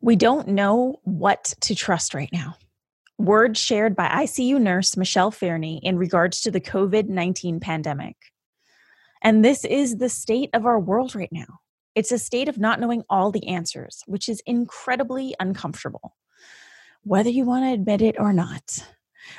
We 0.00 0.16
don't 0.16 0.48
know 0.48 1.00
what 1.04 1.54
to 1.62 1.74
trust 1.74 2.14
right 2.14 2.30
now. 2.32 2.56
Words 3.18 3.60
shared 3.60 3.94
by 3.94 4.08
ICU 4.08 4.60
nurse 4.60 4.96
Michelle 4.96 5.30
Fairney 5.30 5.80
in 5.82 5.96
regards 5.96 6.40
to 6.42 6.50
the 6.50 6.60
COVID 6.60 7.08
19 7.08 7.60
pandemic. 7.60 8.16
And 9.22 9.44
this 9.44 9.64
is 9.64 9.96
the 9.96 10.08
state 10.08 10.50
of 10.52 10.66
our 10.66 10.78
world 10.78 11.14
right 11.14 11.32
now. 11.32 11.60
It's 11.94 12.12
a 12.12 12.18
state 12.18 12.48
of 12.48 12.58
not 12.58 12.80
knowing 12.80 13.04
all 13.08 13.30
the 13.30 13.46
answers, 13.46 14.02
which 14.06 14.28
is 14.28 14.42
incredibly 14.46 15.34
uncomfortable, 15.38 16.16
whether 17.04 17.30
you 17.30 17.44
want 17.44 17.64
to 17.64 17.72
admit 17.72 18.02
it 18.02 18.16
or 18.18 18.32
not. 18.32 18.84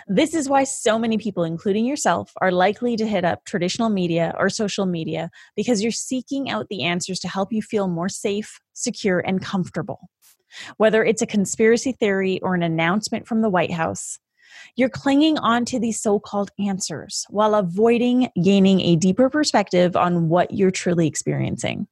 This 0.07 0.33
is 0.33 0.49
why 0.49 0.63
so 0.63 0.97
many 0.97 1.17
people, 1.17 1.43
including 1.43 1.85
yourself, 1.85 2.31
are 2.41 2.51
likely 2.51 2.95
to 2.95 3.05
hit 3.05 3.23
up 3.23 3.45
traditional 3.45 3.89
media 3.89 4.33
or 4.37 4.49
social 4.49 4.85
media 4.85 5.29
because 5.55 5.83
you're 5.83 5.91
seeking 5.91 6.49
out 6.49 6.67
the 6.69 6.83
answers 6.83 7.19
to 7.19 7.27
help 7.27 7.51
you 7.51 7.61
feel 7.61 7.87
more 7.87 8.09
safe, 8.09 8.59
secure, 8.73 9.19
and 9.19 9.41
comfortable. 9.41 10.09
Whether 10.77 11.03
it's 11.03 11.21
a 11.21 11.27
conspiracy 11.27 11.91
theory 11.91 12.39
or 12.41 12.55
an 12.55 12.63
announcement 12.63 13.27
from 13.27 13.41
the 13.41 13.49
White 13.49 13.71
House, 13.71 14.19
you're 14.75 14.89
clinging 14.89 15.37
on 15.39 15.65
to 15.65 15.79
these 15.79 16.01
so 16.01 16.19
called 16.19 16.51
answers 16.59 17.25
while 17.29 17.55
avoiding 17.55 18.29
gaining 18.43 18.81
a 18.81 18.95
deeper 18.95 19.29
perspective 19.29 19.95
on 19.95 20.29
what 20.29 20.53
you're 20.53 20.71
truly 20.71 21.07
experiencing. 21.07 21.87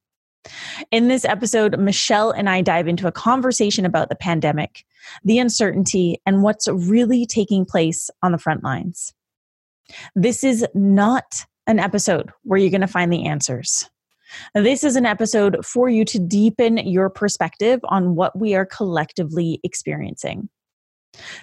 In 0.90 1.08
this 1.08 1.24
episode, 1.24 1.78
Michelle 1.78 2.30
and 2.30 2.50
I 2.50 2.60
dive 2.60 2.86
into 2.86 3.06
a 3.06 3.12
conversation 3.12 3.86
about 3.86 4.10
the 4.10 4.14
pandemic, 4.14 4.84
the 5.24 5.38
uncertainty, 5.38 6.20
and 6.26 6.42
what's 6.42 6.68
really 6.68 7.24
taking 7.24 7.64
place 7.64 8.10
on 8.22 8.32
the 8.32 8.38
front 8.38 8.62
lines. 8.62 9.14
This 10.14 10.44
is 10.44 10.66
not 10.74 11.44
an 11.66 11.78
episode 11.78 12.30
where 12.42 12.58
you're 12.58 12.70
going 12.70 12.82
to 12.82 12.86
find 12.86 13.12
the 13.12 13.24
answers. 13.24 13.88
This 14.54 14.84
is 14.84 14.96
an 14.96 15.06
episode 15.06 15.64
for 15.64 15.88
you 15.88 16.04
to 16.06 16.18
deepen 16.18 16.78
your 16.78 17.10
perspective 17.10 17.80
on 17.84 18.14
what 18.14 18.38
we 18.38 18.54
are 18.54 18.66
collectively 18.66 19.60
experiencing. 19.62 20.48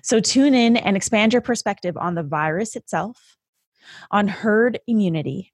So 0.04 0.20
tune 0.20 0.54
in 0.54 0.78
and 0.78 0.98
expand 0.98 1.34
your 1.34 1.42
perspective 1.42 1.98
on 1.98 2.16
the 2.16 2.24
virus 2.24 2.76
itself, 2.76 3.38
on 4.10 4.28
herd 4.28 4.80
immunity, 4.88 5.54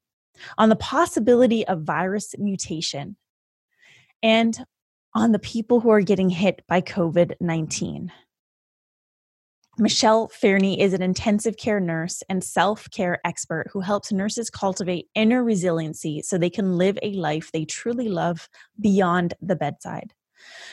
on 0.57 0.69
the 0.69 0.75
possibility 0.75 1.65
of 1.67 1.83
virus 1.83 2.33
mutation, 2.37 3.17
and 4.23 4.65
on 5.13 5.31
the 5.31 5.39
people 5.39 5.79
who 5.79 5.89
are 5.89 6.01
getting 6.01 6.29
hit 6.29 6.63
by 6.67 6.81
COVID 6.81 7.35
19. 7.39 8.11
Michelle 9.79 10.27
Fairney 10.29 10.79
is 10.79 10.93
an 10.93 11.03
intensive 11.03 11.57
care 11.57 11.79
nurse 11.79 12.23
and 12.29 12.43
self 12.43 12.89
care 12.89 13.19
expert 13.23 13.69
who 13.71 13.79
helps 13.79 14.11
nurses 14.11 14.49
cultivate 14.49 15.07
inner 15.13 15.43
resiliency 15.43 16.23
so 16.23 16.35
they 16.37 16.49
can 16.49 16.77
live 16.77 16.97
a 17.03 17.13
life 17.13 17.51
they 17.51 17.63
truly 17.63 18.09
love 18.09 18.49
beyond 18.79 19.35
the 19.39 19.55
bedside. 19.55 20.15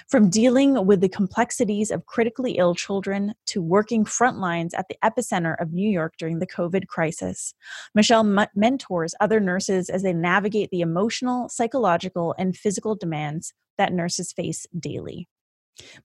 From 0.09 0.31
dealing 0.31 0.87
with 0.87 1.03
the 1.03 1.11
complexities 1.11 1.91
of 1.91 2.07
critically 2.07 2.53
ill 2.53 2.75
children 2.75 3.35
to 3.47 3.61
working 3.61 4.07
front 4.07 4.39
lines 4.39 4.73
at 4.73 4.87
the 4.89 4.97
epicenter 5.05 5.55
of 5.61 5.75
New 5.75 5.89
York 5.89 6.15
during 6.19 6.39
the 6.39 6.47
COVID 6.47 6.87
crisis, 6.87 7.53
Michelle 7.95 8.21
m- 8.21 8.49
mentors 8.55 9.15
other 9.21 9.39
nurses 9.39 9.91
as 9.91 10.03
they 10.03 10.15
navigate 10.15 10.71
the 10.71 10.81
emotional, 10.81 11.51
psychological, 11.51 12.35
and 12.39 12.57
physical 12.57 12.95
demands 12.95 13.53
that 13.77 13.93
nurses 13.93 14.33
face 14.33 14.67
daily. 14.79 15.29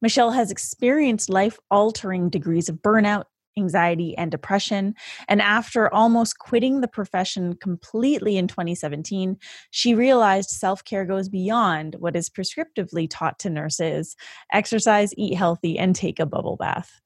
Michelle 0.01 0.31
has 0.31 0.51
experienced 0.51 1.29
life 1.29 1.59
altering 1.69 2.29
degrees 2.29 2.69
of 2.69 2.77
burnout, 2.77 3.25
anxiety, 3.57 4.17
and 4.17 4.31
depression. 4.31 4.95
And 5.27 5.41
after 5.41 5.93
almost 5.93 6.39
quitting 6.39 6.81
the 6.81 6.87
profession 6.87 7.55
completely 7.55 8.37
in 8.37 8.47
2017, 8.47 9.37
she 9.71 9.93
realized 9.93 10.49
self 10.49 10.83
care 10.83 11.05
goes 11.05 11.29
beyond 11.29 11.95
what 11.99 12.15
is 12.15 12.29
prescriptively 12.29 13.07
taught 13.09 13.39
to 13.39 13.49
nurses 13.49 14.15
exercise, 14.53 15.13
eat 15.17 15.35
healthy, 15.35 15.77
and 15.77 15.95
take 15.95 16.19
a 16.19 16.25
bubble 16.25 16.55
bath. 16.55 17.01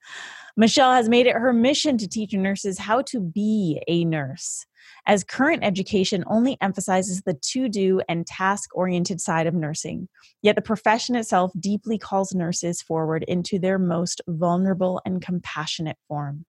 Michelle 0.55 0.93
has 0.93 1.09
made 1.09 1.25
it 1.25 1.35
her 1.35 1.51
mission 1.51 1.97
to 1.97 2.07
teach 2.07 2.33
nurses 2.33 2.77
how 2.77 3.01
to 3.03 3.19
be 3.19 3.81
a 3.87 4.05
nurse 4.05 4.65
as 5.07 5.23
current 5.23 5.63
education 5.63 6.23
only 6.27 6.57
emphasizes 6.61 7.21
the 7.21 7.33
to 7.33 7.67
do 7.67 8.01
and 8.07 8.27
task 8.27 8.69
oriented 8.75 9.19
side 9.19 9.47
of 9.47 9.53
nursing. 9.53 10.07
Yet 10.41 10.55
the 10.55 10.61
profession 10.61 11.15
itself 11.15 11.51
deeply 11.59 11.97
calls 11.97 12.35
nurses 12.35 12.81
forward 12.81 13.23
into 13.27 13.59
their 13.59 13.79
most 13.79 14.21
vulnerable 14.27 15.01
and 15.05 15.21
compassionate 15.21 15.97
form. 16.07 16.45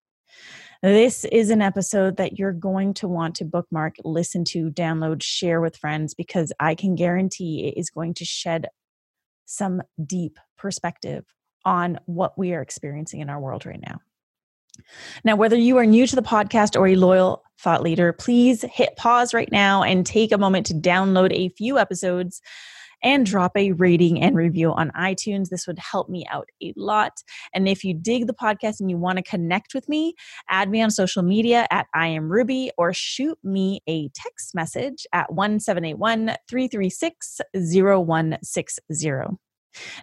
This 0.83 1.25
is 1.25 1.49
an 1.49 1.61
episode 1.61 2.17
that 2.17 2.37
you're 2.37 2.51
going 2.53 2.93
to 2.95 3.07
want 3.07 3.35
to 3.35 3.45
bookmark, 3.45 3.95
listen 4.03 4.43
to, 4.45 4.69
download, 4.69 5.23
share 5.23 5.61
with 5.61 5.77
friends 5.77 6.13
because 6.13 6.51
I 6.59 6.75
can 6.75 6.95
guarantee 6.95 7.67
it 7.67 7.79
is 7.79 7.89
going 7.89 8.13
to 8.15 8.25
shed 8.25 8.67
some 9.45 9.81
deep 10.05 10.37
perspective 10.57 11.25
on 11.65 11.99
what 12.05 12.37
we 12.37 12.53
are 12.53 12.61
experiencing 12.61 13.19
in 13.19 13.29
our 13.29 13.39
world 13.39 13.65
right 13.65 13.81
now. 13.81 13.99
Now, 15.23 15.35
whether 15.35 15.55
you 15.55 15.77
are 15.77 15.85
new 15.85 16.05
to 16.07 16.15
the 16.15 16.21
podcast 16.21 16.77
or 16.79 16.87
a 16.87 16.95
loyal 16.95 17.43
thought 17.59 17.81
leader, 17.81 18.13
please 18.13 18.63
hit 18.63 18.95
pause 18.97 19.33
right 19.33 19.51
now 19.51 19.83
and 19.83 20.05
take 20.05 20.31
a 20.31 20.37
moment 20.37 20.65
to 20.67 20.73
download 20.73 21.31
a 21.31 21.49
few 21.49 21.77
episodes 21.77 22.41
and 23.03 23.25
drop 23.25 23.51
a 23.55 23.71
rating 23.73 24.21
and 24.21 24.35
review 24.35 24.71
on 24.73 24.91
iTunes. 24.91 25.49
This 25.49 25.67
would 25.67 25.79
help 25.79 26.09
me 26.09 26.25
out 26.29 26.49
a 26.61 26.73
lot. 26.75 27.21
And 27.53 27.67
if 27.67 27.83
you 27.83 27.93
dig 27.93 28.25
the 28.27 28.33
podcast 28.33 28.79
and 28.79 28.89
you 28.89 28.97
want 28.97 29.17
to 29.17 29.23
connect 29.23 29.73
with 29.73 29.87
me, 29.87 30.15
add 30.49 30.69
me 30.69 30.81
on 30.81 30.91
social 30.91 31.21
media 31.21 31.67
at 31.71 31.87
I 31.93 32.07
am 32.07 32.31
Ruby 32.31 32.71
or 32.77 32.93
shoot 32.93 33.37
me 33.43 33.81
a 33.87 34.09
text 34.15 34.55
message 34.55 35.05
at 35.13 35.31
1781 35.31 36.35
336 36.49 37.41
0160. 37.53 39.37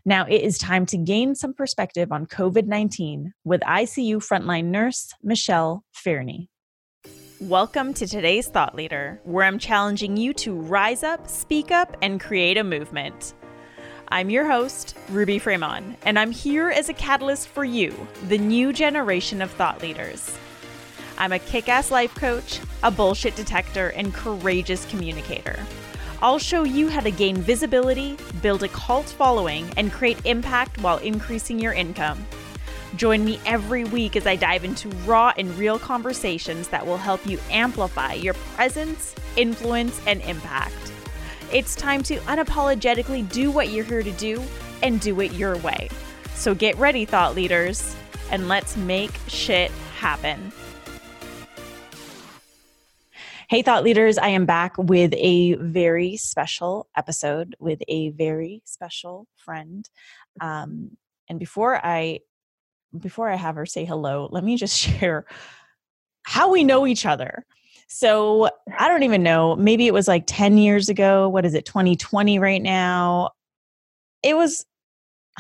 Now 0.05 0.27
it 0.27 0.43
is 0.43 0.59
time 0.59 0.87
to 0.87 0.97
gain 0.97 1.35
some 1.35 1.55
perspective 1.55 2.13
on 2.13 2.27
COVID 2.27 2.67
19 2.67 3.35
with 3.45 3.61
ICU 3.63 4.17
frontline 4.17 4.67
nurse 4.67 5.13
Michelle 5.23 5.85
Fairney. 5.93 6.49
Welcome 7.41 7.93
to 7.95 8.07
today's 8.07 8.47
Thought 8.47 8.77
Leader, 8.77 9.21
where 9.25 9.45
I'm 9.45 9.59
challenging 9.59 10.17
you 10.17 10.33
to 10.35 10.55
rise 10.55 11.03
up, 11.03 11.29
speak 11.29 11.73
up, 11.73 11.97
and 12.01 12.21
create 12.21 12.57
a 12.57 12.63
movement. 12.63 13.35
I'm 14.09 14.31
your 14.31 14.47
host, 14.47 14.95
Ruby 15.09 15.41
Fremon, 15.41 15.97
and 16.05 16.19
I'm 16.19 16.31
here 16.31 16.71
as 16.71 16.89
a 16.89 16.95
catalyst 16.95 17.49
for 17.49 17.65
you, 17.65 18.07
the 18.29 18.39
new 18.39 18.73
generation 18.73 19.43
of 19.43 19.51
thought 19.51 19.83
leaders. 19.83 20.37
I'm 21.19 21.33
a 21.33 21.39
kick 21.39 21.69
ass 21.69 21.91
life 21.91 22.15
coach, 22.15 22.61
a 22.83 22.91
bullshit 22.91 23.37
detector, 23.37 23.89
and 23.89 24.15
courageous 24.15 24.85
communicator. 24.87 25.59
I'll 26.23 26.39
show 26.39 26.63
you 26.63 26.87
how 26.87 27.01
to 27.01 27.11
gain 27.11 27.37
visibility, 27.39 28.17
build 28.43 28.63
a 28.63 28.69
cult 28.69 29.07
following, 29.07 29.69
and 29.77 29.91
create 29.91 30.25
impact 30.25 30.81
while 30.81 30.99
increasing 30.99 31.59
your 31.59 31.73
income. 31.73 32.25
Join 32.95 33.25
me 33.25 33.41
every 33.45 33.83
week 33.83 34.15
as 34.15 34.25
I 34.25 34.37
dive 34.37 34.63
into 34.63 34.89
raw 35.05 35.33
and 35.37 35.51
real 35.59 35.81
conversations 35.81 36.69
that 36.69 36.87
will 36.87 36.97
help 36.97 37.27
you 37.27 37.41
amplify 37.51 38.13
your 38.13 38.35
presence, 38.55 39.17
influence, 39.37 40.01
and 40.07 40.23
impact. 40.23 40.93
It's 41.53 41.75
time 41.75 42.05
to 42.05 42.19
unapologetically 42.19 43.29
do 43.33 43.51
what 43.51 43.71
you're 43.71 43.85
here 43.85 44.05
to 44.05 44.13
do 44.13 44.41
and 44.81 45.01
do 45.01 45.21
it 45.23 45.33
your 45.33 45.57
way. 45.57 45.89
So 46.35 46.55
get 46.55 46.77
ready, 46.77 47.05
thought 47.05 47.35
leaders, 47.35 47.97
and 48.31 48.47
let's 48.47 48.77
make 48.77 49.11
shit 49.27 49.73
happen. 49.99 50.53
Hey, 53.53 53.61
thought 53.61 53.85
leaders, 53.85 54.17
I 54.17 54.29
am 54.29 54.47
back 54.47 54.79
with 54.79 55.13
a 55.13 55.57
very 55.57 56.17
special 56.17 56.89
episode 56.97 57.55
with 57.61 57.83
a 57.87 58.09
very 58.09 58.63
special 58.65 59.27
friend. 59.37 59.87
Um, 60.41 60.97
and 61.29 61.39
before 61.39 61.77
I 61.77 62.21
before 62.99 63.29
I 63.29 63.35
have 63.35 63.57
her 63.57 63.67
say 63.67 63.85
hello, 63.85 64.27
let 64.33 64.43
me 64.43 64.57
just 64.57 64.79
share 64.79 65.27
how 66.23 66.51
we 66.51 66.65
know 66.65 66.87
each 66.87 67.05
other. 67.05 67.45
So 67.89 68.49
I 68.79 68.89
don't 68.89 69.03
even 69.03 69.23
know, 69.23 69.55
maybe 69.55 69.87
it 69.87 69.93
was 69.93 70.09
like 70.09 70.25
10 70.27 70.57
years 70.57 70.89
ago. 70.89 71.29
What 71.29 71.45
is 71.45 71.53
it, 71.53 71.67
2020 71.67 72.39
right 72.39 72.63
now? 72.63 73.33
It 74.23 74.35
was, 74.35 74.65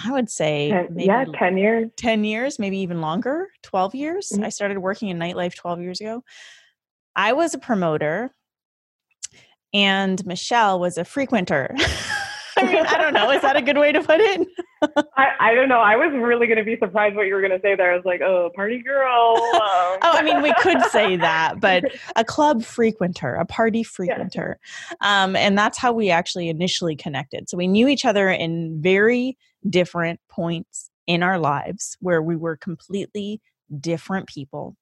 I 0.05 0.12
would 0.12 0.29
say, 0.29 0.69
yeah, 0.97 1.25
10 1.38 1.56
years. 1.56 1.91
10 1.97 2.25
years, 2.25 2.59
maybe 2.59 2.76
even 2.81 3.00
longer, 3.00 3.49
12 3.62 3.94
years. 3.94 4.32
Mm-hmm. 4.35 4.44
I 4.44 4.50
started 4.50 4.81
working 4.81 5.09
in 5.09 5.19
nightlife 5.19 5.55
12 5.55 5.81
years 5.81 6.03
ago. 6.03 6.23
I 7.17 7.32
was 7.32 7.55
a 7.55 7.59
promoter 7.59 8.35
and 9.73 10.25
Michelle 10.26 10.79
was 10.79 10.99
a 10.99 11.05
frequenter. 11.05 11.75
I 12.59 12.64
mean, 12.64 12.87
I 12.87 12.99
don't 12.99 13.14
know. 13.14 13.31
Is 13.31 13.43
that 13.43 13.56
a 13.56 13.62
good 13.62 13.79
way 13.79 13.93
to 13.93 14.00
put 14.03 14.20
it? 14.20 14.47
I, 15.17 15.29
I 15.41 15.55
don't 15.55 15.69
know. 15.69 15.79
I 15.79 15.97
was 15.97 16.12
really 16.12 16.47
going 16.47 16.59
to 16.59 16.64
be 16.64 16.76
surprised 16.79 17.17
what 17.17 17.26
you 17.26 17.35
were 17.35 17.41
going 17.41 17.53
to 17.53 17.61
say 17.61 17.75
there. 17.75 17.93
I 17.93 17.97
was 17.97 18.05
like, 18.05 18.20
oh, 18.20 18.50
party 18.55 18.82
girl. 18.82 19.37
Um. 19.37 19.99
oh, 20.03 20.12
I 20.14 20.23
mean, 20.23 20.43
we 20.43 20.53
could 20.61 20.82
say 20.91 21.17
that, 21.17 21.61
but 21.61 21.85
a 22.17 22.25
club 22.25 22.62
frequenter, 22.62 23.35
a 23.35 23.47
party 23.47 23.82
frequenter. 23.82 24.59
Yeah. 24.91 25.25
Um, 25.25 25.35
and 25.35 25.56
that's 25.56 25.79
how 25.79 25.93
we 25.93 26.11
actually 26.11 26.49
initially 26.49 26.94
connected. 26.94 27.49
So 27.49 27.56
we 27.56 27.67
knew 27.67 27.88
each 27.88 28.05
other 28.05 28.29
in 28.29 28.81
very 28.81 29.38
different 29.69 30.20
points 30.29 30.91
in 31.06 31.23
our 31.23 31.38
lives 31.38 31.97
where 32.00 32.23
we 32.23 32.37
were 32.37 32.56
completely 32.56 33.41
different 33.81 34.29
people 34.29 34.76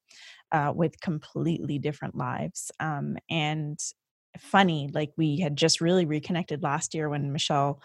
uh, 0.53 0.73
with 0.75 1.01
completely 1.01 1.79
different 1.79 2.17
lives. 2.17 2.71
Um, 2.81 3.17
and 3.29 3.79
funny, 4.39 4.91
like 4.93 5.11
we 5.17 5.39
had 5.39 5.57
just 5.57 5.81
really 5.81 6.05
reconnected 6.07 6.63
last 6.63 6.95
year 6.95 7.09
when 7.09 7.33
Michelle 7.33 7.81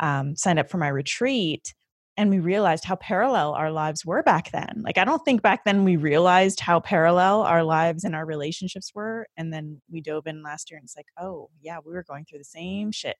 um, 0.00 0.36
signed 0.36 0.58
up 0.58 0.70
for 0.70 0.78
my 0.78 0.88
retreat. 0.88 1.74
and 2.16 2.28
we 2.30 2.38
realized 2.40 2.84
how 2.84 2.96
parallel 2.96 3.54
our 3.54 3.70
lives 3.70 4.04
were 4.04 4.22
back 4.22 4.50
then. 4.52 4.82
Like, 4.84 4.98
I 4.98 5.04
don't 5.04 5.24
think 5.24 5.40
back 5.40 5.64
then 5.64 5.84
we 5.84 5.96
realized 5.96 6.60
how 6.60 6.78
parallel 6.80 7.42
our 7.42 7.64
lives 7.64 8.04
and 8.04 8.14
our 8.14 8.26
relationships 8.26 8.92
were. 8.94 9.26
And 9.36 9.52
then 9.52 9.80
we 9.90 10.02
dove 10.02 10.26
in 10.26 10.42
last 10.42 10.70
year 10.70 10.76
and 10.78 10.84
it's 10.84 10.96
like, 10.96 11.06
oh, 11.18 11.48
yeah, 11.60 11.78
we 11.84 11.92
were 11.92 12.04
going 12.04 12.24
through 12.26 12.38
the 12.38 12.44
same 12.44 12.92
shit. 12.92 13.16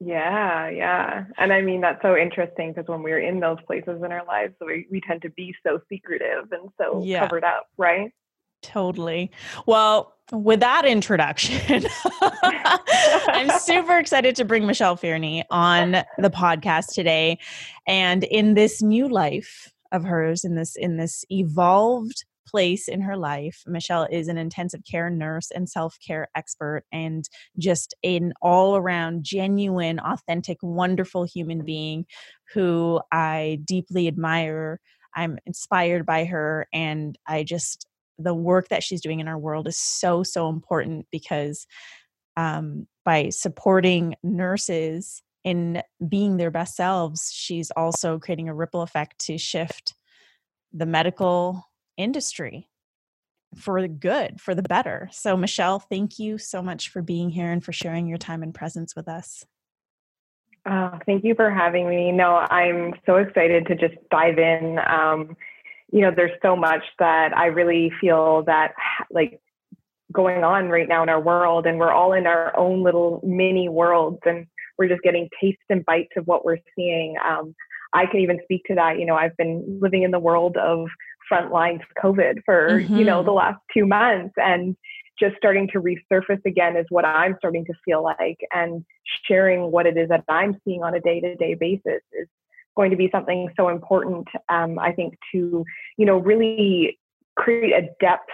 Yeah, 0.00 0.68
yeah. 0.68 1.24
And 1.38 1.52
I 1.52 1.62
mean, 1.62 1.80
that's 1.80 2.02
so 2.02 2.16
interesting 2.16 2.72
because 2.72 2.88
when 2.88 3.02
we're 3.02 3.20
in 3.20 3.40
those 3.40 3.58
places 3.66 4.02
in 4.04 4.12
our 4.12 4.24
lives, 4.26 4.54
we, 4.60 4.86
we 4.90 5.00
tend 5.00 5.22
to 5.22 5.30
be 5.30 5.54
so 5.66 5.80
secretive 5.88 6.52
and 6.52 6.70
so 6.80 7.02
yeah. 7.04 7.20
covered 7.20 7.44
up, 7.44 7.66
right? 7.76 8.12
Totally. 8.62 9.30
Well, 9.66 10.14
with 10.32 10.60
that 10.60 10.86
introduction, 10.86 11.86
I'm 12.22 13.50
super 13.58 13.98
excited 13.98 14.34
to 14.36 14.44
bring 14.44 14.66
Michelle 14.66 14.96
Fearney 14.96 15.44
on 15.50 15.92
the 16.18 16.30
podcast 16.30 16.94
today. 16.94 17.38
And 17.86 18.24
in 18.24 18.54
this 18.54 18.82
new 18.82 19.08
life 19.08 19.70
of 19.92 20.04
hers, 20.04 20.44
in 20.44 20.56
this 20.56 20.76
in 20.76 20.96
this 20.96 21.24
evolved 21.30 22.24
place 22.54 22.86
in 22.86 23.00
her 23.00 23.16
life, 23.16 23.64
Michelle 23.66 24.06
is 24.12 24.28
an 24.28 24.38
intensive 24.38 24.82
care 24.88 25.10
nurse 25.10 25.50
and 25.50 25.68
self-care 25.68 26.28
expert 26.36 26.84
and 26.92 27.28
just 27.58 27.94
an 28.04 28.32
all-around 28.40 29.24
genuine, 29.24 29.98
authentic, 29.98 30.58
wonderful 30.62 31.24
human 31.24 31.64
being 31.64 32.06
who 32.52 33.00
I 33.10 33.58
deeply 33.64 34.06
admire. 34.06 34.78
I'm 35.16 35.36
inspired 35.46 36.06
by 36.06 36.26
her 36.26 36.68
and 36.72 37.18
I 37.26 37.42
just 37.42 37.88
the 38.20 38.34
work 38.34 38.68
that 38.68 38.84
she's 38.84 39.00
doing 39.00 39.18
in 39.18 39.26
our 39.26 39.38
world 39.38 39.66
is 39.66 39.76
so 39.76 40.22
so 40.22 40.48
important 40.48 41.06
because 41.10 41.66
um, 42.36 42.86
by 43.04 43.30
supporting 43.30 44.14
nurses 44.22 45.22
in 45.42 45.82
being 46.08 46.36
their 46.36 46.52
best 46.52 46.76
selves 46.76 47.32
she's 47.34 47.72
also 47.72 48.20
creating 48.20 48.48
a 48.48 48.54
ripple 48.54 48.82
effect 48.82 49.18
to 49.18 49.38
shift 49.38 49.94
the 50.72 50.86
medical 50.86 51.64
industry 51.96 52.68
for 53.56 53.80
the 53.80 53.88
good 53.88 54.40
for 54.40 54.54
the 54.54 54.62
better 54.62 55.08
so 55.12 55.36
michelle 55.36 55.78
thank 55.78 56.18
you 56.18 56.38
so 56.38 56.60
much 56.60 56.88
for 56.88 57.02
being 57.02 57.30
here 57.30 57.52
and 57.52 57.64
for 57.64 57.72
sharing 57.72 58.06
your 58.06 58.18
time 58.18 58.42
and 58.42 58.54
presence 58.54 58.96
with 58.96 59.08
us 59.08 59.44
uh, 60.66 60.98
thank 61.06 61.22
you 61.22 61.34
for 61.34 61.50
having 61.50 61.88
me 61.88 62.10
no 62.10 62.46
i'm 62.50 62.92
so 63.06 63.16
excited 63.16 63.66
to 63.66 63.76
just 63.76 63.94
dive 64.10 64.38
in 64.38 64.78
um, 64.88 65.36
you 65.94 66.00
know, 66.00 66.10
there's 66.14 66.36
so 66.42 66.56
much 66.56 66.82
that 66.98 67.36
I 67.36 67.46
really 67.46 67.92
feel 68.00 68.42
that 68.46 68.72
like 69.10 69.40
going 70.12 70.44
on 70.44 70.68
right 70.68 70.88
now 70.88 71.04
in 71.04 71.08
our 71.08 71.20
world, 71.20 71.66
and 71.66 71.78
we're 71.78 71.92
all 71.92 72.12
in 72.12 72.26
our 72.26 72.56
own 72.56 72.82
little 72.82 73.20
mini 73.24 73.68
worlds, 73.68 74.18
and 74.26 74.46
we're 74.76 74.88
just 74.88 75.02
getting 75.02 75.28
taste 75.40 75.58
and 75.70 75.84
bites 75.84 76.12
of 76.16 76.26
what 76.26 76.44
we're 76.44 76.58
seeing. 76.76 77.14
Um, 77.24 77.54
I 77.92 78.06
can 78.06 78.20
even 78.20 78.40
speak 78.42 78.62
to 78.66 78.74
that. 78.74 78.98
You 78.98 79.06
know, 79.06 79.14
I've 79.14 79.36
been 79.36 79.78
living 79.80 80.02
in 80.02 80.10
the 80.10 80.18
world 80.18 80.56
of 80.56 80.88
frontlines 81.30 81.80
COVID 82.02 82.42
for 82.44 82.80
mm-hmm. 82.80 82.96
you 82.96 83.04
know 83.04 83.22
the 83.22 83.32
last 83.32 83.60
two 83.72 83.86
months, 83.86 84.34
and 84.36 84.76
just 85.18 85.36
starting 85.36 85.68
to 85.68 85.80
resurface 85.80 86.44
again 86.44 86.76
is 86.76 86.86
what 86.88 87.04
I'm 87.04 87.36
starting 87.38 87.64
to 87.66 87.72
feel 87.84 88.02
like, 88.02 88.38
and 88.52 88.84
sharing 89.26 89.70
what 89.70 89.86
it 89.86 89.96
is 89.96 90.08
that 90.08 90.24
I'm 90.28 90.60
seeing 90.64 90.82
on 90.82 90.94
a 90.94 91.00
day 91.00 91.20
to 91.20 91.36
day 91.36 91.54
basis 91.54 92.02
is 92.12 92.28
going 92.76 92.90
to 92.90 92.96
be 92.96 93.08
something 93.12 93.48
so 93.56 93.68
important, 93.68 94.26
um, 94.48 94.78
I 94.78 94.92
think, 94.92 95.14
to 95.32 95.64
you 95.96 96.06
know 96.06 96.18
really 96.18 96.98
create 97.36 97.72
a 97.72 97.88
depth 98.00 98.30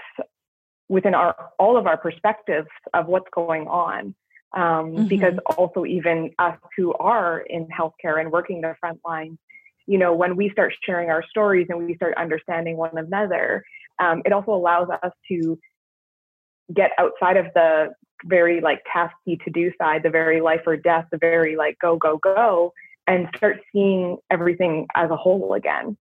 within 0.88 1.14
our 1.14 1.34
all 1.58 1.76
of 1.76 1.86
our 1.86 1.96
perspectives 1.96 2.68
of 2.94 3.06
what's 3.06 3.28
going 3.34 3.66
on. 3.68 4.14
Um, 4.52 4.62
mm-hmm. 4.62 5.04
Because 5.06 5.34
also 5.56 5.84
even 5.84 6.32
us 6.40 6.58
who 6.76 6.92
are 6.94 7.38
in 7.38 7.68
healthcare 7.68 8.18
and 8.20 8.32
working 8.32 8.60
the 8.60 8.74
front 8.80 8.98
line, 9.06 9.38
you 9.90 9.98
know, 9.98 10.14
when 10.14 10.36
we 10.36 10.48
start 10.50 10.72
sharing 10.86 11.10
our 11.10 11.24
stories 11.28 11.66
and 11.68 11.84
we 11.84 11.96
start 11.96 12.14
understanding 12.16 12.76
one 12.76 12.96
another, 12.96 13.64
um, 13.98 14.22
it 14.24 14.32
also 14.32 14.52
allows 14.52 14.86
us 15.02 15.10
to 15.26 15.58
get 16.72 16.92
outside 16.96 17.36
of 17.36 17.46
the 17.56 17.88
very 18.24 18.60
like 18.60 18.78
tasky 18.94 19.42
to 19.42 19.50
do 19.50 19.72
side, 19.82 20.04
the 20.04 20.10
very 20.10 20.40
life 20.40 20.60
or 20.64 20.76
death, 20.76 21.06
the 21.10 21.18
very 21.18 21.56
like 21.56 21.76
go 21.82 21.96
go 21.96 22.18
go, 22.18 22.72
and 23.08 23.26
start 23.36 23.56
seeing 23.72 24.16
everything 24.30 24.86
as 24.94 25.10
a 25.10 25.16
whole 25.16 25.54
again. 25.54 25.96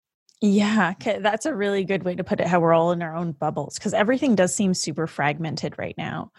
Yeah, 0.41 0.95
that's 1.19 1.45
a 1.45 1.53
really 1.53 1.85
good 1.85 2.01
way 2.01 2.15
to 2.15 2.23
put 2.23 2.39
it. 2.39 2.47
How 2.47 2.59
we're 2.59 2.73
all 2.73 2.91
in 2.91 3.03
our 3.03 3.15
own 3.15 3.33
bubbles 3.33 3.75
because 3.75 3.93
everything 3.93 4.33
does 4.33 4.55
seem 4.55 4.73
super 4.73 5.05
fragmented 5.05 5.75
right 5.77 5.95
now. 5.95 6.31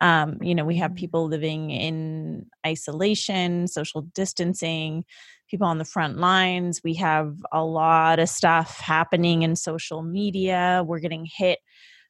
Um, 0.00 0.38
you 0.42 0.54
know, 0.56 0.64
we 0.64 0.76
have 0.76 0.90
mm-hmm. 0.92 0.98
people 0.98 1.28
living 1.28 1.70
in 1.70 2.46
isolation, 2.66 3.68
social 3.68 4.02
distancing, 4.02 5.04
people 5.48 5.66
on 5.66 5.78
the 5.78 5.84
front 5.84 6.18
lines. 6.18 6.82
We 6.84 6.94
have 6.94 7.36
a 7.52 7.64
lot 7.64 8.18
of 8.18 8.28
stuff 8.28 8.78
happening 8.78 9.42
in 9.42 9.56
social 9.56 10.02
media. 10.02 10.82
We're 10.86 11.00
getting 11.00 11.26
hit 11.26 11.58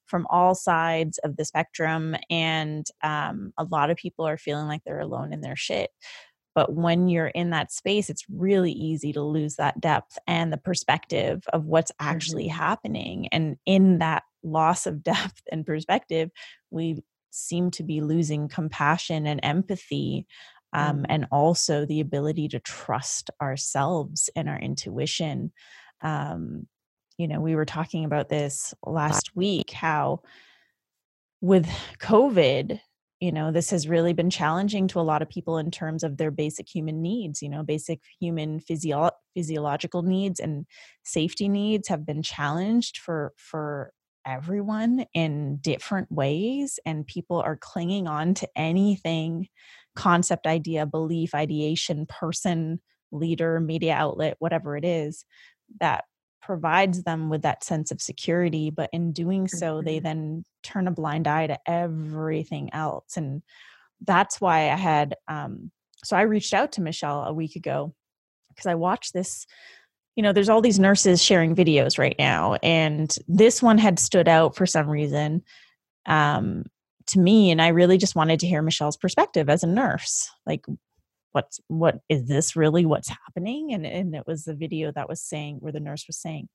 from 0.06 0.26
all 0.31 0.55
sides 0.55 1.19
of 1.19 1.37
the 1.37 1.44
spectrum, 1.44 2.17
and 2.31 2.87
um, 3.02 3.52
a 3.58 3.64
lot 3.64 3.90
of 3.90 3.96
people 3.96 4.26
are 4.26 4.38
feeling 4.38 4.67
like 4.67 4.82
they're 4.85 5.00
alone 5.00 5.32
in 5.32 5.43
their 5.43 5.56
shit. 5.56 5.90
But 6.55 6.73
when 6.73 7.08
you're 7.08 7.29
in 7.29 7.50
that 7.50 7.70
space, 7.70 8.11
it's 8.11 8.25
really 8.29 8.73
easy 8.73 9.12
to 9.12 9.23
lose 9.23 9.56
that 9.56 9.81
depth 9.81 10.19
and 10.26 10.52
the 10.52 10.56
perspective 10.56 11.44
of 11.52 11.67
what's 11.67 11.93
actually 12.00 12.49
mm-hmm. 12.49 12.58
happening. 12.58 13.29
And 13.29 13.58
in 13.64 13.99
that 13.99 14.25
loss 14.43 14.87
of 14.87 15.02
depth 15.05 15.43
and 15.52 15.64
perspective, 15.64 16.31
we 16.70 17.02
seem 17.31 17.70
to 17.70 17.84
be 17.84 18.00
losing 18.00 18.49
compassion 18.49 19.26
and 19.26 19.38
empathy 19.43 20.26
um, 20.73 20.99
mm-hmm. 20.99 21.05
and 21.09 21.26
also 21.31 21.85
the 21.85 22.00
ability 22.00 22.49
to 22.49 22.61
trust 22.61 23.31
ourselves 23.41 24.31
and 24.37 24.49
our 24.49 24.59
intuition. 24.59 25.53
Um, 26.03 26.67
you 27.17 27.29
know, 27.29 27.41
we 27.41 27.55
were 27.55 27.65
talking 27.65 28.05
about 28.05 28.29
this 28.29 28.75
last 28.85 29.35
week 29.35 29.70
how 29.70 30.23
with 31.41 31.69
COVID, 32.00 32.81
you 33.20 33.32
know 33.32 33.50
this 33.50 33.70
has 33.70 33.88
really 33.88 34.12
been 34.12 34.31
challenging 34.31 34.87
to 34.88 35.00
a 35.00 35.03
lot 35.03 35.23
of 35.23 35.29
people 35.29 35.59
in 35.59 35.70
terms 35.70 36.05
of 36.05 36.17
their 36.17 36.31
basic 36.31 36.69
human 36.69 37.03
needs 37.03 37.43
you 37.43 37.49
know 37.49 37.62
basic 37.62 38.00
human 38.20 38.61
physio- 38.61 39.11
physiological 39.35 40.03
needs 40.03 40.38
and 40.41 40.67
safety 41.05 41.49
needs 41.49 41.88
have 41.88 42.06
been 42.06 42.23
challenged 42.23 42.99
for 42.99 43.32
for 43.37 43.93
everyone 44.26 45.05
in 45.15 45.56
different 45.56 46.11
ways 46.12 46.79
and 46.85 47.06
people 47.06 47.41
are 47.41 47.56
clinging 47.56 48.06
on 48.06 48.35
to 48.35 48.49
anything 48.55 49.49
concept 49.98 50.46
idea 50.46 50.86
belief 50.86 51.34
ideation 51.34 52.06
person 52.06 52.80
leader 53.10 53.58
media 53.58 53.92
outlet 53.92 54.36
whatever 54.38 54.76
it 54.76 54.84
is 54.84 55.24
that 55.80 56.04
provides 56.40 57.02
them 57.02 57.28
with 57.28 57.43
that 57.43 57.64
sense 57.64 57.90
of 57.90 58.00
security 58.00 58.70
but 58.70 58.88
in 58.93 59.10
doing 59.12 59.48
so 59.48 59.74
mm-hmm. 59.74 59.86
they 59.86 59.98
then 59.98 60.44
turn 60.62 60.86
a 60.86 60.93
blind 60.93 61.26
eye 61.26 61.48
to 61.48 61.58
everything 61.67 62.72
else 62.72 63.17
and 63.17 63.43
that's 64.06 64.40
why 64.40 64.70
i 64.70 64.76
had 64.76 65.17
um 65.26 65.69
so 66.05 66.17
i 66.17 66.22
reached 66.22 66.55
out 66.55 66.70
to 66.70 66.81
michelle 66.81 67.24
a 67.24 67.34
week 67.34 67.56
ago 67.56 67.93
because 68.50 68.67
i 68.67 68.76
watched 68.76 69.12
this 69.12 69.46
you 70.14 70.22
know 70.22 70.32
there's 70.32 70.48
all 70.48 70.62
these 70.62 70.78
nurses 70.78 71.20
sharing 71.20 71.56
videos 71.56 71.98
right 71.98 72.17
now 72.20 72.55
and 72.62 73.17
this 73.26 73.60
one 73.60 73.78
had 73.78 73.98
stood 73.98 74.28
out 74.28 74.55
for 74.55 74.64
some 74.64 74.88
reason 74.88 75.43
um 76.06 76.62
to 77.08 77.19
me 77.19 77.50
and 77.50 77.60
i 77.60 77.69
really 77.69 77.98
just 77.98 78.15
wanted 78.15 78.38
to 78.41 78.46
hear 78.46 78.62
michelle's 78.62 78.96
perspective 78.96 79.48
as 79.48 79.62
a 79.62 79.67
nurse 79.67 80.31
like 80.46 80.65
what's 81.32 81.60
what 81.69 82.00
is 82.08 82.27
this 82.27 82.56
really 82.56 82.84
what's 82.86 83.08
happening? 83.08 83.72
And 83.72 83.86
and 83.86 84.15
it 84.15 84.24
was 84.27 84.44
the 84.44 84.55
video 84.55 84.93
that 84.93 85.08
was 85.08 85.20
saying 85.20 85.58
where 85.60 85.72
the 85.72 85.81
nurse 85.81 86.06
was 86.06 86.19
saying 86.19 86.48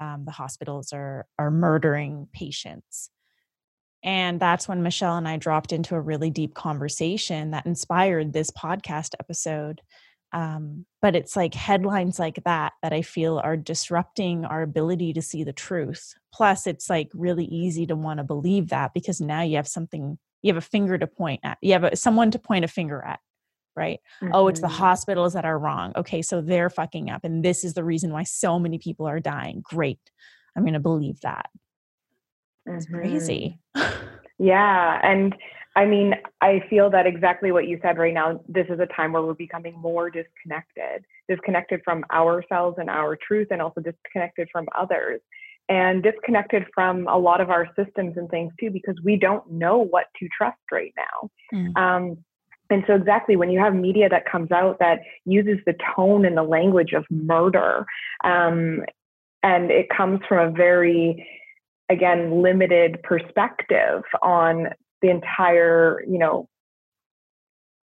um, 0.00 0.24
the 0.24 0.32
hospitals 0.32 0.92
are 0.92 1.26
are 1.38 1.50
murdering 1.50 2.28
patients. 2.32 3.10
And 4.04 4.38
that's 4.38 4.68
when 4.68 4.84
michelle 4.84 5.16
and 5.16 5.26
i 5.26 5.36
dropped 5.36 5.72
into 5.72 5.96
a 5.96 6.00
really 6.00 6.30
deep 6.30 6.54
conversation 6.54 7.50
that 7.50 7.66
inspired 7.66 8.32
this 8.32 8.50
podcast 8.50 9.14
episode 9.18 9.80
um, 10.32 10.84
but 11.00 11.16
it's 11.16 11.36
like 11.36 11.54
headlines 11.54 12.18
like 12.18 12.42
that 12.44 12.72
that 12.82 12.92
i 12.92 13.02
feel 13.02 13.38
are 13.38 13.56
disrupting 13.56 14.44
our 14.44 14.62
ability 14.62 15.12
to 15.12 15.22
see 15.22 15.44
the 15.44 15.52
truth 15.52 16.14
plus 16.32 16.66
it's 16.66 16.90
like 16.90 17.08
really 17.14 17.46
easy 17.46 17.86
to 17.86 17.96
want 17.96 18.18
to 18.18 18.24
believe 18.24 18.68
that 18.68 18.92
because 18.94 19.20
now 19.20 19.42
you 19.42 19.56
have 19.56 19.68
something 19.68 20.18
you 20.42 20.52
have 20.52 20.62
a 20.62 20.66
finger 20.66 20.98
to 20.98 21.06
point 21.06 21.40
at 21.44 21.58
you 21.62 21.72
have 21.72 21.84
a, 21.84 21.96
someone 21.96 22.30
to 22.30 22.38
point 22.38 22.64
a 22.64 22.68
finger 22.68 23.02
at 23.02 23.20
right? 23.78 24.00
Mm-hmm. 24.20 24.34
Oh, 24.34 24.48
it's 24.48 24.60
the 24.60 24.66
mm-hmm. 24.66 24.76
hospitals 24.76 25.32
that 25.34 25.44
are 25.44 25.58
wrong. 25.58 25.92
Okay, 25.96 26.20
so 26.20 26.40
they're 26.40 26.68
fucking 26.68 27.10
up. 27.10 27.24
And 27.24 27.44
this 27.44 27.62
is 27.62 27.74
the 27.74 27.84
reason 27.84 28.12
why 28.12 28.24
so 28.24 28.58
many 28.58 28.76
people 28.76 29.06
are 29.06 29.20
dying. 29.20 29.60
Great. 29.62 30.00
I'm 30.56 30.64
going 30.64 30.74
to 30.74 30.80
believe 30.80 31.20
that. 31.20 31.48
It's 32.66 32.86
mm-hmm. 32.86 32.96
crazy. 32.96 33.60
yeah. 34.38 35.00
And 35.02 35.34
I 35.78 35.84
mean, 35.84 36.14
I 36.40 36.60
feel 36.68 36.90
that 36.90 37.06
exactly 37.06 37.52
what 37.52 37.68
you 37.68 37.78
said 37.80 37.98
right 37.98 38.12
now. 38.12 38.40
This 38.48 38.66
is 38.68 38.80
a 38.80 38.86
time 38.86 39.12
where 39.12 39.22
we're 39.22 39.34
becoming 39.34 39.78
more 39.78 40.10
disconnected, 40.10 41.04
disconnected 41.28 41.82
from 41.84 42.04
ourselves 42.12 42.78
and 42.80 42.90
our 42.90 43.16
truth, 43.16 43.46
and 43.52 43.62
also 43.62 43.80
disconnected 43.80 44.48
from 44.50 44.66
others, 44.76 45.20
and 45.68 46.02
disconnected 46.02 46.64
from 46.74 47.06
a 47.06 47.16
lot 47.16 47.40
of 47.40 47.50
our 47.50 47.68
systems 47.76 48.16
and 48.16 48.28
things 48.28 48.52
too, 48.58 48.70
because 48.70 48.96
we 49.04 49.14
don't 49.14 49.48
know 49.52 49.78
what 49.78 50.06
to 50.18 50.28
trust 50.36 50.58
right 50.72 50.92
now. 50.96 51.30
Mm. 51.54 51.76
Um, 51.76 52.16
and 52.70 52.82
so 52.88 52.96
exactly 52.96 53.36
when 53.36 53.48
you 53.48 53.60
have 53.60 53.72
media 53.72 54.08
that 54.08 54.28
comes 54.28 54.50
out 54.50 54.80
that 54.80 54.98
uses 55.26 55.58
the 55.64 55.74
tone 55.94 56.24
and 56.24 56.36
the 56.36 56.42
language 56.42 56.92
of 56.92 57.04
murder 57.08 57.86
um, 58.24 58.82
and 59.44 59.70
it 59.70 59.86
comes 59.96 60.20
from 60.28 60.48
a 60.48 60.50
very 60.50 61.26
again 61.88 62.42
limited 62.42 63.02
perspective 63.02 64.02
on 64.22 64.66
the 65.02 65.10
entire 65.10 66.02
you 66.08 66.18
know 66.18 66.48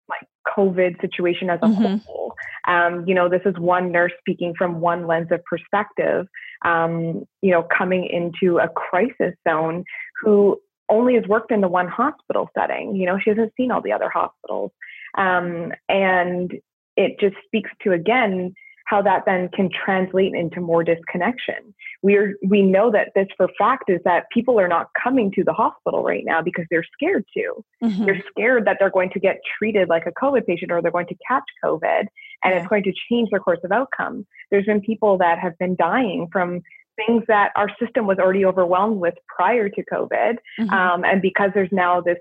like 0.09 0.27
covid 0.57 0.99
situation 1.01 1.49
as 1.49 1.59
a 1.61 1.67
mm-hmm. 1.67 1.95
whole. 2.05 2.33
Um, 2.67 3.05
you 3.07 3.13
know 3.13 3.29
this 3.29 3.41
is 3.45 3.57
one 3.57 3.91
nurse 3.91 4.13
speaking 4.19 4.53
from 4.57 4.79
one 4.79 5.05
lens 5.05 5.29
of 5.31 5.43
perspective 5.45 6.27
um, 6.65 7.25
you 7.41 7.51
know 7.51 7.63
coming 7.77 8.05
into 8.05 8.59
a 8.59 8.69
crisis 8.69 9.35
zone 9.47 9.83
who 10.21 10.59
only 10.89 11.15
has 11.15 11.25
worked 11.27 11.51
in 11.51 11.61
the 11.61 11.67
one 11.67 11.87
hospital 11.87 12.49
setting. 12.57 12.95
You 12.95 13.05
know 13.05 13.19
she 13.19 13.29
hasn't 13.29 13.53
seen 13.57 13.71
all 13.71 13.81
the 13.81 13.91
other 13.91 14.09
hospitals. 14.09 14.71
Um, 15.17 15.71
and 15.89 16.51
it 16.95 17.19
just 17.19 17.35
speaks 17.45 17.69
to 17.83 17.91
again 17.91 18.53
how 18.93 19.01
that 19.01 19.23
then 19.25 19.49
can 19.49 19.69
translate 19.71 20.35
into 20.35 20.61
more 20.61 20.83
disconnection. 20.83 21.73
We 22.03 22.15
are 22.15 22.33
we 22.47 22.61
know 22.61 22.91
that 22.91 23.09
this 23.15 23.27
for 23.35 23.49
fact 23.57 23.85
is 23.89 23.99
that 24.05 24.29
people 24.31 24.59
are 24.59 24.67
not 24.67 24.89
coming 25.01 25.31
to 25.31 25.43
the 25.43 25.53
hospital 25.53 26.03
right 26.03 26.23
now 26.23 26.43
because 26.43 26.65
they're 26.69 26.85
scared 26.93 27.25
to. 27.33 27.65
Mm-hmm. 27.83 28.05
They're 28.05 28.23
scared 28.29 28.65
that 28.65 28.77
they're 28.79 28.91
going 28.91 29.09
to 29.11 29.19
get 29.19 29.39
treated 29.57 29.89
like 29.89 30.05
a 30.05 30.11
COVID 30.11 30.45
patient 30.45 30.71
or 30.71 30.79
they're 30.79 30.91
going 30.91 31.07
to 31.07 31.15
catch 31.27 31.43
COVID 31.63 32.01
and 32.43 32.53
yeah. 32.53 32.57
it's 32.57 32.67
going 32.67 32.83
to 32.83 32.93
change 33.09 33.29
their 33.31 33.39
course 33.39 33.61
of 33.63 33.71
outcome. 33.71 34.27
There's 34.51 34.65
been 34.65 34.81
people 34.81 35.17
that 35.17 35.39
have 35.39 35.57
been 35.57 35.75
dying 35.75 36.27
from 36.31 36.61
things 36.95 37.23
that 37.27 37.51
our 37.55 37.69
system 37.81 38.05
was 38.05 38.19
already 38.19 38.45
overwhelmed 38.45 38.99
with 38.99 39.15
prior 39.35 39.69
to 39.69 39.83
COVID, 39.91 40.35
mm-hmm. 40.59 40.69
um, 40.69 41.03
and 41.03 41.19
because 41.19 41.49
there's 41.55 41.71
now 41.71 41.99
this 41.99 42.19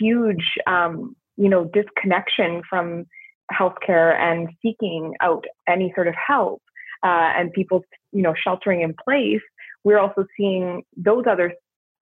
huge 0.00 0.54
um, 0.66 1.14
you 1.36 1.50
know 1.50 1.64
disconnection 1.66 2.62
from 2.70 3.04
healthcare 3.52 4.14
and 4.18 4.48
seeking 4.62 5.14
out 5.20 5.44
any 5.68 5.92
sort 5.94 6.08
of 6.08 6.14
help 6.14 6.62
uh, 7.02 7.32
and 7.36 7.52
people 7.52 7.84
you 8.12 8.22
know 8.22 8.34
sheltering 8.34 8.82
in 8.82 8.94
place 9.04 9.42
we're 9.84 9.98
also 9.98 10.26
seeing 10.36 10.82
those 10.96 11.24
other 11.30 11.52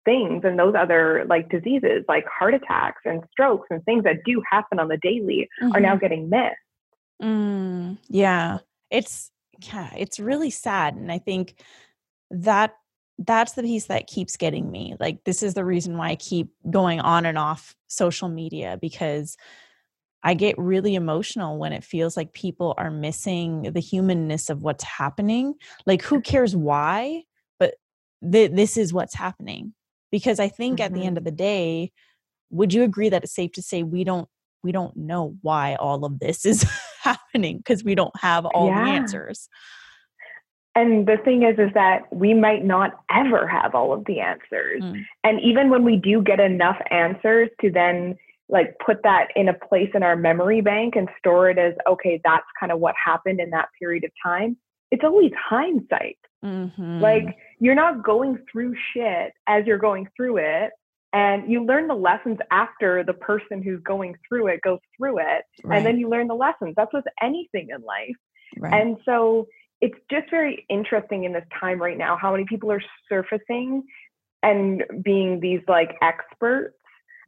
things 0.06 0.44
and 0.44 0.58
those 0.58 0.76
other 0.78 1.26
like 1.30 1.50
diseases 1.50 2.04
like 2.08 2.26
heart 2.28 2.54
attacks 2.54 3.02
and 3.06 3.24
strokes 3.32 3.68
and 3.70 3.84
things 3.86 4.04
that 4.04 4.18
do 4.26 4.42
happen 4.50 4.80
on 4.80 4.88
the 4.88 4.98
daily 4.98 5.48
mm-hmm. 5.62 5.76
are 5.76 5.80
now 5.80 5.92
mm-hmm. 5.92 6.00
getting 6.00 6.30
missed 6.30 6.56
mm, 7.22 7.98
yeah 8.08 8.60
it's 8.90 9.32
yeah 9.74 9.90
it's 9.98 10.20
really 10.20 10.50
sad 10.50 10.96
and 10.96 11.12
i 11.12 11.18
think 11.18 11.62
that 12.32 12.76
that's 13.20 13.54
the 13.54 13.64
piece 13.64 13.86
that 13.86 14.08
keeps 14.08 14.38
getting 14.38 14.72
me 14.72 14.96
like 15.00 15.24
this 15.26 15.44
is 15.44 15.54
the 15.54 15.66
reason 15.66 15.98
why 15.98 16.10
i 16.10 16.16
keep 16.16 16.50
going 16.70 17.00
on 17.02 17.26
and 17.26 17.38
off 17.38 17.76
social 17.88 18.30
media 18.30 18.78
because 18.82 19.38
I 20.24 20.34
get 20.34 20.58
really 20.58 20.96
emotional 20.96 21.58
when 21.58 21.72
it 21.72 21.84
feels 21.84 22.18
like 22.18 22.34
people 22.34 22.74
are 22.78 22.92
missing 22.92 23.72
the 23.74 23.80
humanness 23.80 24.50
of 24.50 24.62
what's 24.62 24.84
happening. 24.84 25.54
Like, 25.86 26.02
who 26.02 26.22
cares 26.22 26.56
why? 26.56 27.24
But 27.58 27.76
th- 28.30 28.52
this 28.52 28.76
is 28.76 28.94
what's 28.94 29.16
happening. 29.16 29.74
Because 30.12 30.40
I 30.40 30.50
think 30.50 30.80
mm-hmm. 30.80 30.86
at 30.86 30.94
the 30.94 31.06
end 31.06 31.12
mm-hmm. 31.12 31.18
of 31.18 31.24
the 31.26 31.32
day, 31.32 31.92
would 32.50 32.74
you 32.74 32.84
agree 32.84 33.10
that 33.10 33.24
it's 33.24 33.36
safe 33.36 33.52
to 33.54 33.62
say 33.62 33.84
we 33.84 34.04
don't 34.04 34.28
we 34.64 34.72
don't 34.72 34.96
know 34.98 35.38
why 35.42 35.76
all 35.76 36.04
of 36.04 36.20
this 36.20 36.46
is 36.46 36.66
happening 37.04 37.58
because 37.58 37.84
we 37.84 37.96
don't 37.96 38.16
have 38.20 38.46
all 38.46 38.68
yeah. 38.68 38.84
the 38.84 38.90
answers. 38.90 39.48
And 40.76 41.08
the 41.08 41.18
thing 41.24 41.44
is, 41.44 41.58
is 41.58 41.74
that 41.74 42.12
we 42.14 42.34
might 42.34 42.64
not 42.64 43.00
ever 43.10 43.48
have 43.48 43.74
all 43.74 43.92
of 43.92 44.06
the 44.06 44.20
answers. 44.20 44.84
Mm. 44.84 45.04
And 45.24 45.42
even 45.42 45.70
when 45.70 45.84
we 45.84 45.98
do 45.98 46.22
get 46.22 46.40
enough 46.40 46.78
answers 46.92 47.50
to 47.62 47.72
then 47.72 48.18
like 48.50 48.76
put 48.84 49.04
that 49.04 49.28
in 49.36 49.48
a 49.48 49.54
place 49.54 49.90
in 49.94 50.04
our 50.04 50.16
memory 50.16 50.62
bank 50.62 50.96
and 50.96 51.08
store 51.18 51.50
it 51.50 51.58
as 51.58 51.74
okay 51.88 52.20
that's 52.24 52.46
kind 52.60 52.72
of 52.72 52.80
what 52.80 52.96
happened 53.04 53.40
in 53.40 53.52
that 53.52 53.70
period 53.80 54.04
of 54.04 54.12
time 54.24 54.58
it's 54.92 55.04
always 55.04 55.32
hindsight 55.38 56.18
mm-hmm. 56.44 57.00
like 57.00 57.38
you're 57.60 57.76
not 57.76 58.04
going 58.04 58.38
through 58.52 58.76
shit 58.94 59.32
as 59.48 59.66
you're 59.66 59.78
going 59.78 60.08
through 60.18 60.38
it 60.38 60.72
and 61.12 61.52
you 61.52 61.64
learn 61.64 61.88
the 61.88 61.96
lessons 61.96 62.38
after 62.52 63.04
the 63.04 63.14
person 63.14 63.62
who's 63.64 63.82
going 63.84 64.16
through 64.28 64.48
it 64.48 64.62
goes 64.62 64.80
through 64.98 65.20
it 65.20 65.44
right. 65.64 65.78
and 65.78 65.86
then 65.86 65.98
you 65.98 66.10
learn 66.10 66.28
the 66.28 66.36
lessons 66.36 66.74
that's 66.76 66.94
with 66.94 67.06
anything 67.22 67.68
in 67.76 67.82
life 67.84 68.16
right. 68.58 68.82
and 68.82 68.98
so 69.06 69.48
it's 69.82 69.98
just 70.12 70.30
very 70.30 70.66
interesting 70.70 71.24
in 71.24 71.34
this 71.34 71.46
time 71.60 71.82
right 71.82 71.98
now 71.98 72.18
how 72.20 72.32
many 72.32 72.46
people 72.46 72.72
are 72.72 72.82
surfacing 73.08 73.84
and 74.42 74.84
being 75.04 75.40
these 75.40 75.62
like 75.68 75.96
experts 76.02 76.76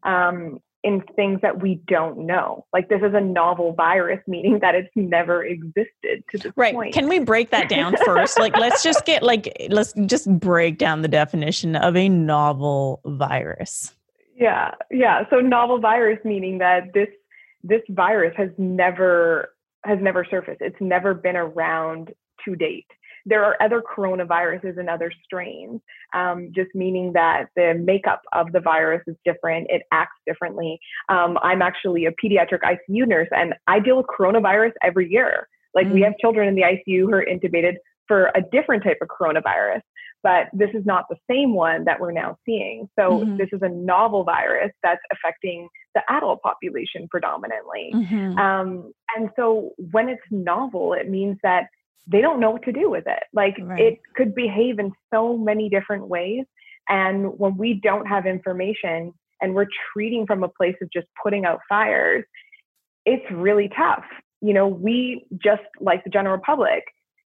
um, 0.03 0.59
in 0.83 1.01
things 1.15 1.39
that 1.41 1.61
we 1.61 1.75
don't 1.87 2.25
know. 2.25 2.65
Like 2.73 2.89
this 2.89 3.01
is 3.01 3.13
a 3.13 3.21
novel 3.21 3.73
virus, 3.73 4.19
meaning 4.27 4.59
that 4.61 4.75
it's 4.75 4.89
never 4.95 5.43
existed 5.43 6.23
to 6.31 6.37
this 6.37 6.51
right. 6.55 6.73
point. 6.73 6.93
Can 6.93 7.07
we 7.07 7.19
break 7.19 7.51
that 7.51 7.69
down 7.69 7.95
first? 8.05 8.39
like 8.39 8.57
let's 8.57 8.81
just 8.81 9.05
get 9.05 9.23
like 9.23 9.55
let's 9.69 9.93
just 10.05 10.27
break 10.39 10.77
down 10.77 11.01
the 11.01 11.07
definition 11.07 11.75
of 11.75 11.95
a 11.95 12.09
novel 12.09 13.01
virus. 13.05 13.93
Yeah. 14.35 14.71
Yeah. 14.89 15.23
So 15.29 15.37
novel 15.37 15.79
virus 15.79 16.19
meaning 16.25 16.57
that 16.59 16.93
this 16.93 17.09
this 17.63 17.81
virus 17.89 18.33
has 18.37 18.49
never 18.57 19.53
has 19.85 19.99
never 20.01 20.25
surfaced. 20.25 20.61
It's 20.61 20.81
never 20.81 21.13
been 21.13 21.35
around 21.35 22.11
to 22.45 22.55
date 22.55 22.87
there 23.25 23.43
are 23.43 23.55
other 23.61 23.81
coronaviruses 23.81 24.77
and 24.77 24.89
other 24.89 25.11
strains, 25.23 25.81
um, 26.13 26.51
just 26.53 26.69
meaning 26.73 27.13
that 27.13 27.45
the 27.55 27.73
makeup 27.83 28.21
of 28.33 28.51
the 28.51 28.59
virus 28.59 29.01
is 29.07 29.15
different. 29.25 29.67
It 29.69 29.83
acts 29.91 30.17
differently. 30.25 30.79
Um, 31.09 31.37
I'm 31.41 31.61
actually 31.61 32.05
a 32.05 32.11
pediatric 32.11 32.59
ICU 32.63 33.07
nurse, 33.07 33.29
and 33.31 33.53
I 33.67 33.79
deal 33.79 33.97
with 33.97 34.07
coronavirus 34.07 34.71
every 34.83 35.09
year. 35.09 35.47
Like 35.73 35.87
mm 35.87 35.93
we 35.93 36.01
have 36.01 36.13
children 36.19 36.47
in 36.47 36.55
the 36.55 36.63
ICU 36.63 37.01
who 37.01 37.13
are 37.13 37.25
intubated 37.25 37.75
for 38.07 38.31
a 38.35 38.41
different 38.51 38.83
type 38.83 38.97
of 39.01 39.07
coronavirus, 39.07 39.81
but 40.23 40.47
this 40.53 40.69
is 40.73 40.85
not 40.85 41.05
the 41.09 41.15
same 41.29 41.53
one 41.53 41.85
that 41.85 41.99
we're 41.99 42.11
now 42.11 42.37
seeing. 42.45 42.87
So 42.99 43.19
mm-hmm. 43.19 43.37
this 43.37 43.49
is 43.51 43.61
a 43.61 43.69
novel 43.69 44.23
virus 44.23 44.71
that's 44.83 45.01
affecting 45.11 45.67
the 45.95 46.01
adult 46.09 46.41
population 46.41 47.07
predominantly. 47.09 47.91
Mm-hmm. 47.93 48.37
Um, 48.37 48.93
and 49.15 49.29
so 49.35 49.71
when 49.91 50.09
it's 50.09 50.21
novel, 50.29 50.93
it 50.93 51.09
means 51.09 51.37
that 51.43 51.65
they 52.07 52.21
don't 52.21 52.39
know 52.39 52.51
what 52.51 52.63
to 52.63 52.71
do 52.71 52.89
with 52.89 53.05
it. 53.07 53.23
Like 53.33 53.55
right. 53.61 53.79
it 53.79 53.99
could 54.15 54.35
behave 54.35 54.79
in 54.79 54.91
so 55.13 55.37
many 55.37 55.69
different 55.69 56.07
ways. 56.07 56.45
And 56.89 57.37
when 57.39 57.57
we 57.57 57.75
don't 57.75 58.05
have 58.07 58.25
information 58.25 59.13
and 59.41 59.53
we're 59.53 59.67
treating 59.93 60.25
from 60.25 60.43
a 60.43 60.49
place 60.49 60.75
of 60.81 60.91
just 60.91 61.07
putting 61.21 61.45
out 61.45 61.59
fires, 61.69 62.25
it's 63.05 63.25
really 63.31 63.69
tough. 63.69 64.03
You 64.41 64.53
know, 64.53 64.67
we 64.67 65.25
just 65.37 65.61
like 65.79 66.03
the 66.03 66.09
general 66.09 66.39
public 66.43 66.83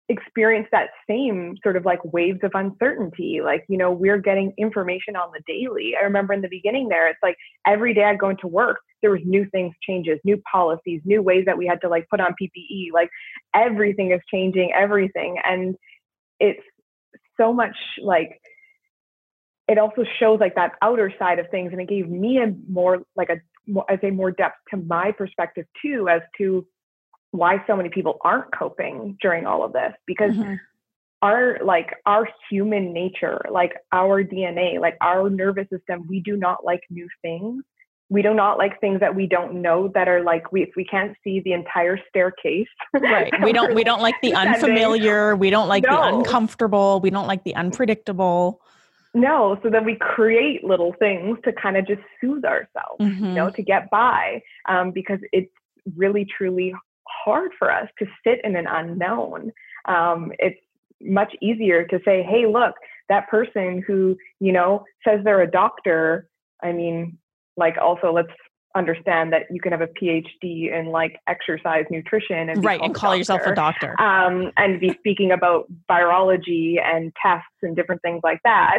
experience 0.09 0.67
that 0.71 0.89
same 1.09 1.55
sort 1.61 1.75
of 1.75 1.85
like 1.85 1.99
waves 2.05 2.39
of 2.43 2.51
uncertainty. 2.53 3.41
Like, 3.43 3.65
you 3.67 3.77
know, 3.77 3.91
we're 3.91 4.17
getting 4.17 4.53
information 4.57 5.15
on 5.15 5.31
the 5.33 5.41
daily. 5.45 5.93
I 5.99 6.03
remember 6.03 6.33
in 6.33 6.41
the 6.41 6.47
beginning 6.47 6.87
there, 6.87 7.07
it's 7.09 7.19
like 7.21 7.35
every 7.65 7.93
day 7.93 8.03
I'd 8.05 8.19
go 8.19 8.29
into 8.29 8.47
work, 8.47 8.77
there 9.01 9.11
was 9.11 9.19
new 9.25 9.45
things, 9.51 9.75
changes, 9.81 10.19
new 10.23 10.41
policies, 10.49 11.01
new 11.03 11.21
ways 11.21 11.43
that 11.45 11.57
we 11.57 11.67
had 11.67 11.81
to 11.81 11.89
like 11.89 12.07
put 12.09 12.21
on 12.21 12.35
PPE. 12.41 12.93
Like 12.93 13.09
everything 13.53 14.11
is 14.11 14.21
changing, 14.31 14.71
everything. 14.73 15.37
And 15.43 15.75
it's 16.39 16.63
so 17.35 17.51
much 17.51 17.75
like 18.01 18.39
it 19.67 19.77
also 19.77 20.05
shows 20.19 20.39
like 20.39 20.55
that 20.55 20.73
outer 20.81 21.13
side 21.19 21.39
of 21.39 21.49
things 21.49 21.73
and 21.73 21.81
it 21.81 21.89
gave 21.89 22.07
me 22.07 22.37
a 22.37 22.53
more 22.71 22.99
like 23.17 23.29
a 23.29 23.35
more, 23.69 23.85
I 23.89 23.99
say 23.99 24.11
more 24.11 24.31
depth 24.31 24.55
to 24.71 24.77
my 24.77 25.11
perspective 25.11 25.65
too 25.81 26.07
as 26.07 26.21
to 26.37 26.65
why 27.31 27.63
so 27.67 27.75
many 27.75 27.89
people 27.89 28.17
aren't 28.22 28.53
coping 28.57 29.17
during 29.22 29.46
all 29.46 29.63
of 29.63 29.74
this 29.74 29.93
because 30.05 30.31
mm-hmm. 30.31 30.55
our 31.22 31.60
like 31.63 31.93
our 32.05 32.27
human 32.50 32.93
nature 32.93 33.41
like 33.51 33.74
our 33.91 34.24
dna 34.24 34.79
like 34.79 34.98
our 35.01 35.29
nervous 35.29 35.67
system 35.69 36.05
we 36.07 36.19
do 36.19 36.36
not 36.38 36.63
like 36.65 36.81
new 36.89 37.07
things. 37.22 37.63
We 38.10 38.22
do 38.22 38.34
not 38.34 38.57
like 38.57 38.79
things 38.79 39.01
that 39.01 39.15
we 39.15 39.27
don't 39.27 39.62
know 39.62 39.89
that 39.89 40.07
are 40.07 40.24
like 40.24 40.53
we 40.53 40.63
if 40.63 40.69
we 40.77 40.86
can't 40.86 41.13
see 41.25 41.41
the 41.41 41.51
entire 41.51 42.00
staircase. 42.07 42.67
Right. 42.93 43.34
We 43.43 43.51
don't 43.51 43.75
we 43.75 43.84
don't 43.84 44.01
like 44.01 44.15
the 44.22 44.34
unfamiliar. 44.34 45.36
We 45.36 45.50
don't 45.50 45.67
like 45.67 45.84
no. 45.84 45.98
the 45.98 46.17
uncomfortable. 46.17 47.01
We 47.01 47.10
don't 47.10 47.27
like 47.27 47.43
the 47.43 47.53
unpredictable. 47.55 48.62
No. 49.13 49.60
So 49.62 49.69
then 49.69 49.84
we 49.84 49.96
create 49.96 50.63
little 50.63 50.93
things 51.00 51.38
to 51.43 51.51
kind 51.51 51.75
of 51.75 51.86
just 51.86 52.01
soothe 52.22 52.46
ourselves 52.46 53.01
mm-hmm. 53.01 53.25
you 53.25 53.34
know 53.34 53.50
to 53.50 53.62
get 53.62 53.89
by 53.89 54.41
um, 54.69 54.91
because 54.91 55.19
it's 55.34 55.51
really 55.98 56.25
truly 56.25 56.74
hard 57.23 57.51
for 57.57 57.71
us 57.71 57.87
to 57.99 58.05
sit 58.25 58.39
in 58.43 58.55
an 58.55 58.67
unknown. 58.67 59.51
Um, 59.85 60.31
it's 60.39 60.59
much 61.01 61.33
easier 61.41 61.85
to 61.85 61.99
say, 62.03 62.23
hey, 62.23 62.45
look, 62.47 62.75
that 63.09 63.29
person 63.29 63.83
who, 63.85 64.17
you 64.39 64.51
know, 64.51 64.83
says 65.07 65.19
they're 65.23 65.41
a 65.41 65.49
doctor, 65.49 66.27
I 66.63 66.71
mean, 66.71 67.17
like 67.55 67.77
also 67.77 68.11
let's 68.11 68.31
understand 68.75 69.33
that 69.33 69.43
you 69.49 69.59
can 69.59 69.71
have 69.71 69.81
a 69.81 69.87
PhD 69.87 70.71
in 70.71 70.87
like 70.87 71.19
exercise 71.27 71.85
nutrition 71.89 72.49
and 72.49 72.63
right 72.63 72.79
and 72.81 72.93
call 72.93 73.15
yourself 73.15 73.41
a 73.45 73.55
doctor 73.55 73.99
um, 73.99 74.51
and 74.57 74.79
be 74.79 74.93
speaking 74.99 75.31
about 75.31 75.65
virology 75.89 76.75
and 76.81 77.11
tests 77.21 77.47
and 77.63 77.75
different 77.75 78.01
things 78.03 78.21
like 78.23 78.39
that. 78.43 78.77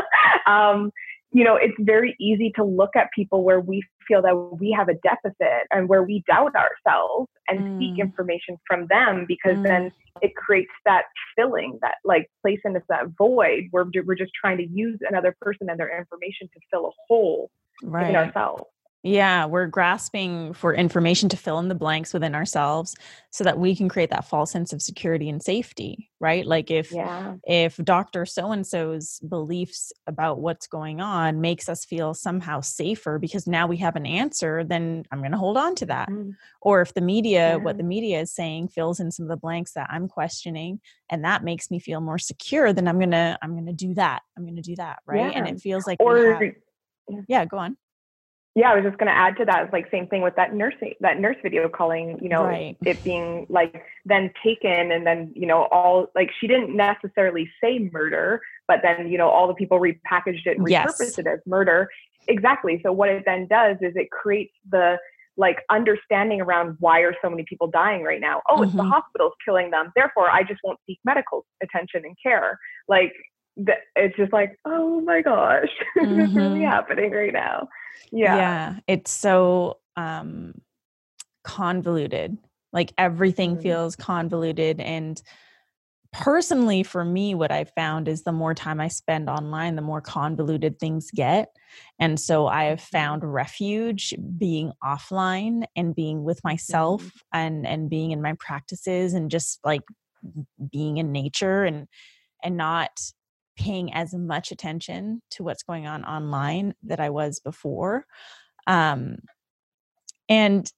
um, 0.46 0.92
you 1.32 1.44
know, 1.44 1.56
it's 1.56 1.74
very 1.80 2.16
easy 2.20 2.52
to 2.56 2.64
look 2.64 2.90
at 2.96 3.08
people 3.14 3.44
where 3.44 3.60
we 3.60 3.82
feel 4.10 4.22
that 4.22 4.58
we 4.60 4.74
have 4.76 4.88
a 4.88 4.94
deficit 4.94 5.66
and 5.70 5.88
where 5.88 6.02
we 6.02 6.24
doubt 6.26 6.52
ourselves 6.56 7.28
and 7.48 7.60
mm. 7.60 7.78
seek 7.78 8.00
information 8.00 8.56
from 8.66 8.86
them 8.88 9.24
because 9.28 9.56
mm. 9.56 9.62
then 9.62 9.92
it 10.20 10.34
creates 10.34 10.72
that 10.84 11.04
filling 11.36 11.78
that 11.80 11.94
like 12.04 12.28
place 12.42 12.60
into 12.64 12.82
that 12.88 13.06
void 13.16 13.68
where 13.70 13.86
we're 14.04 14.16
just 14.16 14.32
trying 14.38 14.56
to 14.56 14.66
use 14.66 14.98
another 15.08 15.34
person 15.40 15.70
and 15.70 15.78
their 15.78 15.96
information 15.96 16.48
to 16.52 16.60
fill 16.70 16.86
a 16.86 16.90
hole 17.08 17.50
right. 17.84 18.10
in 18.10 18.16
ourselves 18.16 18.64
yeah, 19.02 19.46
we're 19.46 19.66
grasping 19.66 20.52
for 20.52 20.74
information 20.74 21.30
to 21.30 21.36
fill 21.36 21.58
in 21.58 21.68
the 21.68 21.74
blanks 21.74 22.12
within 22.12 22.34
ourselves 22.34 22.94
so 23.30 23.44
that 23.44 23.58
we 23.58 23.74
can 23.74 23.88
create 23.88 24.10
that 24.10 24.28
false 24.28 24.50
sense 24.50 24.74
of 24.74 24.82
security 24.82 25.30
and 25.30 25.42
safety, 25.42 26.10
right? 26.20 26.44
Like 26.44 26.70
if 26.70 26.92
yeah. 26.92 27.36
if 27.44 27.78
Dr. 27.78 28.26
so 28.26 28.52
and 28.52 28.66
so's 28.66 29.18
beliefs 29.20 29.92
about 30.06 30.40
what's 30.40 30.66
going 30.66 31.00
on 31.00 31.40
makes 31.40 31.66
us 31.66 31.86
feel 31.86 32.12
somehow 32.12 32.60
safer 32.60 33.18
because 33.18 33.46
now 33.46 33.66
we 33.66 33.78
have 33.78 33.96
an 33.96 34.04
answer, 34.04 34.64
then 34.64 35.04
I'm 35.10 35.20
going 35.20 35.32
to 35.32 35.38
hold 35.38 35.56
on 35.56 35.74
to 35.76 35.86
that. 35.86 36.10
Mm. 36.10 36.36
Or 36.60 36.82
if 36.82 36.92
the 36.92 37.00
media, 37.00 37.50
yeah. 37.50 37.56
what 37.56 37.78
the 37.78 37.84
media 37.84 38.20
is 38.20 38.34
saying 38.34 38.68
fills 38.68 39.00
in 39.00 39.10
some 39.10 39.24
of 39.24 39.30
the 39.30 39.38
blanks 39.38 39.72
that 39.72 39.88
I'm 39.90 40.08
questioning 40.08 40.78
and 41.08 41.24
that 41.24 41.42
makes 41.42 41.70
me 41.70 41.78
feel 41.78 42.02
more 42.02 42.18
secure, 42.18 42.74
then 42.74 42.86
I'm 42.86 42.98
going 42.98 43.12
to 43.12 43.38
I'm 43.40 43.52
going 43.52 43.66
to 43.66 43.72
do 43.72 43.94
that. 43.94 44.20
I'm 44.36 44.44
going 44.44 44.56
to 44.56 44.62
do 44.62 44.76
that, 44.76 44.98
right? 45.06 45.32
Yeah. 45.32 45.38
And 45.38 45.48
it 45.48 45.58
feels 45.58 45.86
like 45.86 46.00
or 46.00 46.34
have, 46.34 46.52
yeah, 47.28 47.46
go 47.46 47.56
on 47.56 47.78
yeah, 48.56 48.72
I 48.72 48.74
was 48.74 48.84
just 48.84 48.98
going 48.98 49.06
to 49.06 49.16
add 49.16 49.36
to 49.36 49.44
that. 49.44 49.64
It's 49.64 49.72
like 49.72 49.90
same 49.90 50.08
thing 50.08 50.22
with 50.22 50.34
that 50.34 50.54
nursing, 50.54 50.94
that 51.00 51.20
nurse 51.20 51.36
video 51.42 51.68
calling. 51.68 52.18
You 52.20 52.28
know, 52.28 52.44
right. 52.44 52.76
it 52.84 53.02
being 53.04 53.46
like 53.48 53.82
then 54.04 54.32
taken 54.44 54.90
and 54.90 55.06
then 55.06 55.32
you 55.36 55.46
know 55.46 55.68
all 55.70 56.08
like 56.16 56.30
she 56.40 56.48
didn't 56.48 56.76
necessarily 56.76 57.48
say 57.62 57.88
murder, 57.92 58.40
but 58.66 58.80
then 58.82 59.08
you 59.08 59.18
know 59.18 59.28
all 59.28 59.46
the 59.46 59.54
people 59.54 59.78
repackaged 59.78 60.46
it 60.46 60.58
and 60.58 60.66
repurposed 60.66 61.00
yes. 61.00 61.18
it 61.18 61.26
as 61.26 61.38
murder. 61.46 61.88
Exactly. 62.26 62.80
So 62.82 62.92
what 62.92 63.08
it 63.08 63.22
then 63.24 63.46
does 63.46 63.76
is 63.80 63.92
it 63.94 64.10
creates 64.10 64.54
the 64.68 64.98
like 65.36 65.58
understanding 65.70 66.40
around 66.40 66.76
why 66.80 67.00
are 67.00 67.14
so 67.22 67.30
many 67.30 67.44
people 67.48 67.68
dying 67.68 68.02
right 68.02 68.20
now. 68.20 68.42
Oh, 68.48 68.56
mm-hmm. 68.56 68.64
it's 68.64 68.72
the 68.72 68.82
mm-hmm. 68.82 68.90
hospitals 68.90 69.32
killing 69.44 69.70
them. 69.70 69.92
Therefore, 69.94 70.28
I 70.30 70.42
just 70.42 70.60
won't 70.64 70.78
seek 70.86 70.98
medical 71.04 71.46
attention 71.62 72.02
and 72.04 72.16
care. 72.22 72.58
Like 72.88 73.12
it's 73.56 74.16
just 74.16 74.32
like, 74.32 74.56
oh 74.64 75.00
my 75.00 75.22
gosh, 75.22 75.68
mm-hmm. 75.98 76.16
this 76.18 76.28
is 76.30 76.34
really 76.34 76.60
mm-hmm. 76.60 76.70
happening 76.70 77.10
right 77.10 77.32
now. 77.32 77.68
Yeah. 78.12 78.36
Yeah. 78.36 78.76
It's 78.86 79.10
so 79.10 79.78
um 79.96 80.54
convoluted. 81.44 82.38
Like 82.72 82.92
everything 82.96 83.52
mm-hmm. 83.52 83.62
feels 83.62 83.96
convoluted. 83.96 84.80
And 84.80 85.20
personally, 86.12 86.82
for 86.82 87.04
me, 87.04 87.34
what 87.34 87.50
I've 87.50 87.72
found 87.74 88.08
is 88.08 88.22
the 88.22 88.32
more 88.32 88.54
time 88.54 88.80
I 88.80 88.88
spend 88.88 89.28
online, 89.28 89.76
the 89.76 89.82
more 89.82 90.00
convoluted 90.00 90.78
things 90.78 91.10
get. 91.10 91.48
And 91.98 92.18
so 92.18 92.46
I 92.46 92.64
have 92.64 92.80
mm-hmm. 92.80 92.96
found 92.96 93.32
refuge 93.32 94.14
being 94.38 94.72
offline 94.82 95.64
and 95.76 95.94
being 95.94 96.24
with 96.24 96.42
myself 96.44 97.02
mm-hmm. 97.02 97.38
and 97.38 97.66
and 97.66 97.90
being 97.90 98.12
in 98.12 98.22
my 98.22 98.34
practices 98.38 99.14
and 99.14 99.30
just 99.30 99.60
like 99.64 99.82
being 100.70 100.98
in 100.98 101.12
nature 101.12 101.64
and 101.64 101.86
and 102.42 102.56
not 102.56 102.90
paying 103.60 103.92
as 103.92 104.14
much 104.14 104.50
attention 104.50 105.20
to 105.30 105.42
what's 105.42 105.62
going 105.62 105.86
on 105.86 106.02
online 106.04 106.74
that 106.82 106.98
I 106.98 107.10
was 107.10 107.40
before. 107.40 108.06
Um, 108.66 109.18
and 110.28 110.70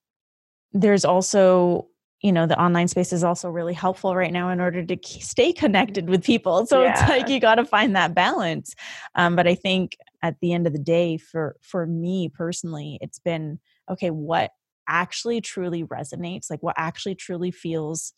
there's 0.72 1.04
also 1.04 1.86
you 2.22 2.32
know 2.32 2.46
the 2.46 2.60
online 2.60 2.86
space 2.86 3.12
is 3.12 3.24
also 3.24 3.48
really 3.48 3.74
helpful 3.74 4.14
right 4.14 4.32
now 4.32 4.48
in 4.48 4.60
order 4.60 4.84
to 4.84 4.96
stay 5.20 5.52
connected 5.52 6.08
with 6.08 6.24
people 6.24 6.66
so 6.68 6.82
yeah. 6.82 6.92
it's 6.92 7.08
like 7.08 7.28
you 7.28 7.40
got 7.40 7.56
to 7.56 7.64
find 7.64 7.94
that 7.96 8.14
balance 8.14 8.74
um, 9.16 9.34
but 9.36 9.46
i 9.46 9.54
think 9.54 9.96
at 10.22 10.36
the 10.40 10.52
end 10.52 10.66
of 10.66 10.72
the 10.72 10.78
day 10.78 11.18
for 11.18 11.56
for 11.60 11.84
me 11.84 12.30
personally 12.32 12.96
it's 13.00 13.18
been 13.18 13.58
okay 13.90 14.10
what 14.10 14.52
actually 14.88 15.40
truly 15.40 15.82
resonates 15.84 16.48
like 16.48 16.62
what 16.62 16.76
actually 16.78 17.14
truly 17.14 17.50
feels 17.50 18.12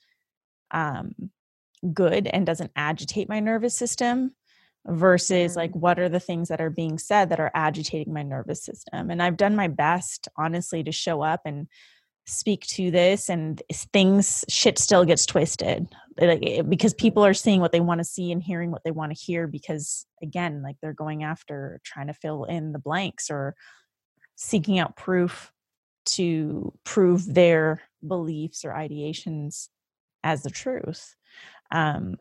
um, 0.71 1.15
good 1.93 2.27
and 2.29 2.47
doesn't 2.47 2.71
agitate 2.77 3.29
my 3.29 3.41
nervous 3.41 3.77
system 3.77 4.33
versus 4.87 5.57
like 5.57 5.75
what 5.75 5.99
are 5.99 6.09
the 6.09 6.21
things 6.21 6.49
that 6.49 6.61
are 6.61 6.71
being 6.71 6.99
said 6.99 7.31
that 7.31 7.41
are 7.41 7.51
agitating 7.55 8.13
my 8.13 8.23
nervous 8.23 8.63
system? 8.63 9.11
And 9.11 9.23
i've 9.23 9.37
done 9.37 9.57
my 9.57 9.69
best 9.69 10.29
honestly 10.37 10.83
to 10.85 10.93
show 10.93 11.23
up 11.23 11.43
and 11.45 11.67
speak 12.27 12.63
to 12.67 12.91
this 12.91 13.29
and 13.29 13.63
things 13.93 14.45
shit 14.49 14.79
still 14.79 15.05
gets 15.05 15.27
twisted. 15.27 15.87
Like 16.19 16.41
eh, 16.43 16.63
because 16.63 16.95
people 16.95 17.25
are 17.25 17.35
seeing 17.35 17.61
what 17.61 17.73
they 17.73 17.81
want 17.81 17.99
to 17.99 18.05
see 18.05 18.33
and 18.33 18.43
hearing 18.43 18.71
what 18.71 18.83
they 18.85 18.91
want 18.91 19.15
to 19.15 19.23
hear 19.23 19.47
because 19.47 20.07
again 20.23 20.63
like 20.63 20.77
they're 20.81 20.93
going 20.93 21.23
after 21.23 21.81
trying 21.85 22.07
to 22.07 22.15
fill 22.15 22.45
in 22.45 22.73
the 22.73 22.79
blanks 22.79 23.31
or 23.31 23.55
seeking 24.37 24.79
out 24.79 24.97
proof 24.97 25.53
to 26.07 26.73
prove 26.85 27.33
their 27.33 27.83
beliefs 28.07 28.65
or 28.65 28.71
ideations 28.71 29.69
as 30.23 30.43
the 30.43 30.51
truth. 30.51 31.15
Um, 31.71 32.17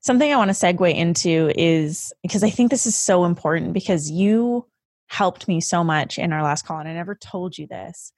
something 0.00 0.32
I 0.32 0.36
want 0.36 0.48
to 0.50 0.54
segue 0.54 0.94
into 0.94 1.52
is 1.56 2.12
because 2.22 2.42
I 2.42 2.50
think 2.50 2.70
this 2.70 2.86
is 2.86 2.96
so 2.96 3.24
important 3.24 3.72
because 3.72 4.10
you 4.10 4.66
helped 5.06 5.48
me 5.48 5.60
so 5.60 5.82
much 5.82 6.18
in 6.18 6.32
our 6.32 6.42
last 6.42 6.66
call, 6.66 6.78
and 6.78 6.88
I 6.88 6.92
never 6.94 7.14
told 7.14 7.56
you 7.56 7.66
this 7.66 8.12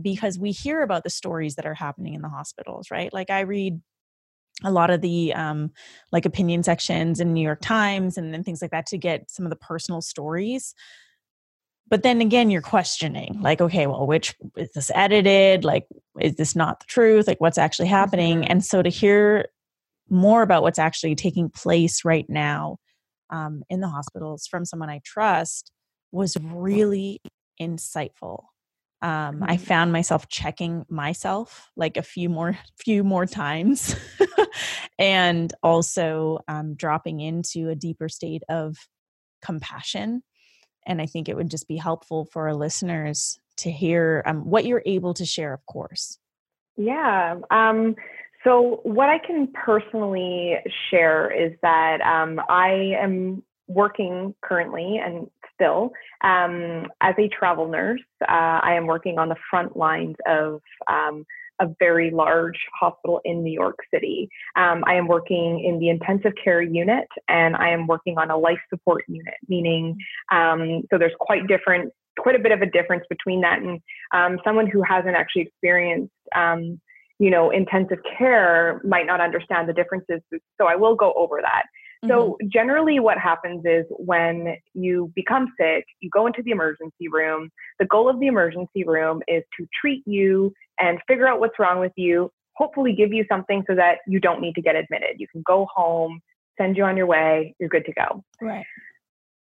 because 0.00 0.38
we 0.38 0.50
hear 0.52 0.82
about 0.82 1.04
the 1.04 1.10
stories 1.10 1.56
that 1.56 1.66
are 1.66 1.74
happening 1.74 2.14
in 2.14 2.22
the 2.22 2.28
hospitals, 2.28 2.90
right? 2.90 3.12
Like 3.12 3.30
I 3.30 3.40
read 3.40 3.80
a 4.64 4.70
lot 4.70 4.90
of 4.90 5.00
the 5.00 5.34
um, 5.34 5.70
like 6.12 6.24
opinion 6.24 6.62
sections 6.62 7.20
in 7.20 7.32
New 7.32 7.42
York 7.42 7.60
Times 7.60 8.16
and, 8.16 8.34
and 8.34 8.44
things 8.44 8.62
like 8.62 8.70
that 8.70 8.86
to 8.86 8.98
get 8.98 9.30
some 9.30 9.44
of 9.44 9.50
the 9.50 9.56
personal 9.56 10.00
stories. 10.00 10.74
But 11.88 12.02
then 12.02 12.22
again, 12.22 12.50
you're 12.50 12.62
questioning, 12.62 13.38
like, 13.42 13.60
okay, 13.60 13.86
well, 13.86 14.06
which 14.06 14.34
is 14.56 14.72
this 14.72 14.90
edited? 14.94 15.64
Like, 15.64 15.86
is 16.18 16.36
this 16.36 16.56
not 16.56 16.80
the 16.80 16.86
truth? 16.86 17.26
Like, 17.26 17.40
what's 17.40 17.58
actually 17.58 17.88
happening? 17.88 18.38
Mm-hmm. 18.40 18.50
And 18.50 18.64
so 18.64 18.82
to 18.82 18.88
hear 18.88 19.46
more 20.08 20.42
about 20.42 20.62
what's 20.62 20.78
actually 20.78 21.14
taking 21.14 21.48
place 21.48 22.04
right 22.04 22.26
now 22.28 22.76
um, 23.30 23.62
in 23.68 23.80
the 23.80 23.88
hospitals 23.88 24.46
from 24.46 24.64
someone 24.64 24.90
I 24.90 25.00
trust 25.04 25.72
was 26.12 26.36
really 26.42 27.20
insightful. 27.60 28.44
Um, 29.00 29.42
I 29.42 29.56
mm-hmm. 29.56 29.64
found 29.64 29.92
myself 29.92 30.28
checking 30.28 30.84
myself 30.88 31.70
like 31.76 31.96
a 31.96 32.02
few 32.02 32.28
more 32.28 32.56
few 32.78 33.02
more 33.02 33.26
times, 33.26 33.96
and 34.98 35.52
also 35.62 36.38
um, 36.46 36.74
dropping 36.74 37.20
into 37.20 37.68
a 37.68 37.74
deeper 37.74 38.08
state 38.08 38.42
of 38.48 38.76
compassion. 39.44 40.22
And 40.86 41.00
I 41.00 41.06
think 41.06 41.28
it 41.28 41.36
would 41.36 41.50
just 41.50 41.66
be 41.66 41.76
helpful 41.76 42.26
for 42.26 42.48
our 42.48 42.54
listeners 42.54 43.38
to 43.58 43.70
hear 43.70 44.22
um, 44.26 44.48
what 44.48 44.64
you're 44.66 44.82
able 44.86 45.14
to 45.14 45.24
share, 45.24 45.52
of 45.52 45.64
course. 45.66 46.18
Yeah. 46.76 47.36
Um, 47.50 47.96
so, 48.44 48.80
what 48.82 49.08
I 49.08 49.18
can 49.18 49.48
personally 49.52 50.56
share 50.90 51.30
is 51.30 51.52
that 51.62 52.00
um, 52.00 52.40
I 52.48 52.94
am 53.00 53.42
working 53.68 54.34
currently 54.42 55.00
and 55.04 55.28
still 55.54 55.92
um, 56.22 56.86
as 57.00 57.14
a 57.18 57.28
travel 57.28 57.68
nurse. 57.68 58.00
Uh, 58.22 58.60
I 58.62 58.74
am 58.74 58.86
working 58.86 59.18
on 59.18 59.28
the 59.28 59.36
front 59.50 59.76
lines 59.76 60.16
of 60.26 60.60
um, 60.90 61.24
a 61.60 61.66
very 61.78 62.10
large 62.10 62.58
hospital 62.78 63.20
in 63.24 63.44
New 63.44 63.52
York 63.52 63.78
City. 63.92 64.28
Um, 64.56 64.82
I 64.86 64.94
am 64.94 65.06
working 65.06 65.64
in 65.64 65.78
the 65.78 65.90
intensive 65.90 66.32
care 66.42 66.62
unit 66.62 67.06
and 67.28 67.54
I 67.56 67.70
am 67.70 67.86
working 67.86 68.18
on 68.18 68.30
a 68.30 68.36
life 68.36 68.58
support 68.68 69.04
unit, 69.06 69.34
meaning, 69.48 69.96
um, 70.32 70.82
so 70.90 70.98
there's 70.98 71.12
quite 71.20 71.46
different, 71.46 71.92
quite 72.18 72.34
a 72.34 72.40
bit 72.40 72.52
of 72.52 72.62
a 72.62 72.66
difference 72.66 73.04
between 73.08 73.42
that 73.42 73.62
and 73.62 73.80
um, 74.12 74.40
someone 74.44 74.66
who 74.66 74.82
hasn't 74.82 75.14
actually 75.14 75.42
experienced 75.42 76.12
um, 76.34 76.80
you 77.22 77.30
know, 77.30 77.50
intensive 77.50 77.98
care 78.18 78.80
might 78.82 79.06
not 79.06 79.20
understand 79.20 79.68
the 79.68 79.72
differences. 79.72 80.20
So 80.58 80.66
I 80.66 80.74
will 80.74 80.96
go 80.96 81.12
over 81.12 81.38
that. 81.40 81.62
Mm-hmm. 82.04 82.10
So 82.10 82.36
generally 82.52 82.98
what 82.98 83.16
happens 83.16 83.62
is 83.64 83.84
when 83.90 84.56
you 84.74 85.12
become 85.14 85.46
sick, 85.56 85.84
you 86.00 86.10
go 86.10 86.26
into 86.26 86.42
the 86.42 86.50
emergency 86.50 87.06
room. 87.08 87.48
The 87.78 87.86
goal 87.86 88.08
of 88.08 88.18
the 88.18 88.26
emergency 88.26 88.82
room 88.82 89.22
is 89.28 89.44
to 89.56 89.68
treat 89.80 90.02
you 90.04 90.52
and 90.80 90.98
figure 91.06 91.28
out 91.28 91.38
what's 91.38 91.60
wrong 91.60 91.78
with 91.78 91.92
you, 91.94 92.28
hopefully 92.54 92.92
give 92.92 93.12
you 93.12 93.24
something 93.30 93.62
so 93.68 93.76
that 93.76 93.98
you 94.08 94.18
don't 94.18 94.40
need 94.40 94.56
to 94.56 94.60
get 94.60 94.74
admitted. 94.74 95.14
You 95.18 95.28
can 95.28 95.44
go 95.46 95.68
home, 95.72 96.20
send 96.58 96.76
you 96.76 96.82
on 96.82 96.96
your 96.96 97.06
way, 97.06 97.54
you're 97.60 97.68
good 97.68 97.84
to 97.84 97.92
go. 97.92 98.24
Right. 98.40 98.66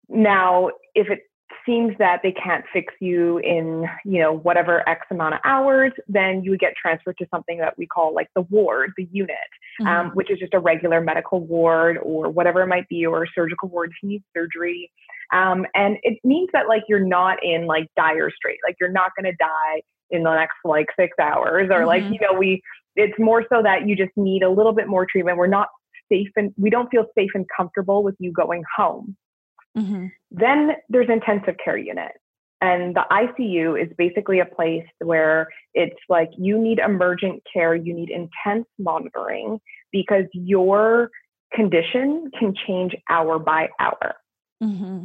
Now, 0.09 0.69
if 0.93 1.09
it 1.09 1.21
seems 1.65 1.97
that 1.97 2.19
they 2.23 2.31
can't 2.31 2.63
fix 2.71 2.93
you 2.99 3.37
in 3.39 3.85
you 4.05 4.19
know 4.19 4.33
whatever 4.33 4.87
x 4.87 5.05
amount 5.11 5.33
of 5.33 5.39
hours 5.43 5.91
then 6.07 6.43
you 6.43 6.51
would 6.51 6.59
get 6.59 6.73
transferred 6.79 7.17
to 7.17 7.25
something 7.31 7.57
that 7.57 7.77
we 7.77 7.85
call 7.85 8.13
like 8.13 8.27
the 8.35 8.41
ward 8.43 8.91
the 8.97 9.07
unit 9.11 9.37
um, 9.81 9.85
mm-hmm. 9.85 10.07
um, 10.07 10.11
which 10.11 10.29
is 10.29 10.39
just 10.39 10.53
a 10.53 10.59
regular 10.59 11.01
medical 11.01 11.41
ward 11.41 11.97
or 12.01 12.29
whatever 12.29 12.61
it 12.61 12.67
might 12.67 12.87
be 12.87 13.05
or 13.05 13.23
a 13.23 13.27
surgical 13.35 13.69
ward 13.69 13.89
if 13.91 13.95
you 14.03 14.09
need 14.09 14.23
surgery 14.35 14.91
um, 15.31 15.65
and 15.73 15.97
it 16.03 16.19
means 16.23 16.49
that 16.53 16.67
like 16.67 16.83
you're 16.87 16.99
not 16.99 17.37
in 17.43 17.65
like 17.65 17.87
dire 17.95 18.31
strait 18.35 18.59
like 18.65 18.75
you're 18.79 18.91
not 18.91 19.11
going 19.17 19.31
to 19.31 19.37
die 19.37 19.81
in 20.11 20.23
the 20.23 20.35
next 20.35 20.55
like 20.63 20.87
six 20.97 21.17
hours 21.19 21.69
or 21.69 21.79
mm-hmm. 21.79 21.87
like 21.87 22.03
you 22.03 22.19
know 22.21 22.37
we 22.37 22.61
it's 22.95 23.17
more 23.17 23.43
so 23.51 23.61
that 23.63 23.87
you 23.87 23.95
just 23.95 24.11
need 24.15 24.43
a 24.43 24.49
little 24.49 24.73
bit 24.73 24.87
more 24.87 25.05
treatment 25.05 25.37
we're 25.37 25.47
not 25.47 25.67
safe 26.11 26.29
and 26.35 26.53
we 26.57 26.69
don't 26.69 26.89
feel 26.89 27.05
safe 27.17 27.31
and 27.33 27.45
comfortable 27.55 28.03
with 28.03 28.15
you 28.19 28.31
going 28.31 28.63
home 28.75 29.15
Mm-hmm. 29.77 30.07
Then 30.31 30.71
there's 30.89 31.09
intensive 31.09 31.55
care 31.63 31.77
unit. 31.77 32.11
And 32.61 32.95
the 32.95 33.03
ICU 33.11 33.81
is 33.81 33.91
basically 33.97 34.39
a 34.39 34.45
place 34.45 34.85
where 34.99 35.49
it's 35.73 35.99
like 36.07 36.29
you 36.37 36.57
need 36.57 36.79
emergent 36.79 37.43
care, 37.51 37.75
you 37.75 37.93
need 37.93 38.09
intense 38.09 38.65
monitoring 38.79 39.59
because 39.91 40.25
your 40.33 41.09
condition 41.53 42.31
can 42.39 42.53
change 42.65 42.95
hour 43.09 43.37
by 43.37 43.67
hour. 43.79 44.15
Mm-hmm. 44.63 45.03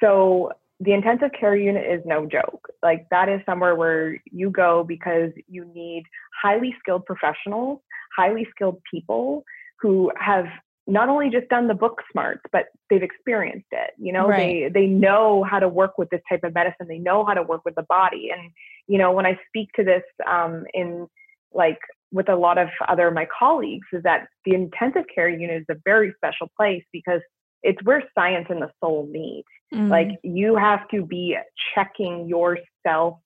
So 0.00 0.52
the 0.78 0.92
intensive 0.92 1.30
care 1.38 1.56
unit 1.56 1.84
is 1.84 2.00
no 2.06 2.26
joke. 2.26 2.68
Like 2.82 3.06
that 3.10 3.28
is 3.28 3.40
somewhere 3.44 3.74
where 3.74 4.16
you 4.30 4.50
go 4.50 4.84
because 4.84 5.30
you 5.48 5.64
need 5.74 6.04
highly 6.42 6.74
skilled 6.78 7.04
professionals, 7.06 7.80
highly 8.16 8.46
skilled 8.54 8.80
people 8.90 9.44
who 9.80 10.10
have 10.18 10.46
not 10.90 11.08
only 11.08 11.30
just 11.30 11.48
done 11.48 11.68
the 11.68 11.74
book 11.74 12.02
smarts, 12.10 12.42
but 12.52 12.66
they've 12.88 13.02
experienced 13.02 13.68
it. 13.70 13.92
You 13.98 14.12
know, 14.12 14.26
right. 14.26 14.72
they 14.72 14.80
they 14.80 14.86
know 14.86 15.44
how 15.48 15.58
to 15.58 15.68
work 15.68 15.98
with 15.98 16.10
this 16.10 16.20
type 16.28 16.44
of 16.44 16.54
medicine. 16.54 16.88
They 16.88 16.98
know 16.98 17.24
how 17.24 17.34
to 17.34 17.42
work 17.42 17.64
with 17.64 17.76
the 17.76 17.82
body. 17.82 18.30
And 18.36 18.50
you 18.86 18.98
know, 18.98 19.12
when 19.12 19.26
I 19.26 19.38
speak 19.48 19.70
to 19.76 19.84
this 19.84 20.02
um, 20.26 20.64
in 20.74 21.06
like 21.52 21.78
with 22.12 22.28
a 22.28 22.36
lot 22.36 22.58
of 22.58 22.68
other 22.88 23.08
of 23.08 23.14
my 23.14 23.26
colleagues, 23.38 23.86
is 23.92 24.02
that 24.02 24.26
the 24.44 24.54
intensive 24.54 25.04
care 25.14 25.28
unit 25.28 25.62
is 25.62 25.66
a 25.70 25.80
very 25.84 26.12
special 26.16 26.48
place 26.56 26.84
because 26.92 27.20
it's 27.62 27.82
where 27.84 28.02
science 28.14 28.46
and 28.50 28.62
the 28.62 28.70
soul 28.80 29.08
meet. 29.10 29.44
Mm-hmm. 29.72 29.90
Like 29.90 30.08
you 30.22 30.56
have 30.56 30.88
to 30.88 31.04
be 31.04 31.36
checking 31.74 32.28
yourself 32.28 33.18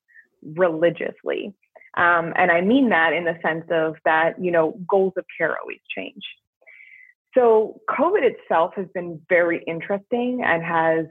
religiously. 0.43 1.55
Um, 1.97 2.33
and 2.37 2.51
I 2.51 2.61
mean 2.61 2.89
that 2.89 3.13
in 3.13 3.25
the 3.25 3.39
sense 3.41 3.65
of 3.71 3.95
that, 4.05 4.43
you 4.43 4.51
know, 4.51 4.79
goals 4.89 5.13
of 5.17 5.25
care 5.39 5.57
always 5.59 5.79
change. 5.97 6.23
So, 7.37 7.81
COVID 7.91 8.23
itself 8.23 8.73
has 8.77 8.87
been 8.95 9.21
very 9.29 9.63
interesting 9.67 10.43
and 10.45 10.63
has 10.63 11.07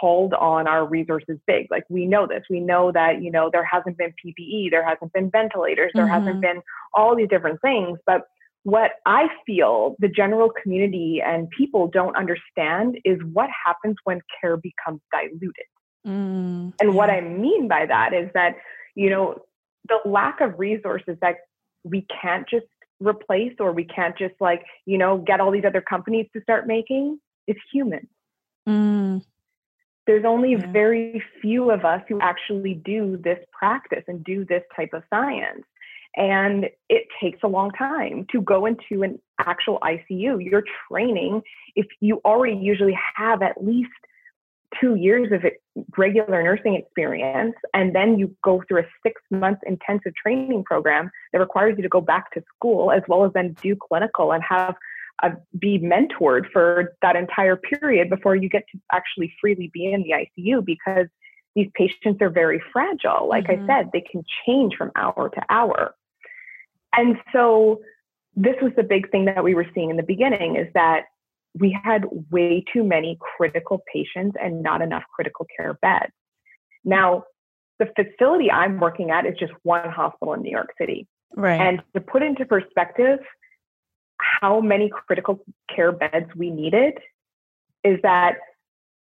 called 0.00 0.32
on 0.32 0.66
our 0.66 0.86
resources 0.86 1.38
big. 1.46 1.66
Like, 1.70 1.84
we 1.90 2.06
know 2.06 2.26
this. 2.26 2.44
We 2.48 2.60
know 2.60 2.92
that, 2.92 3.22
you 3.22 3.30
know, 3.30 3.50
there 3.52 3.64
hasn't 3.64 3.98
been 3.98 4.14
PPE, 4.24 4.70
there 4.70 4.86
hasn't 4.86 5.12
been 5.12 5.30
ventilators, 5.30 5.92
there 5.94 6.06
mm-hmm. 6.06 6.14
hasn't 6.14 6.40
been 6.40 6.62
all 6.94 7.14
these 7.14 7.28
different 7.28 7.60
things. 7.60 7.98
But 8.06 8.22
what 8.62 8.92
I 9.04 9.28
feel 9.46 9.94
the 10.00 10.08
general 10.08 10.50
community 10.62 11.22
and 11.24 11.48
people 11.50 11.88
don't 11.88 12.16
understand 12.16 12.98
is 13.04 13.18
what 13.32 13.48
happens 13.64 13.96
when 14.02 14.20
care 14.40 14.56
becomes 14.56 15.00
diluted. 15.12 15.66
Mm, 16.06 16.72
and 16.80 16.94
what 16.94 17.10
I 17.10 17.20
mean 17.20 17.68
by 17.68 17.86
that 17.86 18.12
is 18.12 18.28
that, 18.34 18.56
you 18.94 19.10
know, 19.10 19.36
the 19.88 19.98
lack 20.04 20.40
of 20.40 20.58
resources 20.58 21.16
that 21.20 21.36
we 21.84 22.06
can't 22.20 22.48
just 22.48 22.66
replace 23.00 23.52
or 23.60 23.72
we 23.72 23.84
can't 23.84 24.16
just 24.16 24.34
like 24.40 24.64
you 24.86 24.96
know 24.98 25.18
get 25.18 25.40
all 25.40 25.50
these 25.50 25.64
other 25.66 25.80
companies 25.80 26.26
to 26.32 26.40
start 26.42 26.66
making 26.66 27.18
is 27.46 27.56
human 27.72 28.06
mm. 28.68 29.22
there's 30.06 30.24
only 30.24 30.52
yeah. 30.52 30.72
very 30.72 31.22
few 31.42 31.70
of 31.70 31.84
us 31.84 32.00
who 32.08 32.18
actually 32.20 32.74
do 32.74 33.18
this 33.22 33.38
practice 33.52 34.04
and 34.08 34.24
do 34.24 34.44
this 34.46 34.62
type 34.74 34.90
of 34.94 35.02
science 35.10 35.64
and 36.16 36.70
it 36.88 37.06
takes 37.20 37.40
a 37.42 37.48
long 37.48 37.70
time 37.72 38.26
to 38.32 38.40
go 38.40 38.64
into 38.64 39.02
an 39.02 39.20
actual 39.40 39.78
icu 39.80 40.42
you're 40.42 40.64
training 40.90 41.42
if 41.74 41.86
you 42.00 42.20
already 42.24 42.56
usually 42.56 42.98
have 43.16 43.42
at 43.42 43.62
least 43.62 43.90
two 44.80 44.94
years 44.94 45.30
of 45.32 45.44
regular 45.96 46.42
nursing 46.42 46.74
experience, 46.74 47.54
and 47.74 47.94
then 47.94 48.18
you 48.18 48.34
go 48.42 48.62
through 48.66 48.80
a 48.80 48.86
six 49.02 49.20
month 49.30 49.58
intensive 49.66 50.14
training 50.14 50.64
program 50.64 51.10
that 51.32 51.38
requires 51.38 51.74
you 51.76 51.82
to 51.82 51.88
go 51.88 52.00
back 52.00 52.32
to 52.32 52.42
school 52.54 52.90
as 52.90 53.02
well 53.08 53.24
as 53.24 53.32
then 53.32 53.56
do 53.62 53.76
clinical 53.76 54.32
and 54.32 54.42
have 54.42 54.74
a, 55.22 55.32
be 55.58 55.78
mentored 55.78 56.50
for 56.52 56.94
that 57.02 57.16
entire 57.16 57.56
period 57.56 58.10
before 58.10 58.36
you 58.36 58.48
get 58.48 58.64
to 58.72 58.80
actually 58.92 59.32
freely 59.40 59.70
be 59.72 59.92
in 59.92 60.02
the 60.02 60.12
ICU 60.12 60.64
because 60.64 61.06
these 61.54 61.68
patients 61.74 62.20
are 62.20 62.30
very 62.30 62.62
fragile. 62.72 63.28
Like 63.28 63.46
mm-hmm. 63.46 63.70
I 63.70 63.80
said, 63.80 63.90
they 63.92 64.02
can 64.02 64.24
change 64.44 64.74
from 64.76 64.92
hour 64.94 65.30
to 65.34 65.42
hour. 65.48 65.94
And 66.94 67.16
so 67.32 67.80
this 68.34 68.56
was 68.60 68.72
the 68.76 68.82
big 68.82 69.10
thing 69.10 69.24
that 69.24 69.42
we 69.42 69.54
were 69.54 69.66
seeing 69.74 69.90
in 69.90 69.96
the 69.96 70.02
beginning 70.02 70.56
is 70.56 70.68
that 70.74 71.04
we 71.58 71.78
had 71.84 72.04
way 72.30 72.64
too 72.72 72.84
many 72.84 73.18
critical 73.36 73.82
patients 73.92 74.36
and 74.42 74.62
not 74.62 74.82
enough 74.82 75.04
critical 75.14 75.46
care 75.56 75.74
beds. 75.74 76.12
Now, 76.84 77.24
the 77.78 77.86
facility 77.94 78.50
I'm 78.50 78.78
working 78.80 79.10
at 79.10 79.26
is 79.26 79.34
just 79.38 79.52
one 79.62 79.90
hospital 79.90 80.34
in 80.34 80.42
New 80.42 80.50
York 80.50 80.72
City. 80.80 81.06
Right. 81.34 81.60
And 81.60 81.82
to 81.94 82.00
put 82.00 82.22
into 82.22 82.44
perspective 82.44 83.18
how 84.18 84.60
many 84.60 84.90
critical 84.90 85.40
care 85.74 85.92
beds 85.92 86.30
we 86.34 86.50
needed 86.50 86.94
is 87.84 87.98
that 88.02 88.36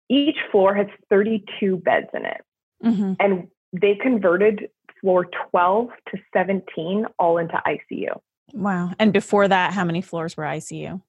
each 0.09 0.35
floor 0.51 0.75
has 0.75 0.87
32 1.09 1.77
beds 1.77 2.07
in 2.13 2.25
it. 2.25 2.41
Mm-hmm. 2.83 3.13
And 3.19 3.47
they 3.73 3.95
converted 3.95 4.69
floor 5.01 5.27
12 5.51 5.89
to 6.11 6.17
17 6.33 7.05
all 7.17 7.37
into 7.37 7.61
ICU. 7.65 8.19
Wow. 8.53 8.91
And 8.99 9.11
before 9.11 9.47
that, 9.47 9.73
how 9.73 9.83
many 9.83 10.01
floors 10.01 10.37
were 10.37 10.43
ICU? 10.43 11.01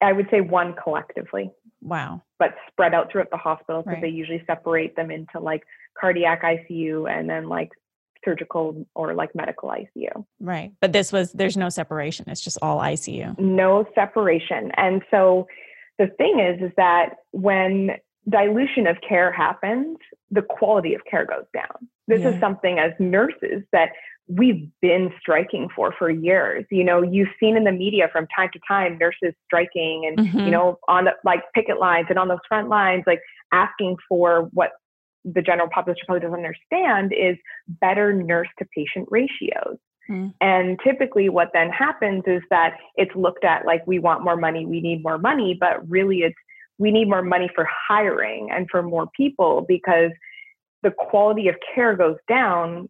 I 0.00 0.12
would 0.12 0.28
say 0.30 0.40
one 0.40 0.74
collectively. 0.82 1.50
Wow. 1.80 2.22
But 2.38 2.54
spread 2.68 2.94
out 2.94 3.10
throughout 3.10 3.30
the 3.30 3.36
hospital 3.36 3.82
because 3.82 3.94
right. 3.94 4.02
they 4.02 4.08
usually 4.08 4.42
separate 4.46 4.96
them 4.96 5.10
into 5.10 5.40
like 5.40 5.64
cardiac 5.98 6.42
ICU 6.42 7.10
and 7.10 7.28
then 7.28 7.48
like 7.48 7.70
surgical 8.24 8.86
or 8.94 9.14
like 9.14 9.34
medical 9.34 9.70
ICU. 9.70 10.24
Right. 10.40 10.72
But 10.80 10.92
this 10.92 11.12
was, 11.12 11.32
there's 11.32 11.56
no 11.56 11.68
separation. 11.68 12.28
It's 12.28 12.40
just 12.40 12.58
all 12.62 12.78
ICU. 12.78 13.38
No 13.38 13.86
separation. 13.94 14.70
And 14.76 15.02
so 15.10 15.46
the 15.98 16.08
thing 16.18 16.40
is, 16.40 16.62
is 16.62 16.72
that 16.76 17.16
when 17.32 17.92
dilution 18.28 18.86
of 18.86 18.96
care 19.06 19.32
happens, 19.32 19.96
the 20.30 20.42
quality 20.42 20.94
of 20.94 21.00
care 21.10 21.26
goes 21.26 21.46
down. 21.54 21.88
This 22.06 22.20
yeah. 22.20 22.30
is 22.30 22.40
something 22.40 22.78
as 22.78 22.92
nurses 22.98 23.62
that 23.72 23.90
we've 24.28 24.68
been 24.82 25.10
striking 25.20 25.68
for 25.74 25.94
for 25.98 26.10
years. 26.10 26.64
You 26.70 26.84
know, 26.84 27.02
you've 27.02 27.28
seen 27.40 27.56
in 27.56 27.64
the 27.64 27.72
media 27.72 28.08
from 28.12 28.26
time 28.34 28.50
to 28.52 28.60
time 28.68 28.98
nurses 28.98 29.34
striking 29.46 30.04
and 30.06 30.18
mm-hmm. 30.18 30.38
you 30.40 30.50
know 30.50 30.78
on 30.88 31.04
the 31.04 31.12
like 31.24 31.42
picket 31.54 31.78
lines 31.78 32.06
and 32.10 32.18
on 32.18 32.28
those 32.28 32.38
front 32.46 32.68
lines 32.68 33.04
like 33.06 33.20
asking 33.52 33.96
for 34.08 34.50
what 34.52 34.72
the 35.24 35.42
general 35.42 35.68
population 35.72 36.04
probably 36.06 36.20
doesn't 36.20 36.44
understand 36.44 37.12
is 37.12 37.36
better 37.80 38.12
nurse 38.12 38.48
to 38.58 38.66
patient 38.74 39.08
ratios. 39.10 39.76
Mm. 40.10 40.32
And 40.40 40.78
typically, 40.82 41.28
what 41.28 41.50
then 41.52 41.68
happens 41.70 42.22
is 42.26 42.40
that 42.50 42.76
it's 42.96 43.14
looked 43.14 43.44
at 43.44 43.66
like 43.66 43.86
we 43.86 43.98
want 43.98 44.24
more 44.24 44.36
money, 44.36 44.64
we 44.64 44.80
need 44.80 45.02
more 45.02 45.18
money, 45.18 45.56
but 45.58 45.88
really 45.88 46.18
it's 46.18 46.36
we 46.78 46.90
need 46.90 47.08
more 47.08 47.22
money 47.22 47.50
for 47.54 47.66
hiring 47.88 48.50
and 48.50 48.68
for 48.70 48.82
more 48.82 49.08
people 49.16 49.64
because 49.66 50.10
the 50.82 50.90
quality 50.90 51.48
of 51.48 51.56
care 51.74 51.96
goes 51.96 52.16
down 52.28 52.88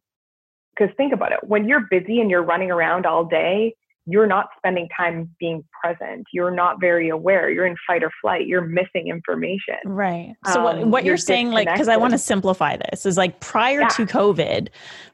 because 0.76 0.94
think 0.96 1.12
about 1.12 1.32
it 1.32 1.40
when 1.42 1.68
you're 1.68 1.86
busy 1.90 2.20
and 2.20 2.30
you're 2.30 2.42
running 2.42 2.70
around 2.70 3.06
all 3.06 3.24
day, 3.24 3.74
you're 4.06 4.26
not 4.26 4.48
spending 4.56 4.88
time 4.96 5.34
being 5.38 5.62
present. 5.82 6.24
You're 6.32 6.50
not 6.50 6.80
very 6.80 7.10
aware. 7.10 7.50
You're 7.50 7.66
in 7.66 7.76
fight 7.86 8.02
or 8.02 8.10
flight. 8.22 8.46
You're 8.46 8.62
missing 8.62 9.08
information. 9.08 9.76
Right. 9.84 10.34
So, 10.46 10.60
um, 10.60 10.64
what, 10.64 10.86
what 10.86 11.04
you're, 11.04 11.12
you're 11.12 11.16
saying, 11.18 11.50
like, 11.50 11.68
because 11.70 11.88
I 11.88 11.98
want 11.98 12.12
to 12.12 12.18
simplify 12.18 12.76
this, 12.76 13.04
is 13.04 13.18
like 13.18 13.40
prior 13.40 13.80
yeah. 13.80 13.88
to 13.88 14.06
COVID, 14.06 14.68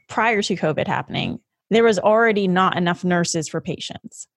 prior 0.08 0.42
to 0.42 0.54
COVID 0.54 0.87
happening, 0.87 1.40
there 1.70 1.82
was 1.82 1.98
already 1.98 2.46
not 2.46 2.76
enough 2.76 3.04
nurses 3.04 3.48
for 3.48 3.60
patients. 3.60 4.28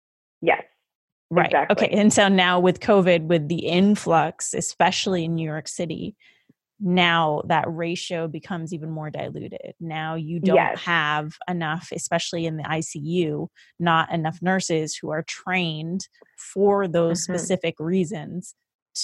Right. 1.29 1.47
Exactly. 1.47 1.87
Okay. 1.87 1.95
And 1.95 2.11
so 2.11 2.27
now 2.27 2.59
with 2.59 2.79
COVID, 2.79 3.27
with 3.27 3.47
the 3.47 3.67
influx, 3.67 4.53
especially 4.53 5.25
in 5.25 5.35
New 5.35 5.45
York 5.45 5.67
City, 5.67 6.15
now 6.79 7.41
that 7.47 7.65
ratio 7.67 8.27
becomes 8.27 8.73
even 8.73 8.89
more 8.89 9.09
diluted. 9.09 9.73
Now 9.79 10.15
you 10.15 10.39
don't 10.39 10.55
yes. 10.55 10.79
have 10.81 11.33
enough, 11.49 11.89
especially 11.91 12.45
in 12.45 12.57
the 12.57 12.63
ICU, 12.63 13.47
not 13.79 14.11
enough 14.11 14.39
nurses 14.41 14.95
who 14.95 15.09
are 15.09 15.23
trained 15.23 16.07
for 16.37 16.87
those 16.87 17.23
mm-hmm. 17.23 17.33
specific 17.33 17.75
reasons 17.79 18.53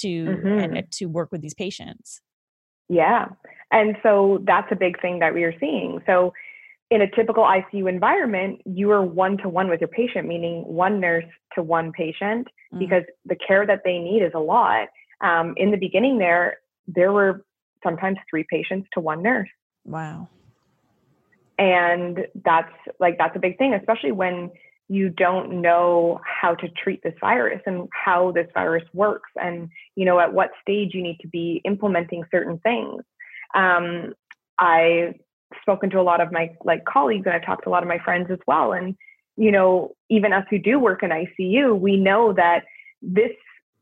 to 0.00 0.24
mm-hmm. 0.24 0.76
and 0.76 0.92
to 0.92 1.06
work 1.06 1.32
with 1.32 1.40
these 1.40 1.54
patients. 1.54 2.20
Yeah. 2.88 3.26
And 3.70 3.96
so 4.02 4.40
that's 4.44 4.70
a 4.70 4.76
big 4.76 5.00
thing 5.00 5.18
that 5.18 5.34
we 5.34 5.42
are 5.44 5.58
seeing. 5.58 6.00
So 6.06 6.32
in 6.94 7.02
a 7.02 7.10
typical 7.10 7.42
ICU 7.42 7.88
environment, 7.88 8.60
you 8.64 8.92
are 8.92 9.02
one 9.02 9.36
to 9.38 9.48
one 9.48 9.68
with 9.68 9.80
your 9.80 9.88
patient, 9.88 10.28
meaning 10.28 10.62
one 10.62 11.00
nurse 11.00 11.24
to 11.56 11.62
one 11.62 11.90
patient, 11.90 12.46
mm-hmm. 12.46 12.78
because 12.78 13.02
the 13.26 13.34
care 13.34 13.66
that 13.66 13.80
they 13.84 13.98
need 13.98 14.22
is 14.22 14.30
a 14.32 14.38
lot. 14.38 14.86
Um, 15.20 15.54
in 15.56 15.72
the 15.72 15.76
beginning, 15.76 16.18
there 16.18 16.58
there 16.86 17.12
were 17.12 17.44
sometimes 17.82 18.18
three 18.30 18.46
patients 18.48 18.88
to 18.94 19.00
one 19.00 19.22
nurse. 19.22 19.48
Wow. 19.84 20.28
And 21.58 22.26
that's 22.44 22.72
like, 23.00 23.18
that's 23.18 23.34
a 23.34 23.40
big 23.40 23.58
thing, 23.58 23.74
especially 23.74 24.12
when 24.12 24.50
you 24.88 25.08
don't 25.08 25.62
know 25.62 26.20
how 26.24 26.54
to 26.54 26.68
treat 26.68 27.02
this 27.02 27.14
virus 27.20 27.60
and 27.66 27.88
how 27.92 28.32
this 28.32 28.46
virus 28.54 28.84
works 28.92 29.30
and, 29.36 29.68
you 29.96 30.04
know, 30.04 30.20
at 30.20 30.32
what 30.32 30.50
stage 30.62 30.94
you 30.94 31.02
need 31.02 31.18
to 31.22 31.28
be 31.28 31.60
implementing 31.64 32.22
certain 32.30 32.58
things. 32.58 33.02
Um, 33.54 34.14
I've 34.58 35.14
spoken 35.60 35.90
to 35.90 36.00
a 36.00 36.02
lot 36.02 36.20
of 36.20 36.32
my 36.32 36.50
like 36.64 36.84
colleagues 36.84 37.26
and 37.26 37.34
I've 37.34 37.44
talked 37.44 37.64
to 37.64 37.70
a 37.70 37.72
lot 37.72 37.82
of 37.82 37.88
my 37.88 37.98
friends 37.98 38.28
as 38.30 38.38
well. 38.46 38.72
And, 38.72 38.96
you 39.36 39.50
know, 39.50 39.94
even 40.10 40.32
us 40.32 40.44
who 40.50 40.58
do 40.58 40.78
work 40.78 41.02
in 41.02 41.10
ICU, 41.10 41.78
we 41.78 41.96
know 41.96 42.32
that 42.32 42.64
this 43.02 43.32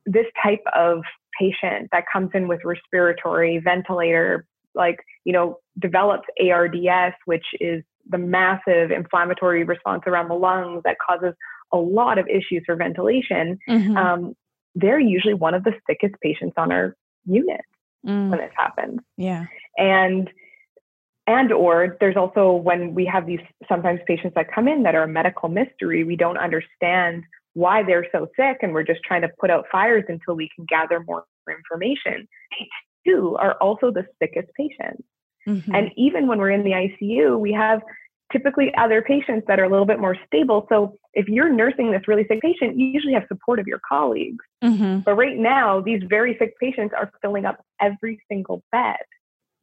this 0.05 0.27
type 0.43 0.63
of 0.75 1.03
patient 1.39 1.89
that 1.93 2.05
comes 2.13 2.31
in 2.35 2.49
with 2.49 2.61
respiratory, 2.65 3.59
ventilator, 3.59 4.47
like, 4.75 4.99
you 5.25 5.33
know, 5.33 5.59
develops 5.79 6.27
ARDS, 6.41 7.15
which 7.25 7.47
is 7.61 7.83
the 8.09 8.19
massive 8.19 8.91
inflammatory 8.91 9.65
response 9.65 10.03
around 10.07 10.29
the 10.29 10.35
lungs 10.35 10.83
that 10.85 10.97
causes 10.99 11.35
a 11.73 11.77
lot 11.77 12.19
of 12.19 12.29
issues 12.29 12.63
for 12.67 12.77
ventilation, 12.77 13.59
mm-hmm. 13.69 13.97
um, 13.97 14.37
they're 14.75 15.01
usually 15.01 15.35
one 15.35 15.55
of 15.55 15.65
the 15.65 15.73
sickest 15.89 16.15
patients 16.23 16.55
on 16.57 16.73
our 16.73 16.95
unit 17.25 17.61
mm. 18.07 18.31
when 18.31 18.39
this 18.39 18.53
happens. 18.57 19.01
Yeah. 19.17 19.47
And 19.77 20.31
and 21.27 21.53
or 21.53 21.97
there's 22.01 22.17
also 22.17 22.53
when 22.53 22.95
we 22.95 23.05
have 23.07 23.27
these 23.27 23.41
sometimes 23.69 24.01
patients 24.07 24.35
that 24.35 24.53
come 24.53 24.67
in 24.67 24.83
that 24.83 24.95
are 24.95 25.05
a 25.05 25.09
medical 25.09 25.49
mystery, 25.49 26.05
we 26.05 26.17
don't 26.17 26.39
understand 26.39 27.25
why 27.55 27.83
they're 27.83 28.07
so 28.13 28.27
sick 28.37 28.59
and 28.63 28.73
we're 28.73 28.83
just 28.83 29.01
trying 29.05 29.23
to 29.23 29.29
put 29.41 29.51
out 29.51 29.67
fires 29.71 30.05
until 30.09 30.35
we 30.35 30.49
can 30.57 30.65
gather 30.69 31.01
more 31.01 31.25
information. 31.49 32.27
They 32.51 32.69
too 33.07 33.37
are 33.39 33.55
also 33.55 33.91
the 33.91 34.07
sickest 34.21 34.49
patients. 34.57 35.03
Mm-hmm. 35.47 35.75
And 35.75 35.91
even 35.97 36.29
when 36.29 36.39
we're 36.39 36.51
in 36.51 36.65
the 36.65 36.71
ICU, 36.71 37.39
we 37.39 37.53
have 37.53 37.83
typically 38.33 38.73
other 38.79 39.03
patients 39.03 39.45
that 39.47 39.61
are 39.61 39.65
a 39.65 39.69
little 39.69 39.87
bit 39.87 40.01
more 40.01 40.17
stable. 40.27 40.67
So 40.69 40.97
if 41.15 41.29
you're 41.29 41.53
nursing 41.53 41.91
this 41.91 42.09
really 42.09 42.25
sick 42.29 42.41
patient, 42.41 42.79
you 42.79 42.87
usually 42.87 43.13
have 43.13 43.25
support 43.29 43.59
of 43.59 43.67
your 43.67 43.81
colleagues. 43.87 44.45
Mm-hmm. 44.65 45.01
But 45.01 45.15
right 45.15 45.37
now, 45.37 45.81
these 45.81 46.01
very 46.09 46.37
sick 46.39 46.55
patients 46.59 46.95
are 46.97 47.11
filling 47.21 47.45
up 47.45 47.63
every 47.81 48.21
single 48.29 48.63
bed. 48.73 48.97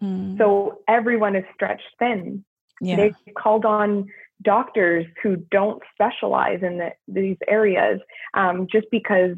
Mm. 0.04 0.38
So 0.38 0.80
everyone 0.88 1.36
is 1.36 1.44
stretched 1.54 1.84
thin. 1.98 2.44
Yeah. 2.82 2.96
They've 2.96 3.16
called 3.38 3.66
on 3.66 4.08
doctors 4.42 5.06
who 5.22 5.36
don't 5.52 5.82
specialize 5.94 6.64
in 6.64 6.78
the, 6.78 6.92
these 7.08 7.38
areas 7.48 8.00
um, 8.34 8.68
just 8.72 8.88
because 8.92 9.36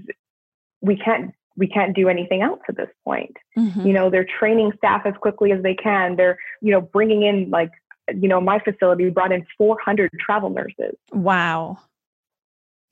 we 0.82 0.95
can't 0.95 1.34
we 1.58 1.67
can't 1.67 1.93
do 1.95 2.08
anything 2.08 2.41
else 2.41 2.62
at 2.69 2.78
this 2.78 2.89
point. 3.04 3.36
Mm-hmm. 3.58 3.86
You 3.86 3.93
know, 3.93 4.10
they're 4.10 4.26
training 4.39 4.71
staff 4.78 5.02
as 5.06 5.13
quickly 5.19 5.52
as 5.52 5.62
they 5.62 5.76
can. 5.76 6.15
They're, 6.15 6.39
you 6.62 6.71
know, 6.71 6.82
bringing 6.82 7.24
in 7.24 7.50
like 7.50 7.71
you 8.19 8.28
know, 8.28 8.41
my 8.41 8.60
facility 8.60 9.10
brought 9.10 9.32
in 9.32 9.45
400 9.58 10.12
travel 10.19 10.50
nurses. 10.50 10.95
Wow. 11.12 11.78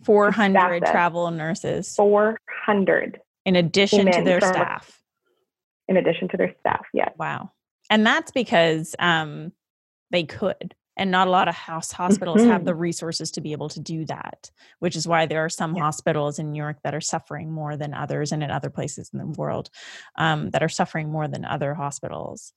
400 0.03 0.85
travel 0.85 1.29
nurses. 1.31 1.93
400. 1.95 3.19
In 3.45 3.55
addition 3.55 4.11
to 4.11 4.21
their 4.21 4.39
staff. 4.39 5.01
In 5.87 5.97
addition 5.97 6.29
to 6.29 6.37
their 6.37 6.53
staff, 6.59 6.85
yes. 6.93 7.11
Wow. 7.17 7.51
And 7.89 8.05
that's 8.05 8.31
because 8.31 8.95
um, 8.99 9.51
they 10.11 10.23
could. 10.23 10.75
And 10.97 11.11
not 11.11 11.29
a 11.29 11.31
lot 11.31 11.47
of 11.47 11.55
house 11.55 11.93
hospitals 11.93 12.41
mm-hmm. 12.41 12.49
have 12.49 12.65
the 12.65 12.75
resources 12.75 13.31
to 13.31 13.41
be 13.41 13.53
able 13.53 13.69
to 13.69 13.79
do 13.79 14.03
that, 14.07 14.51
which 14.79 14.97
is 14.97 15.07
why 15.07 15.27
there 15.27 15.45
are 15.45 15.49
some 15.49 15.75
yeah. 15.75 15.83
hospitals 15.83 16.39
in 16.39 16.51
New 16.51 16.61
York 16.61 16.79
that 16.83 16.93
are 16.93 16.99
suffering 16.99 17.49
more 17.49 17.77
than 17.77 17.93
others, 17.93 18.33
and 18.33 18.43
in 18.43 18.51
other 18.51 18.69
places 18.69 19.09
in 19.13 19.19
the 19.19 19.25
world 19.25 19.69
um, 20.17 20.49
that 20.49 20.61
are 20.61 20.67
suffering 20.67 21.09
more 21.09 21.29
than 21.29 21.45
other 21.45 21.73
hospitals. 21.73 22.51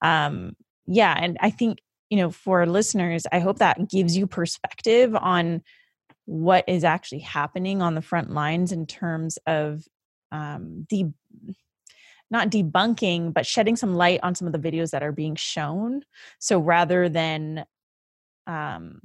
Um, 0.00 0.52
yeah, 0.86 1.12
and 1.18 1.38
I 1.40 1.50
think 1.50 1.80
you 2.10 2.18
know, 2.18 2.30
for 2.30 2.66
listeners, 2.66 3.26
I 3.30 3.40
hope 3.40 3.58
that 3.58 3.90
gives 3.90 4.16
you 4.16 4.26
perspective 4.26 5.14
on 5.14 5.62
what 6.24 6.64
is 6.68 6.84
actually 6.84 7.20
happening 7.20 7.82
on 7.82 7.94
the 7.94 8.02
front 8.02 8.30
lines 8.30 8.72
in 8.72 8.86
terms 8.86 9.38
of 9.46 9.84
um, 10.32 10.86
the 10.90 11.06
not 12.30 12.50
debunking, 12.50 13.32
but 13.32 13.46
shedding 13.46 13.76
some 13.76 13.94
light 13.94 14.20
on 14.22 14.34
some 14.34 14.46
of 14.46 14.52
the 14.52 14.58
videos 14.58 14.90
that 14.90 15.02
are 15.02 15.12
being 15.12 15.34
shown. 15.34 16.02
So 16.38 16.58
rather 16.58 17.08
than, 17.08 17.64
um, 18.46 19.00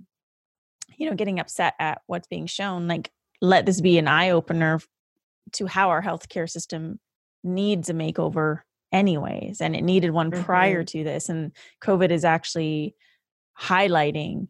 you 0.97 1.09
know, 1.09 1.15
getting 1.15 1.39
upset 1.39 1.73
at 1.79 2.01
what's 2.07 2.27
being 2.27 2.47
shown, 2.47 2.87
like 2.87 3.11
let 3.41 3.65
this 3.65 3.81
be 3.81 3.97
an 3.97 4.07
eye 4.07 4.29
opener 4.29 4.79
to 5.53 5.67
how 5.67 5.89
our 5.89 6.01
healthcare 6.01 6.49
system 6.49 6.99
needs 7.43 7.89
a 7.89 7.93
makeover 7.93 8.61
anyways 8.91 9.59
and 9.59 9.75
it 9.75 9.83
needed 9.83 10.11
one 10.11 10.31
mm-hmm. 10.31 10.43
prior 10.43 10.83
to 10.83 11.03
this 11.03 11.27
and 11.27 11.51
covid 11.83 12.11
is 12.11 12.23
actually 12.23 12.95
highlighting 13.59 14.47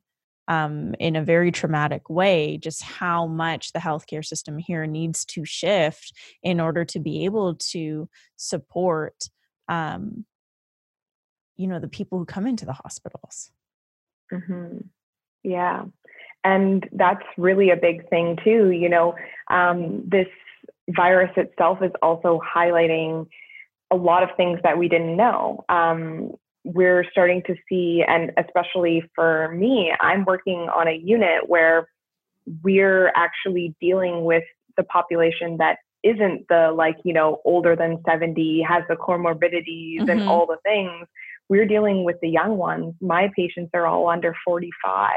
um, 0.47 0.93
in 0.99 1.15
a 1.15 1.23
very 1.23 1.51
traumatic 1.51 2.09
way 2.09 2.57
just 2.57 2.83
how 2.83 3.25
much 3.27 3.71
the 3.71 3.79
healthcare 3.79 4.25
system 4.25 4.57
here 4.57 4.85
needs 4.85 5.25
to 5.25 5.45
shift 5.45 6.13
in 6.41 6.59
order 6.59 6.83
to 6.85 6.99
be 6.99 7.25
able 7.25 7.55
to 7.55 8.09
support 8.35 9.29
um, 9.69 10.25
you 11.55 11.67
know 11.67 11.79
the 11.79 11.87
people 11.87 12.17
who 12.17 12.25
come 12.25 12.47
into 12.47 12.65
the 12.65 12.73
hospitals 12.73 13.51
mm-hmm. 14.31 14.77
yeah 15.43 15.83
and 16.43 16.89
that's 16.91 17.25
really 17.37 17.69
a 17.69 17.77
big 17.77 18.09
thing 18.09 18.37
too 18.43 18.71
you 18.71 18.89
know 18.89 19.15
um, 19.49 20.03
this 20.07 20.27
virus 20.89 21.31
itself 21.37 21.79
is 21.81 21.91
also 22.01 22.41
highlighting 22.55 23.27
a 23.91 23.95
lot 23.95 24.23
of 24.23 24.29
things 24.35 24.59
that 24.63 24.77
we 24.77 24.89
didn't 24.89 25.15
know. 25.15 25.63
Um, 25.69 26.31
we're 26.63 27.05
starting 27.11 27.41
to 27.47 27.55
see, 27.67 28.03
and 28.07 28.31
especially 28.37 29.03
for 29.15 29.53
me, 29.53 29.93
I'm 29.99 30.23
working 30.25 30.69
on 30.75 30.87
a 30.87 30.93
unit 30.93 31.47
where 31.47 31.87
we're 32.63 33.11
actually 33.15 33.75
dealing 33.81 34.23
with 34.23 34.43
the 34.77 34.83
population 34.83 35.57
that 35.57 35.77
isn't 36.03 36.47
the 36.49 36.73
like, 36.75 36.97
you 37.03 37.13
know, 37.13 37.41
older 37.45 37.75
than 37.75 38.01
70, 38.07 38.65
has 38.67 38.83
the 38.89 38.95
comorbidities 38.95 39.99
mm-hmm. 39.99 40.09
and 40.09 40.23
all 40.23 40.45
the 40.45 40.57
things. 40.63 41.07
We're 41.49 41.65
dealing 41.65 42.03
with 42.03 42.17
the 42.21 42.29
young 42.29 42.57
ones. 42.57 42.95
My 43.01 43.29
patients 43.35 43.71
are 43.73 43.85
all 43.85 44.09
under 44.09 44.33
45, 44.45 45.09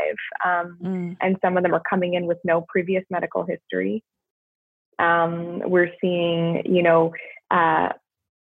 um, 0.44 0.78
mm. 0.82 1.16
and 1.20 1.36
some 1.40 1.56
of 1.56 1.62
them 1.62 1.72
are 1.72 1.82
coming 1.88 2.14
in 2.14 2.26
with 2.26 2.38
no 2.44 2.66
previous 2.68 3.04
medical 3.10 3.46
history. 3.46 4.02
Um, 4.98 5.60
we're 5.64 5.90
seeing, 6.00 6.62
you 6.66 6.82
know, 6.82 7.12
uh, 7.50 7.90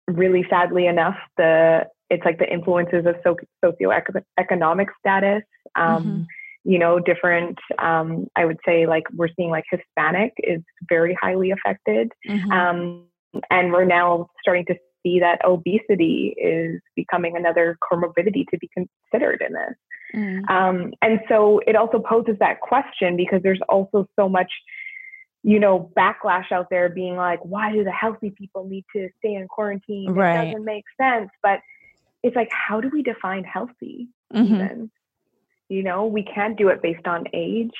really 0.07 0.45
sadly 0.49 0.87
enough, 0.87 1.17
the 1.37 1.87
it's 2.13 2.25
like 2.25 2.37
the 2.37 2.51
influences 2.51 3.05
of 3.05 3.15
so, 3.23 3.35
socioeconomic 3.63 4.87
status. 4.99 5.43
Um, 5.75 6.03
mm-hmm. 6.03 6.23
You 6.65 6.79
know, 6.79 6.99
different. 6.99 7.57
Um, 7.77 8.27
I 8.37 8.45
would 8.45 8.59
say 8.65 8.87
like 8.87 9.03
we're 9.13 9.27
seeing 9.35 9.49
like 9.49 9.65
Hispanic 9.69 10.31
is 10.37 10.61
very 10.87 11.17
highly 11.21 11.51
affected, 11.51 12.11
mm-hmm. 12.27 12.51
um, 12.51 13.05
and 13.49 13.73
we're 13.73 13.83
now 13.83 14.29
starting 14.41 14.65
to 14.67 14.75
see 15.03 15.19
that 15.19 15.43
obesity 15.43 16.33
is 16.37 16.79
becoming 16.95 17.35
another 17.35 17.77
comorbidity 17.91 18.45
to 18.51 18.57
be 18.57 18.69
considered 18.73 19.43
in 19.45 19.53
this. 19.53 19.75
Mm. 20.15 20.49
Um, 20.49 20.93
and 21.01 21.19
so 21.27 21.59
it 21.67 21.75
also 21.75 21.99
poses 21.99 22.37
that 22.39 22.61
question 22.61 23.17
because 23.17 23.41
there's 23.43 23.59
also 23.67 24.07
so 24.17 24.29
much 24.29 24.49
you 25.43 25.59
know, 25.59 25.91
backlash 25.97 26.51
out 26.51 26.67
there 26.69 26.87
being 26.87 27.17
like, 27.17 27.39
why 27.43 27.71
do 27.73 27.83
the 27.83 27.91
healthy 27.91 28.29
people 28.29 28.63
need 28.65 28.85
to 28.95 29.09
stay 29.19 29.35
in 29.35 29.47
quarantine? 29.49 30.09
Right. 30.11 30.47
It 30.47 30.51
doesn't 30.51 30.65
make 30.65 30.85
sense. 30.99 31.29
But 31.41 31.59
it's 32.23 32.35
like, 32.35 32.49
how 32.51 32.81
do 32.81 32.89
we 32.91 33.03
define 33.03 33.43
healthy? 33.43 34.07
Mm-hmm. 34.33 34.55
Even? 34.55 34.91
You 35.69 35.83
know, 35.83 36.05
we 36.05 36.23
can't 36.23 36.57
do 36.57 36.69
it 36.69 36.81
based 36.81 37.07
on 37.07 37.25
age. 37.33 37.71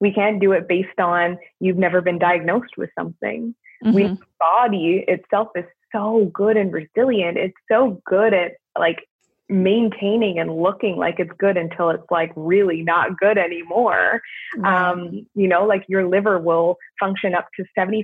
We 0.00 0.12
can't 0.12 0.40
do 0.40 0.52
it 0.52 0.68
based 0.68 0.98
on 0.98 1.38
you've 1.60 1.76
never 1.76 2.00
been 2.00 2.18
diagnosed 2.18 2.76
with 2.76 2.90
something. 2.96 3.54
Mm-hmm. 3.84 3.94
We 3.94 4.18
body 4.38 5.04
itself 5.08 5.48
is 5.56 5.64
so 5.92 6.30
good 6.32 6.56
and 6.56 6.72
resilient. 6.72 7.38
It's 7.38 7.56
so 7.70 8.00
good 8.06 8.34
at 8.34 8.52
like 8.78 9.08
maintaining 9.48 10.38
and 10.38 10.54
looking 10.54 10.96
like 10.96 11.18
it's 11.18 11.32
good 11.38 11.56
until 11.56 11.90
it's 11.90 12.04
like 12.10 12.32
really 12.36 12.82
not 12.82 13.18
good 13.18 13.38
anymore. 13.38 14.20
Right. 14.56 14.90
Um, 14.90 15.26
you 15.34 15.48
know, 15.48 15.64
like 15.64 15.84
your 15.88 16.06
liver 16.06 16.38
will 16.38 16.76
function 17.00 17.34
up 17.34 17.48
to 17.56 17.64
75% 17.76 18.02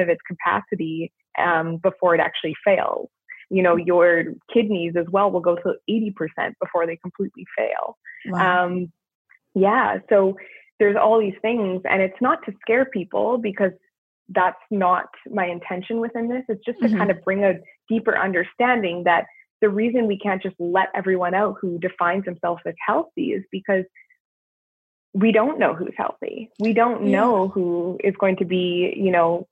of 0.00 0.08
its 0.08 0.20
capacity 0.26 1.12
um, 1.38 1.76
before 1.76 2.14
it 2.14 2.20
actually 2.20 2.54
fails. 2.64 3.08
You 3.50 3.62
know, 3.62 3.76
your 3.76 4.24
kidneys 4.52 4.94
as 4.96 5.06
well 5.10 5.30
will 5.30 5.40
go 5.40 5.56
to 5.56 5.74
80% 5.88 6.12
before 6.60 6.86
they 6.86 6.96
completely 6.96 7.46
fail. 7.56 7.96
Wow. 8.26 8.66
Um, 8.66 8.92
yeah. 9.54 9.98
So 10.08 10.36
there's 10.78 10.96
all 10.96 11.18
these 11.18 11.34
things, 11.42 11.82
and 11.88 12.02
it's 12.02 12.20
not 12.20 12.44
to 12.46 12.52
scare 12.62 12.84
people 12.84 13.38
because 13.38 13.72
that's 14.28 14.60
not 14.70 15.06
my 15.30 15.46
intention 15.46 16.00
within 16.00 16.28
this. 16.28 16.44
It's 16.48 16.64
just 16.64 16.78
to 16.80 16.86
mm-hmm. 16.86 16.98
kind 16.98 17.10
of 17.10 17.24
bring 17.24 17.44
a 17.44 17.54
deeper 17.88 18.16
understanding 18.16 19.04
that 19.04 19.24
the 19.60 19.68
reason 19.68 20.06
we 20.06 20.18
can't 20.18 20.42
just 20.42 20.54
let 20.58 20.88
everyone 20.94 21.34
out 21.34 21.56
who 21.60 21.78
defines 21.78 22.24
themselves 22.24 22.60
as 22.66 22.74
healthy 22.86 23.32
is 23.32 23.44
because 23.50 23.84
we 25.14 25.32
don't 25.32 25.58
know 25.58 25.74
who's 25.74 25.94
healthy. 25.96 26.50
We 26.60 26.72
don't 26.74 27.06
yeah. 27.06 27.12
know 27.12 27.48
who 27.48 27.98
is 28.04 28.14
going 28.20 28.36
to 28.36 28.44
be, 28.44 28.92
you 28.96 29.10
know, 29.10 29.48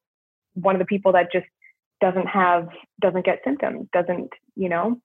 one 0.54 0.74
of 0.74 0.78
the 0.78 0.86
people 0.86 1.12
that 1.12 1.32
just 1.32 1.46
doesn't 2.00 2.26
have, 2.26 2.68
doesn't 3.00 3.24
get 3.24 3.40
symptoms, 3.44 3.88
doesn't, 3.92 4.30
you 4.54 4.68
know. 4.68 5.00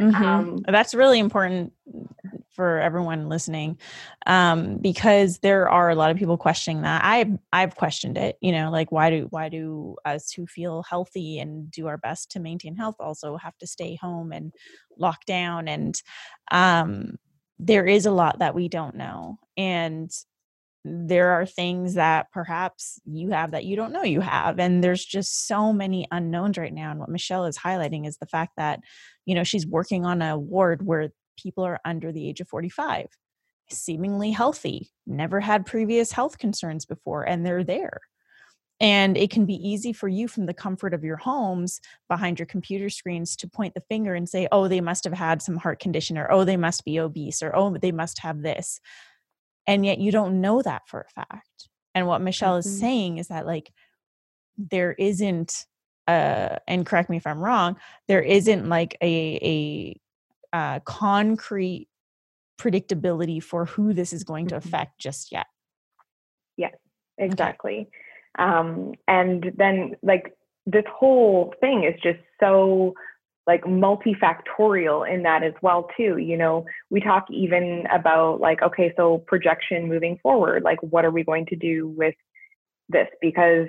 Mm-hmm. 0.00 0.24
Um, 0.24 0.58
That's 0.66 0.94
really 0.94 1.18
important 1.18 1.72
for 2.56 2.80
everyone 2.80 3.28
listening 3.28 3.78
um, 4.26 4.78
because 4.78 5.38
there 5.38 5.68
are 5.68 5.90
a 5.90 5.94
lot 5.94 6.10
of 6.10 6.16
people 6.16 6.38
questioning 6.38 6.82
that 6.82 7.04
i've 7.04 7.30
i've 7.52 7.76
questioned 7.76 8.16
it 8.16 8.36
you 8.40 8.50
know 8.50 8.70
like 8.70 8.90
why 8.90 9.10
do 9.10 9.26
why 9.30 9.48
do 9.50 9.94
us 10.06 10.32
who 10.32 10.46
feel 10.46 10.82
healthy 10.82 11.38
and 11.38 11.70
do 11.70 11.86
our 11.86 11.98
best 11.98 12.30
to 12.30 12.40
maintain 12.40 12.74
health 12.74 12.96
also 12.98 13.36
have 13.36 13.56
to 13.58 13.66
stay 13.66 13.96
home 14.00 14.32
and 14.32 14.52
lock 14.98 15.24
down 15.26 15.68
and 15.68 16.00
um, 16.50 17.16
there 17.58 17.86
is 17.86 18.06
a 18.06 18.10
lot 18.10 18.38
that 18.38 18.54
we 18.54 18.68
don't 18.68 18.96
know 18.96 19.38
and 19.56 20.10
there 21.08 21.30
are 21.30 21.44
things 21.44 21.94
that 21.94 22.30
perhaps 22.30 23.00
you 23.04 23.30
have 23.30 23.50
that 23.50 23.64
you 23.64 23.74
don't 23.74 23.92
know 23.92 24.04
you 24.04 24.20
have 24.20 24.58
and 24.58 24.84
there's 24.84 25.04
just 25.04 25.46
so 25.46 25.72
many 25.72 26.06
unknowns 26.12 26.56
right 26.56 26.72
now 26.72 26.90
and 26.90 27.00
what 27.00 27.08
michelle 27.08 27.44
is 27.44 27.58
highlighting 27.58 28.06
is 28.06 28.18
the 28.18 28.26
fact 28.26 28.52
that 28.56 28.80
you 29.24 29.34
know 29.34 29.42
she's 29.42 29.66
working 29.66 30.04
on 30.04 30.22
a 30.22 30.38
ward 30.38 30.86
where 30.86 31.10
people 31.36 31.64
are 31.64 31.80
under 31.84 32.12
the 32.12 32.28
age 32.28 32.40
of 32.40 32.48
45 32.48 33.06
seemingly 33.70 34.30
healthy 34.30 34.90
never 35.06 35.40
had 35.40 35.66
previous 35.66 36.12
health 36.12 36.38
concerns 36.38 36.84
before 36.84 37.22
and 37.24 37.44
they're 37.44 37.64
there. 37.64 38.00
And 38.78 39.16
it 39.16 39.30
can 39.30 39.46
be 39.46 39.54
easy 39.54 39.94
for 39.94 40.06
you 40.06 40.28
from 40.28 40.44
the 40.44 40.52
comfort 40.52 40.92
of 40.92 41.02
your 41.02 41.16
homes 41.16 41.80
behind 42.10 42.38
your 42.38 42.46
computer 42.46 42.90
screens 42.90 43.34
to 43.36 43.48
point 43.48 43.72
the 43.74 43.82
finger 43.88 44.14
and 44.14 44.28
say 44.28 44.48
oh 44.52 44.68
they 44.68 44.82
must 44.82 45.04
have 45.04 45.14
had 45.14 45.40
some 45.40 45.56
heart 45.56 45.80
condition 45.80 46.18
or 46.18 46.30
oh 46.30 46.44
they 46.44 46.58
must 46.58 46.84
be 46.84 47.00
obese 47.00 47.42
or 47.42 47.56
oh 47.56 47.76
they 47.80 47.92
must 47.92 48.18
have 48.18 48.42
this 48.42 48.80
and 49.66 49.84
yet 49.84 49.98
you 49.98 50.12
don't 50.12 50.40
know 50.40 50.62
that 50.62 50.86
for 50.86 51.00
a 51.00 51.08
fact 51.08 51.68
and 51.94 52.06
what 52.06 52.20
michelle 52.20 52.58
mm-hmm. 52.58 52.68
is 52.68 52.80
saying 52.80 53.18
is 53.18 53.28
that 53.28 53.46
like 53.46 53.72
there 54.56 54.92
isn't 54.92 55.66
uh 56.08 56.56
and 56.66 56.86
correct 56.86 57.10
me 57.10 57.16
if 57.16 57.26
i'm 57.26 57.40
wrong 57.40 57.76
there 58.08 58.22
isn't 58.22 58.68
like 58.68 58.96
a 59.02 59.38
a 59.42 60.00
uh, 60.52 60.80
concrete 60.80 61.88
predictability 62.58 63.42
for 63.42 63.66
who 63.66 63.92
this 63.92 64.12
is 64.12 64.24
going 64.24 64.46
to 64.46 64.54
mm-hmm. 64.54 64.68
affect 64.68 64.98
just 64.98 65.32
yet 65.32 65.46
yes 66.56 66.74
exactly 67.18 67.88
okay. 68.38 68.48
um 68.48 68.92
and 69.08 69.52
then 69.56 69.94
like 70.02 70.34
this 70.66 70.84
whole 70.92 71.54
thing 71.60 71.84
is 71.84 72.00
just 72.02 72.18
so 72.40 72.94
like 73.46 73.62
multifactorial 73.62 75.08
in 75.08 75.22
that 75.22 75.42
as 75.42 75.54
well 75.62 75.88
too 75.96 76.16
you 76.18 76.36
know 76.36 76.64
we 76.90 77.00
talk 77.00 77.24
even 77.30 77.84
about 77.92 78.40
like 78.40 78.62
okay 78.62 78.92
so 78.96 79.18
projection 79.26 79.88
moving 79.88 80.18
forward 80.22 80.62
like 80.62 80.82
what 80.82 81.04
are 81.04 81.10
we 81.10 81.22
going 81.22 81.46
to 81.46 81.56
do 81.56 81.88
with 81.96 82.14
this 82.88 83.08
because 83.20 83.66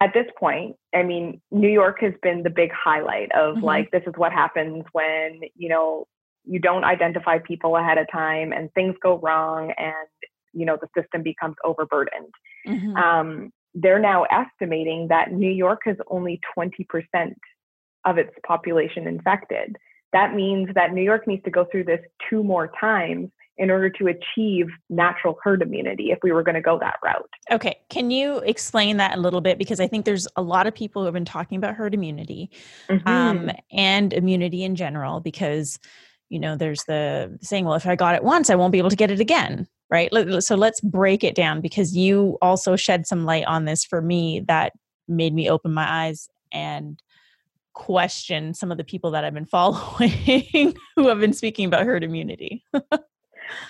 at 0.00 0.12
this 0.14 0.26
point 0.38 0.76
i 0.94 1.02
mean 1.02 1.40
new 1.50 1.70
york 1.70 1.98
has 2.00 2.14
been 2.22 2.42
the 2.42 2.50
big 2.50 2.70
highlight 2.72 3.30
of 3.32 3.56
mm-hmm. 3.56 3.64
like 3.64 3.90
this 3.90 4.02
is 4.06 4.14
what 4.16 4.32
happens 4.32 4.84
when 4.92 5.40
you 5.54 5.68
know 5.68 6.06
you 6.44 6.58
don't 6.58 6.84
identify 6.84 7.38
people 7.38 7.76
ahead 7.76 7.98
of 7.98 8.06
time 8.10 8.52
and 8.52 8.72
things 8.72 8.94
go 9.02 9.18
wrong 9.18 9.72
and 9.76 10.08
you 10.52 10.66
know 10.66 10.76
the 10.80 10.88
system 11.00 11.22
becomes 11.22 11.56
overburdened 11.64 12.32
mm-hmm. 12.66 12.96
um, 12.96 13.52
they're 13.74 13.98
now 13.98 14.24
estimating 14.24 15.08
that 15.08 15.32
new 15.32 15.50
york 15.50 15.80
has 15.84 15.96
only 16.08 16.40
20% 16.56 16.74
of 18.04 18.18
its 18.18 18.30
population 18.46 19.06
infected. 19.06 19.76
That 20.12 20.34
means 20.34 20.68
that 20.74 20.92
New 20.92 21.02
York 21.02 21.26
needs 21.26 21.42
to 21.44 21.50
go 21.50 21.66
through 21.70 21.84
this 21.84 22.00
two 22.28 22.42
more 22.42 22.70
times 22.78 23.30
in 23.58 23.70
order 23.70 23.90
to 23.90 24.06
achieve 24.08 24.66
natural 24.88 25.38
herd 25.42 25.62
immunity 25.62 26.10
if 26.10 26.18
we 26.22 26.32
were 26.32 26.42
going 26.42 26.54
to 26.54 26.60
go 26.60 26.78
that 26.78 26.96
route. 27.04 27.30
Okay. 27.50 27.78
Can 27.90 28.10
you 28.10 28.38
explain 28.38 28.96
that 28.96 29.16
a 29.16 29.20
little 29.20 29.40
bit? 29.40 29.58
Because 29.58 29.78
I 29.78 29.86
think 29.86 30.04
there's 30.04 30.26
a 30.36 30.42
lot 30.42 30.66
of 30.66 30.74
people 30.74 31.02
who 31.02 31.06
have 31.06 31.14
been 31.14 31.24
talking 31.24 31.58
about 31.58 31.74
herd 31.74 31.94
immunity 31.94 32.50
mm-hmm. 32.88 33.06
um, 33.06 33.50
and 33.70 34.12
immunity 34.12 34.64
in 34.64 34.74
general 34.74 35.20
because, 35.20 35.78
you 36.28 36.40
know, 36.40 36.56
there's 36.56 36.84
the 36.84 37.38
saying, 37.42 37.66
well, 37.66 37.74
if 37.74 37.86
I 37.86 37.94
got 37.94 38.14
it 38.14 38.24
once, 38.24 38.48
I 38.48 38.54
won't 38.54 38.72
be 38.72 38.78
able 38.78 38.90
to 38.90 38.96
get 38.96 39.10
it 39.10 39.20
again. 39.20 39.68
Right. 39.90 40.10
So 40.42 40.56
let's 40.56 40.80
break 40.80 41.22
it 41.22 41.34
down 41.34 41.60
because 41.60 41.94
you 41.94 42.38
also 42.40 42.76
shed 42.76 43.06
some 43.06 43.26
light 43.26 43.44
on 43.44 43.66
this 43.66 43.84
for 43.84 44.00
me 44.00 44.40
that 44.48 44.72
made 45.06 45.34
me 45.34 45.50
open 45.50 45.74
my 45.74 46.06
eyes 46.06 46.28
and 46.50 46.98
question 47.74 48.54
some 48.54 48.70
of 48.70 48.78
the 48.78 48.84
people 48.84 49.10
that 49.12 49.24
I've 49.24 49.34
been 49.34 49.46
following 49.46 50.74
who 50.96 51.08
have 51.08 51.20
been 51.20 51.32
speaking 51.32 51.66
about 51.66 51.84
herd 51.84 52.04
immunity. 52.04 52.64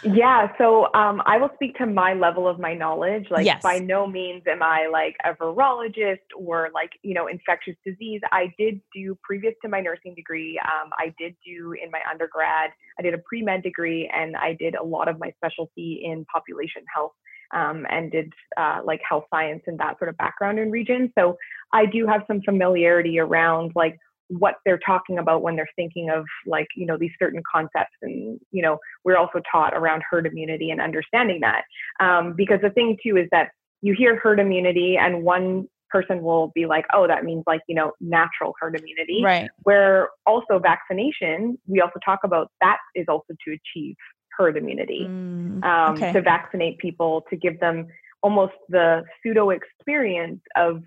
yeah, 0.05 0.49
so 0.59 0.93
um, 0.95 1.23
I 1.27 1.39
will 1.39 1.51
speak 1.55 1.77
to 1.79 1.87
my 1.87 2.15
level 2.15 2.49
of 2.49 2.59
my 2.59 2.75
knowledge. 2.75 3.27
Like, 3.31 3.47
yes. 3.47 3.63
by 3.63 3.79
no 3.79 4.07
means 4.07 4.43
am 4.47 4.63
I 4.63 4.89
like 4.91 5.17
a 5.25 5.35
virologist 5.35 6.19
or 6.37 6.71
like, 6.75 6.91
you 7.03 7.15
know, 7.15 7.27
infectious 7.27 7.77
disease. 7.85 8.21
I 8.31 8.53
did 8.59 8.81
do 8.95 9.17
previous 9.23 9.55
to 9.63 9.69
my 9.69 9.81
nursing 9.81 10.15
degree, 10.15 10.61
um, 10.65 10.91
I 10.99 11.15
did 11.19 11.35
do 11.45 11.73
in 11.73 11.91
my 11.91 12.01
undergrad, 12.11 12.71
I 12.99 13.03
did 13.03 13.15
a 13.15 13.19
pre 13.19 13.43
med 13.43 13.63
degree, 13.63 14.11
and 14.15 14.37
I 14.37 14.55
did 14.55 14.75
a 14.75 14.83
lot 14.83 15.09
of 15.09 15.19
my 15.19 15.33
specialty 15.39 16.03
in 16.05 16.25
population 16.33 16.83
health 16.95 17.13
um, 17.53 17.87
and 17.91 18.11
did 18.11 18.33
uh, 18.57 18.81
like 18.85 19.01
health 19.09 19.25
science 19.31 19.63
and 19.67 19.79
that 19.79 19.99
sort 19.99 20.09
of 20.09 20.17
background 20.17 20.59
in 20.59 20.71
region. 20.71 21.13
So 21.19 21.37
I 21.73 21.87
do 21.87 22.07
have 22.07 22.23
some 22.27 22.43
familiarity 22.43 23.19
around 23.19 23.73
like 23.75 23.97
what 24.29 24.57
they're 24.65 24.81
talking 24.85 25.19
about 25.19 25.43
when 25.43 25.57
they're 25.57 25.69
thinking 25.77 26.11
of 26.11 26.25
like 26.47 26.67
you 26.77 26.87
know 26.87 26.97
these 26.97 27.11
certain 27.19 27.43
concepts 27.51 27.97
and 28.03 28.41
you 28.51 28.63
know 28.63 28.79
we're 29.05 29.17
also 29.17 29.41
taught 29.51 29.75
around 29.75 30.03
herd 30.09 30.27
immunity 30.27 30.71
and 30.71 30.81
understanding 30.81 31.41
that. 31.41 31.63
Um, 32.01 32.35
because 32.37 32.61
the 32.63 32.71
thing 32.71 32.97
too 33.05 33.17
is 33.17 33.29
that 33.31 33.51
you 33.83 33.95
hear 33.97 34.19
herd 34.19 34.39
immunity 34.39 34.97
and 34.97 35.23
one 35.23 35.67
person 35.91 36.23
will 36.23 36.51
be 36.55 36.65
like 36.65 36.87
oh 36.95 37.07
that 37.07 37.25
means 37.25 37.45
like 37.47 37.61
you 37.69 37.75
know 37.75 37.93
natural 38.01 38.55
herd 38.61 38.79
immunity. 38.79 39.23
Right. 39.23 39.51
Where 39.63 40.09
also 40.27 40.59
vaccination 40.59 41.59
we 41.67 41.81
also 41.81 41.99
talk 42.05 42.21
about 42.25 42.51
that 42.61 42.79
is 42.95 43.07
also 43.09 43.35
to 43.47 43.53
achieve 43.53 43.97
herd 44.37 44.57
immunity. 44.57 45.07
Mm, 45.09 45.63
um, 45.63 45.95
okay. 45.95 46.13
to 46.13 46.23
vaccinate 46.23 46.79
people 46.79 47.25
to 47.29 47.37
give 47.37 47.61
them 47.61 47.87
almost 48.23 48.55
the 48.69 49.03
pseudo 49.23 49.51
experience 49.51 50.41
of 50.57 50.83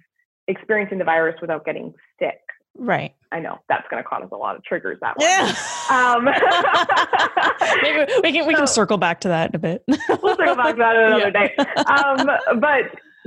experiencing 0.48 0.98
the 0.98 1.04
virus 1.04 1.36
without 1.42 1.66
getting 1.66 1.94
sick. 2.20 2.40
Right. 2.78 3.16
I 3.32 3.40
know 3.40 3.60
that's 3.70 3.88
going 3.90 4.04
to 4.04 4.08
cause 4.08 4.28
a 4.32 4.36
lot 4.36 4.56
of 4.56 4.64
triggers 4.64 4.98
that 5.02 5.18
way. 5.18 5.26
Yeah. 5.26 5.54
Um, 5.90 6.26
Maybe 7.82 8.12
we 8.22 8.32
can 8.34 8.48
we 8.48 8.54
so, 8.54 8.60
can 8.60 8.68
circle 8.68 8.98
back 8.98 9.22
to 9.22 9.30
that 9.30 9.52
in 9.52 9.56
a 9.56 9.60
bit. 9.60 9.84
we'll 9.88 10.36
circle 10.36 10.56
back 10.56 10.76
to 10.76 10.80
that 10.80 10.96
another 10.96 11.32
yeah. 11.34 11.48
day. 11.48 11.56
Um, 11.86 12.60
but 12.60 12.84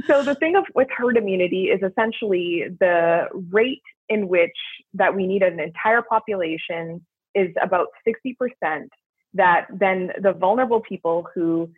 so 0.06 0.22
the 0.22 0.34
thing 0.34 0.54
of 0.56 0.64
with 0.74 0.88
herd 0.94 1.16
immunity 1.16 1.64
is 1.64 1.80
essentially 1.82 2.64
the 2.78 3.28
rate 3.50 3.82
in 4.08 4.28
which 4.28 4.56
that 4.94 5.14
we 5.14 5.26
need 5.26 5.42
an 5.42 5.60
entire 5.60 6.02
population 6.02 7.04
is 7.34 7.48
about 7.62 7.88
60% 8.06 8.88
that 9.34 9.66
then 9.72 10.10
the 10.20 10.32
vulnerable 10.32 10.80
people 10.80 11.26
who 11.34 11.70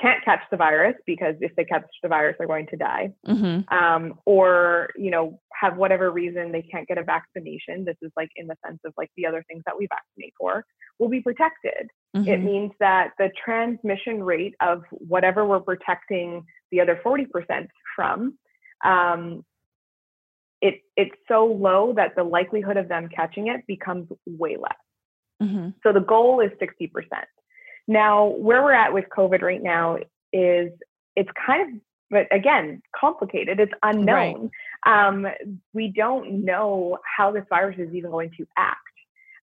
can't 0.00 0.24
catch 0.24 0.40
the 0.50 0.56
virus 0.56 0.94
because 1.06 1.34
if 1.40 1.54
they 1.56 1.64
catch 1.64 1.84
the 2.02 2.08
virus 2.08 2.36
they're 2.38 2.46
going 2.46 2.66
to 2.66 2.76
die 2.76 3.10
mm-hmm. 3.26 3.74
um, 3.74 4.14
or 4.24 4.90
you 4.96 5.10
know 5.10 5.40
have 5.52 5.76
whatever 5.76 6.10
reason 6.10 6.52
they 6.52 6.62
can't 6.62 6.88
get 6.88 6.98
a 6.98 7.02
vaccination 7.02 7.84
this 7.84 7.96
is 8.02 8.10
like 8.16 8.30
in 8.36 8.46
the 8.46 8.56
sense 8.66 8.78
of 8.84 8.92
like 8.96 9.10
the 9.16 9.26
other 9.26 9.44
things 9.48 9.62
that 9.66 9.76
we 9.78 9.86
vaccinate 9.88 10.32
for 10.38 10.64
will 10.98 11.08
be 11.08 11.20
protected 11.20 11.88
mm-hmm. 12.16 12.28
it 12.28 12.38
means 12.38 12.72
that 12.80 13.10
the 13.18 13.30
transmission 13.44 14.22
rate 14.22 14.54
of 14.60 14.82
whatever 14.90 15.44
we're 15.46 15.60
protecting 15.60 16.44
the 16.70 16.80
other 16.80 17.00
40% 17.04 17.26
from 17.96 18.38
um, 18.84 19.44
it, 20.62 20.80
it's 20.96 21.14
so 21.26 21.46
low 21.46 21.94
that 21.94 22.14
the 22.16 22.22
likelihood 22.22 22.76
of 22.76 22.88
them 22.88 23.08
catching 23.14 23.48
it 23.48 23.66
becomes 23.66 24.08
way 24.26 24.56
less 24.56 24.76
Mm-hmm. 25.42 25.70
So 25.82 25.92
the 25.92 26.00
goal 26.00 26.40
is 26.40 26.50
60%. 26.60 26.90
Now, 27.90 28.26
where 28.26 28.62
we're 28.62 28.72
at 28.72 28.94
with 28.94 29.06
COVID 29.08 29.42
right 29.42 29.60
now 29.60 29.96
is 30.32 30.70
it's 31.16 31.28
kind 31.44 31.62
of, 31.74 31.80
but 32.08 32.28
again, 32.32 32.82
complicated. 32.94 33.58
It's 33.58 33.72
unknown. 33.82 34.52
Right. 34.86 35.08
Um, 35.08 35.26
we 35.74 35.88
don't 35.88 36.44
know 36.44 36.98
how 37.04 37.32
this 37.32 37.42
virus 37.50 37.80
is 37.80 37.92
even 37.92 38.12
going 38.12 38.30
to 38.36 38.46
act. 38.56 38.78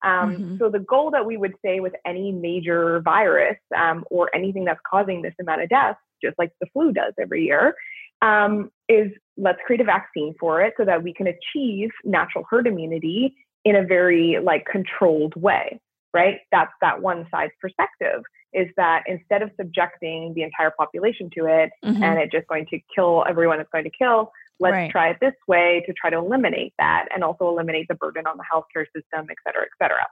Um, 0.01 0.31
mm-hmm. 0.31 0.57
So 0.59 0.69
the 0.69 0.79
goal 0.79 1.11
that 1.11 1.25
we 1.25 1.35
would 1.35 1.55
say 1.61 1.81
with 1.81 1.91
any 2.05 2.31
major 2.31 3.01
virus 3.01 3.57
um, 3.77 4.05
or 4.09 4.33
anything 4.33 4.63
that's 4.63 4.79
causing 4.89 5.21
this 5.21 5.33
amount 5.41 5.63
of 5.63 5.67
deaths, 5.67 5.99
just 6.23 6.39
like 6.39 6.53
the 6.61 6.67
flu 6.71 6.93
does 6.93 7.11
every 7.19 7.43
year, 7.43 7.75
um, 8.21 8.71
is 8.87 9.11
let's 9.35 9.59
create 9.65 9.81
a 9.81 9.83
vaccine 9.83 10.35
for 10.39 10.61
it 10.61 10.73
so 10.77 10.85
that 10.85 11.03
we 11.03 11.13
can 11.13 11.27
achieve 11.27 11.89
natural 12.05 12.45
herd 12.49 12.65
immunity 12.65 13.35
in 13.65 13.75
a 13.75 13.83
very 13.83 14.37
like 14.41 14.65
controlled 14.71 15.35
way 15.35 15.81
right? 16.13 16.39
That's 16.51 16.71
that 16.81 17.01
one 17.01 17.27
side's 17.31 17.53
perspective 17.61 18.23
is 18.53 18.67
that 18.77 19.03
instead 19.07 19.41
of 19.41 19.51
subjecting 19.57 20.33
the 20.33 20.43
entire 20.43 20.71
population 20.71 21.29
to 21.37 21.45
it 21.45 21.69
mm-hmm. 21.83 22.01
and 22.01 22.19
it 22.19 22.31
just 22.31 22.47
going 22.47 22.65
to 22.67 22.79
kill 22.93 23.23
everyone 23.27 23.59
it's 23.59 23.69
going 23.71 23.83
to 23.83 23.91
kill, 23.97 24.31
let's 24.59 24.73
right. 24.73 24.91
try 24.91 25.09
it 25.09 25.17
this 25.21 25.33
way 25.47 25.83
to 25.85 25.93
try 25.93 26.09
to 26.09 26.17
eliminate 26.17 26.73
that 26.77 27.05
and 27.13 27.23
also 27.23 27.47
eliminate 27.47 27.87
the 27.87 27.95
burden 27.95 28.25
on 28.25 28.37
the 28.37 28.43
healthcare 28.43 28.85
system, 28.95 29.27
et 29.29 29.37
cetera, 29.45 29.63
et 29.63 29.69
cetera. 29.81 30.05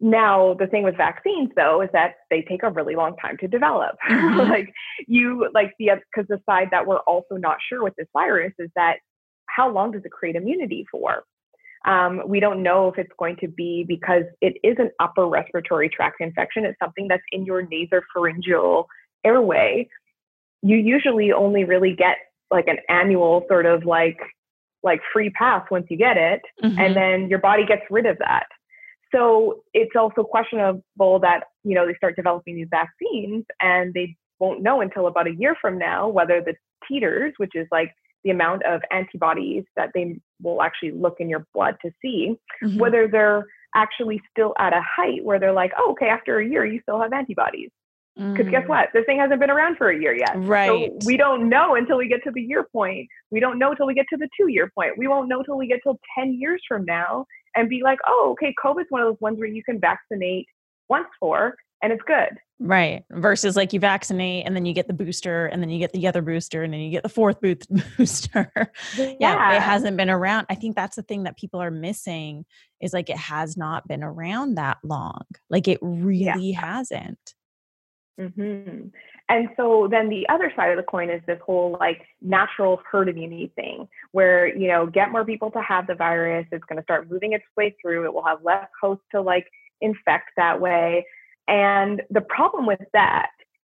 Now, 0.00 0.54
the 0.54 0.66
thing 0.66 0.82
with 0.82 0.96
vaccines 0.96 1.50
though 1.54 1.80
is 1.80 1.88
that 1.92 2.16
they 2.28 2.42
take 2.42 2.64
a 2.64 2.70
really 2.70 2.96
long 2.96 3.16
time 3.16 3.36
to 3.38 3.48
develop. 3.48 3.96
Mm-hmm. 4.10 4.50
like 4.50 4.72
you 5.06 5.48
like 5.54 5.72
the 5.78 5.90
because 6.14 6.28
the 6.28 6.40
side 6.44 6.68
that 6.70 6.86
we're 6.86 6.98
also 7.00 7.36
not 7.36 7.58
sure 7.68 7.82
with 7.82 7.94
this 7.96 8.06
virus 8.12 8.52
is 8.58 8.70
that 8.76 8.96
how 9.46 9.70
long 9.70 9.92
does 9.92 10.02
it 10.04 10.10
create 10.10 10.36
immunity 10.36 10.86
for? 10.90 11.24
Um, 11.84 12.22
we 12.26 12.40
don't 12.40 12.62
know 12.62 12.88
if 12.88 12.98
it's 12.98 13.10
going 13.18 13.36
to 13.40 13.48
be 13.48 13.84
because 13.86 14.24
it 14.40 14.54
is 14.62 14.76
an 14.78 14.90
upper 15.00 15.26
respiratory 15.26 15.88
tract 15.88 16.20
infection. 16.20 16.64
It's 16.64 16.78
something 16.78 17.08
that's 17.08 17.22
in 17.32 17.44
your 17.44 17.66
nasopharyngeal 17.66 18.84
airway. 19.24 19.88
You 20.62 20.76
usually 20.76 21.32
only 21.32 21.64
really 21.64 21.94
get 21.94 22.18
like 22.50 22.68
an 22.68 22.78
annual 22.88 23.44
sort 23.48 23.66
of 23.66 23.84
like 23.84 24.20
like 24.84 25.00
free 25.12 25.30
pass 25.30 25.64
once 25.70 25.86
you 25.90 25.96
get 25.96 26.16
it, 26.16 26.42
mm-hmm. 26.62 26.78
and 26.78 26.96
then 26.96 27.28
your 27.28 27.38
body 27.38 27.64
gets 27.64 27.82
rid 27.90 28.06
of 28.06 28.18
that. 28.18 28.46
So 29.14 29.62
it's 29.74 29.94
also 29.96 30.22
questionable 30.24 31.18
that 31.20 31.44
you 31.64 31.74
know 31.74 31.86
they 31.86 31.94
start 31.94 32.16
developing 32.16 32.56
these 32.56 32.68
vaccines 32.70 33.44
and 33.60 33.92
they 33.92 34.16
won't 34.38 34.62
know 34.62 34.80
until 34.80 35.06
about 35.06 35.28
a 35.28 35.34
year 35.34 35.56
from 35.60 35.78
now 35.78 36.08
whether 36.08 36.40
the 36.40 36.54
titers, 36.90 37.32
which 37.36 37.52
is 37.54 37.66
like 37.70 37.92
the 38.24 38.30
amount 38.30 38.64
of 38.64 38.80
antibodies 38.90 39.64
that 39.76 39.90
they 39.94 40.18
will 40.40 40.62
actually 40.62 40.92
look 40.92 41.16
in 41.18 41.28
your 41.28 41.46
blood 41.54 41.76
to 41.82 41.90
see, 42.00 42.36
mm-hmm. 42.62 42.78
whether 42.78 43.08
they're 43.08 43.46
actually 43.74 44.20
still 44.30 44.54
at 44.58 44.72
a 44.72 44.82
height 44.82 45.24
where 45.24 45.38
they're 45.38 45.52
like, 45.52 45.72
oh, 45.78 45.92
okay, 45.92 46.08
after 46.08 46.38
a 46.38 46.46
year, 46.46 46.64
you 46.64 46.80
still 46.82 47.00
have 47.00 47.12
antibodies. 47.12 47.70
Because 48.14 48.46
mm. 48.46 48.50
guess 48.50 48.68
what? 48.68 48.90
This 48.92 49.06
thing 49.06 49.18
hasn't 49.18 49.40
been 49.40 49.50
around 49.50 49.78
for 49.78 49.88
a 49.88 49.98
year 49.98 50.14
yet. 50.14 50.34
Right. 50.36 50.90
So 50.90 51.06
we 51.06 51.16
don't 51.16 51.48
know 51.48 51.76
until 51.76 51.96
we 51.96 52.08
get 52.08 52.22
to 52.24 52.30
the 52.30 52.42
year 52.42 52.68
point. 52.70 53.08
We 53.30 53.40
don't 53.40 53.58
know 53.58 53.70
until 53.70 53.86
we 53.86 53.94
get 53.94 54.04
to 54.10 54.18
the 54.18 54.28
two 54.38 54.48
year 54.50 54.70
point. 54.74 54.98
We 54.98 55.08
won't 55.08 55.28
know 55.28 55.38
until 55.38 55.56
we 55.56 55.66
get 55.66 55.80
till 55.82 55.98
10 56.18 56.38
years 56.38 56.60
from 56.68 56.84
now 56.84 57.24
and 57.56 57.70
be 57.70 57.80
like, 57.82 57.98
oh, 58.06 58.32
okay, 58.32 58.54
COVID's 58.62 58.90
one 58.90 59.00
of 59.00 59.08
those 59.08 59.20
ones 59.20 59.38
where 59.38 59.48
you 59.48 59.64
can 59.64 59.80
vaccinate 59.80 60.46
once 60.90 61.08
for 61.18 61.54
and 61.82 61.92
it's 61.92 62.02
good. 62.06 62.38
Right. 62.60 63.04
Versus 63.10 63.56
like 63.56 63.72
you 63.72 63.80
vaccinate 63.80 64.46
and 64.46 64.54
then 64.54 64.64
you 64.64 64.72
get 64.72 64.86
the 64.86 64.94
booster 64.94 65.46
and 65.46 65.60
then 65.60 65.68
you 65.68 65.80
get 65.80 65.92
the 65.92 66.06
other 66.06 66.22
booster 66.22 66.62
and 66.62 66.72
then 66.72 66.80
you 66.80 66.90
get 66.90 67.02
the 67.02 67.08
fourth 67.08 67.40
booster. 67.98 68.52
yeah. 68.96 69.14
yeah. 69.18 69.56
It 69.56 69.62
hasn't 69.62 69.96
been 69.96 70.10
around. 70.10 70.46
I 70.48 70.54
think 70.54 70.76
that's 70.76 70.96
the 70.96 71.02
thing 71.02 71.24
that 71.24 71.36
people 71.36 71.60
are 71.60 71.72
missing 71.72 72.44
is 72.80 72.92
like 72.92 73.10
it 73.10 73.16
has 73.16 73.56
not 73.56 73.88
been 73.88 74.04
around 74.04 74.54
that 74.54 74.78
long. 74.84 75.22
Like 75.50 75.66
it 75.66 75.78
really 75.82 76.50
yeah. 76.50 76.60
hasn't. 76.60 77.34
Mm-hmm. 78.20 78.88
And 79.28 79.48
so 79.56 79.88
then 79.90 80.08
the 80.08 80.28
other 80.28 80.52
side 80.54 80.70
of 80.70 80.76
the 80.76 80.82
coin 80.82 81.10
is 81.10 81.22
this 81.26 81.40
whole 81.44 81.76
like 81.80 82.02
natural 82.20 82.80
herd 82.88 83.08
immunity 83.08 83.50
thing 83.56 83.88
where, 84.12 84.54
you 84.54 84.68
know, 84.68 84.86
get 84.86 85.10
more 85.10 85.24
people 85.24 85.50
to 85.52 85.62
have 85.62 85.86
the 85.86 85.94
virus. 85.94 86.46
It's 86.52 86.64
going 86.64 86.76
to 86.76 86.82
start 86.82 87.10
moving 87.10 87.32
its 87.32 87.44
way 87.56 87.74
through. 87.80 88.04
It 88.04 88.14
will 88.14 88.24
have 88.24 88.44
less 88.44 88.68
hosts 88.80 89.04
to 89.12 89.20
like 89.20 89.48
infect 89.80 90.30
that 90.36 90.60
way. 90.60 91.06
And 91.48 92.02
the 92.10 92.20
problem 92.20 92.66
with 92.66 92.80
that 92.92 93.30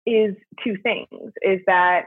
is 0.06 0.34
two 0.64 0.76
things 0.82 1.32
is 1.42 1.60
that 1.66 2.06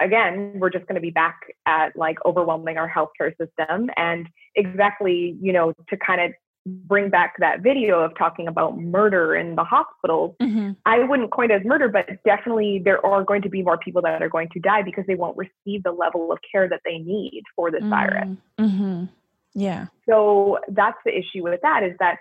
again, 0.00 0.52
we're 0.56 0.70
just 0.70 0.86
going 0.86 0.96
to 0.96 1.00
be 1.00 1.10
back 1.10 1.40
at 1.64 1.96
like 1.96 2.18
overwhelming 2.24 2.76
our 2.76 2.90
healthcare 2.90 3.30
system 3.38 3.90
and 3.96 4.28
exactly, 4.54 5.36
you 5.40 5.52
know, 5.52 5.72
to 5.88 5.96
kind 5.96 6.20
of 6.20 6.32
bring 6.66 7.08
back 7.08 7.34
that 7.38 7.60
video 7.60 8.00
of 8.00 8.12
talking 8.18 8.48
about 8.48 8.76
murder 8.78 9.36
in 9.36 9.54
the 9.54 9.64
hospitals, 9.64 10.34
mm-hmm. 10.42 10.72
I 10.84 10.98
wouldn't 10.98 11.30
coin 11.30 11.50
it 11.50 11.60
as 11.60 11.64
murder, 11.64 11.88
but 11.88 12.06
definitely 12.24 12.82
there 12.84 13.04
are 13.06 13.22
going 13.24 13.42
to 13.42 13.48
be 13.48 13.62
more 13.62 13.78
people 13.78 14.02
that 14.02 14.20
are 14.20 14.28
going 14.28 14.48
to 14.50 14.60
die 14.60 14.82
because 14.82 15.04
they 15.06 15.14
won't 15.14 15.36
receive 15.36 15.84
the 15.84 15.92
level 15.92 16.32
of 16.32 16.38
care 16.50 16.68
that 16.68 16.80
they 16.84 16.98
need 16.98 17.42
for 17.54 17.70
this 17.70 17.80
mm-hmm. 17.80 17.90
virus. 17.90 18.36
Mm-hmm. 18.58 19.04
Yeah. 19.54 19.86
So 20.08 20.58
that's 20.68 20.98
the 21.04 21.16
issue 21.16 21.44
with 21.44 21.60
that 21.62 21.82
is 21.82 21.96
that 22.00 22.18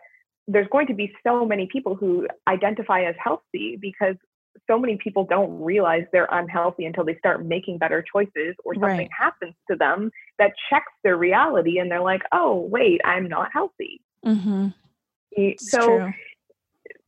there's 0.47 0.67
going 0.71 0.87
to 0.87 0.93
be 0.93 1.11
so 1.25 1.45
many 1.45 1.67
people 1.71 1.95
who 1.95 2.27
identify 2.47 3.03
as 3.03 3.15
healthy 3.23 3.77
because 3.79 4.15
so 4.67 4.79
many 4.79 4.97
people 4.97 5.25
don't 5.25 5.61
realize 5.61 6.03
they're 6.11 6.29
unhealthy 6.31 6.85
until 6.85 7.03
they 7.03 7.15
start 7.17 7.45
making 7.45 7.77
better 7.77 8.03
choices 8.11 8.55
or 8.63 8.73
something 8.75 8.97
right. 8.97 9.09
happens 9.17 9.53
to 9.69 9.75
them 9.75 10.11
that 10.39 10.51
checks 10.69 10.91
their 11.03 11.17
reality 11.17 11.77
and 11.77 11.91
they're 11.91 12.01
like, 12.01 12.21
oh, 12.31 12.67
wait, 12.71 13.01
I'm 13.03 13.27
not 13.27 13.49
healthy. 13.51 14.01
Mm-hmm. 14.25 14.69
So 15.59 15.85
true. 15.85 16.13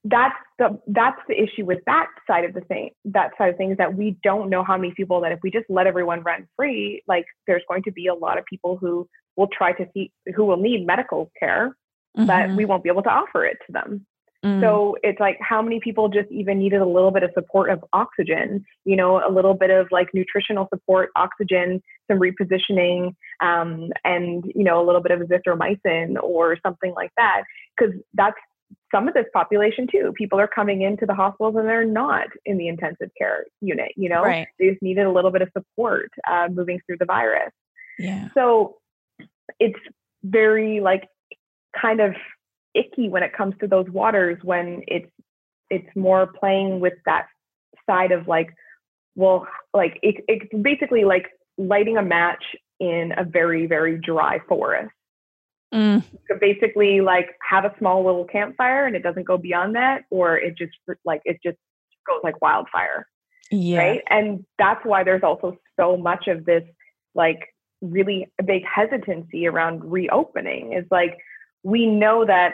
that's 0.03 0.35
the 0.59 0.79
that's 0.87 1.19
the 1.29 1.41
issue 1.41 1.65
with 1.65 1.79
that 1.85 2.07
side 2.27 2.43
of 2.43 2.53
the 2.53 2.61
thing. 2.61 2.89
That 3.05 3.31
side 3.37 3.49
of 3.49 3.57
things 3.57 3.77
that 3.77 3.95
we 3.95 4.17
don't 4.23 4.49
know 4.49 4.63
how 4.63 4.77
many 4.77 4.93
people 4.93 5.21
that 5.21 5.31
if 5.31 5.39
we 5.41 5.49
just 5.49 5.65
let 5.69 5.87
everyone 5.87 6.21
run 6.23 6.47
free, 6.57 7.03
like 7.07 7.25
there's 7.47 7.63
going 7.69 7.83
to 7.83 7.91
be 7.91 8.07
a 8.07 8.13
lot 8.13 8.37
of 8.37 8.45
people 8.45 8.77
who 8.77 9.07
will 9.37 9.47
try 9.47 9.71
to 9.71 9.87
see 9.93 10.11
who 10.35 10.43
will 10.43 10.57
need 10.57 10.85
medical 10.85 11.31
care, 11.39 11.75
mm-hmm. 12.17 12.25
but 12.25 12.55
we 12.55 12.65
won't 12.65 12.83
be 12.83 12.89
able 12.89 13.03
to 13.03 13.09
offer 13.09 13.45
it 13.45 13.57
to 13.65 13.71
them. 13.71 14.05
Mm. 14.45 14.61
So 14.61 14.95
it's 15.01 15.19
like 15.19 15.37
how 15.41 15.61
many 15.61 15.79
people 15.79 16.09
just 16.09 16.31
even 16.31 16.59
needed 16.59 16.79
a 16.79 16.85
little 16.85 17.11
bit 17.11 17.23
of 17.23 17.31
support 17.33 17.69
of 17.71 17.83
oxygen, 17.93 18.63
you 18.85 18.95
know, 18.95 19.17
a 19.27 19.31
little 19.31 19.55
bit 19.55 19.71
of 19.71 19.87
like 19.91 20.09
nutritional 20.13 20.67
support, 20.71 21.09
oxygen, 21.15 21.81
some 22.09 22.19
repositioning, 22.19 23.15
um, 23.41 23.89
and 24.03 24.43
you 24.55 24.63
know, 24.63 24.81
a 24.81 24.85
little 24.85 25.01
bit 25.01 25.11
of 25.11 25.19
azithromycin 25.21 26.21
or 26.21 26.55
something 26.63 26.93
like 26.95 27.11
that, 27.17 27.43
because 27.77 27.95
that's 28.13 28.37
some 28.93 29.07
of 29.07 29.13
this 29.13 29.25
population 29.33 29.87
too. 29.91 30.13
People 30.15 30.39
are 30.39 30.47
coming 30.47 30.83
into 30.83 31.05
the 31.05 31.15
hospitals 31.15 31.55
and 31.55 31.67
they're 31.67 31.85
not 31.85 32.27
in 32.45 32.57
the 32.57 32.67
intensive 32.67 33.09
care 33.17 33.45
unit. 33.61 33.91
You 33.95 34.09
know, 34.09 34.21
right. 34.21 34.47
they 34.59 34.69
just 34.69 34.81
needed 34.83 35.05
a 35.05 35.11
little 35.11 35.31
bit 35.31 35.41
of 35.41 35.49
support 35.57 36.11
uh, 36.29 36.47
moving 36.51 36.79
through 36.85 36.97
the 36.99 37.05
virus. 37.05 37.51
Yeah. 37.97 38.27
So 38.35 38.75
it's 39.59 39.79
very 40.23 40.79
like 40.79 41.07
kind 41.79 42.01
of 42.01 42.13
icky 42.75 43.09
when 43.09 43.23
it 43.23 43.33
comes 43.33 43.55
to 43.59 43.67
those 43.67 43.89
waters 43.89 44.37
when 44.43 44.81
it's 44.87 45.11
it's 45.69 45.87
more 45.95 46.27
playing 46.27 46.79
with 46.79 46.93
that 47.05 47.27
side 47.89 48.11
of 48.11 48.27
like 48.27 48.49
well 49.15 49.47
like 49.73 49.99
it, 50.01 50.23
it's 50.27 50.45
basically 50.61 51.03
like 51.03 51.27
lighting 51.57 51.97
a 51.97 52.03
match 52.03 52.43
in 52.79 53.13
a 53.17 53.23
very 53.23 53.65
very 53.65 53.97
dry 53.97 54.39
forest 54.47 54.93
mm. 55.73 56.03
so 56.29 56.37
basically 56.39 57.01
like 57.01 57.29
have 57.47 57.65
a 57.65 57.73
small 57.79 58.05
little 58.05 58.25
campfire 58.25 58.85
and 58.85 58.95
it 58.95 59.03
doesn't 59.03 59.25
go 59.25 59.37
beyond 59.37 59.75
that 59.75 60.03
or 60.09 60.37
it 60.37 60.57
just 60.57 60.73
like 61.03 61.21
it 61.25 61.37
just 61.43 61.57
goes 62.07 62.19
like 62.23 62.39
wildfire 62.41 63.07
yeah. 63.49 63.79
right 63.79 64.03
and 64.09 64.45
that's 64.59 64.85
why 64.85 65.03
there's 65.03 65.23
also 65.23 65.57
so 65.79 65.97
much 65.97 66.27
of 66.27 66.45
this 66.45 66.63
like 67.15 67.53
really 67.81 68.27
big 68.45 68.63
hesitancy 68.65 69.47
around 69.47 69.83
reopening 69.83 70.73
is 70.73 70.85
like 70.91 71.17
we 71.63 71.85
know 71.85 72.25
that 72.25 72.53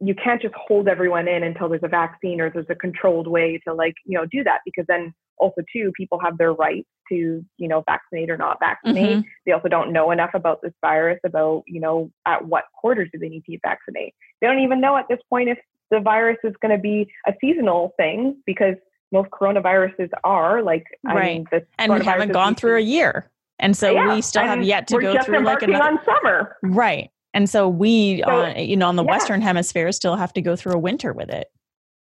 you 0.00 0.14
can't 0.14 0.42
just 0.42 0.54
hold 0.54 0.88
everyone 0.88 1.28
in 1.28 1.42
until 1.42 1.68
there's 1.68 1.82
a 1.82 1.88
vaccine 1.88 2.40
or 2.40 2.50
there's 2.50 2.66
a 2.68 2.74
controlled 2.74 3.26
way 3.26 3.60
to 3.66 3.72
like 3.72 3.94
you 4.04 4.18
know 4.18 4.26
do 4.26 4.42
that 4.44 4.60
because 4.64 4.84
then 4.88 5.14
also 5.38 5.62
too 5.72 5.92
people 5.96 6.18
have 6.18 6.36
their 6.38 6.52
rights 6.52 6.88
to 7.08 7.44
you 7.58 7.68
know 7.68 7.82
vaccinate 7.86 8.30
or 8.30 8.36
not 8.36 8.58
vaccinate. 8.60 9.18
Mm-hmm. 9.18 9.28
they 9.46 9.52
also 9.52 9.68
don't 9.68 9.92
know 9.92 10.10
enough 10.10 10.30
about 10.34 10.60
this 10.62 10.72
virus 10.80 11.18
about 11.24 11.62
you 11.66 11.80
know 11.80 12.10
at 12.26 12.44
what 12.46 12.64
quarters 12.74 13.08
do 13.12 13.18
they 13.18 13.28
need 13.28 13.44
to 13.46 13.58
vaccinate. 13.62 14.14
They 14.40 14.46
don't 14.46 14.60
even 14.60 14.80
know 14.80 14.96
at 14.96 15.06
this 15.08 15.20
point 15.30 15.48
if 15.48 15.58
the 15.90 16.00
virus 16.00 16.38
is 16.44 16.54
going 16.60 16.74
to 16.74 16.80
be 16.80 17.08
a 17.26 17.32
seasonal 17.40 17.92
thing 17.96 18.36
because 18.46 18.74
most 19.12 19.30
coronaviruses 19.30 20.10
are 20.24 20.62
like 20.62 20.84
right 21.04 21.46
I 21.52 21.56
mean, 21.56 21.66
and 21.78 21.94
we 21.94 22.04
haven't 22.04 22.32
gone 22.32 22.54
through 22.54 22.78
a 22.78 22.82
year 22.82 23.30
and 23.58 23.76
so 23.76 23.92
yeah, 23.92 24.14
we 24.14 24.22
still 24.22 24.42
have 24.42 24.62
yet 24.64 24.88
to 24.88 24.98
go 24.98 25.22
through 25.22 25.44
like 25.44 25.62
another 25.62 25.84
on 25.84 25.98
summer. 26.04 26.56
Right 26.62 27.10
and 27.34 27.50
so 27.50 27.68
we, 27.68 28.22
so, 28.24 28.30
uh, 28.30 28.54
you 28.56 28.76
know, 28.76 28.88
on 28.88 28.96
the 28.96 29.04
yeah. 29.04 29.10
Western 29.10 29.42
hemisphere 29.42 29.92
still 29.92 30.16
have 30.16 30.32
to 30.32 30.40
go 30.40 30.56
through 30.56 30.72
a 30.72 30.78
winter 30.78 31.12
with 31.12 31.28
it, 31.28 31.48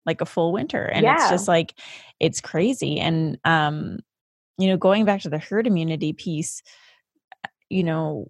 like 0.04 0.20
a 0.20 0.26
full 0.26 0.52
winter. 0.52 0.84
And 0.84 1.04
yeah. 1.04 1.14
it's 1.14 1.30
just 1.30 1.48
like, 1.48 1.72
it's 2.18 2.42
crazy. 2.42 2.98
And, 3.00 3.38
um, 3.44 4.00
you 4.58 4.68
know, 4.68 4.76
going 4.76 5.06
back 5.06 5.22
to 5.22 5.30
the 5.30 5.38
herd 5.38 5.66
immunity 5.66 6.12
piece, 6.12 6.62
you 7.70 7.84
know, 7.84 8.26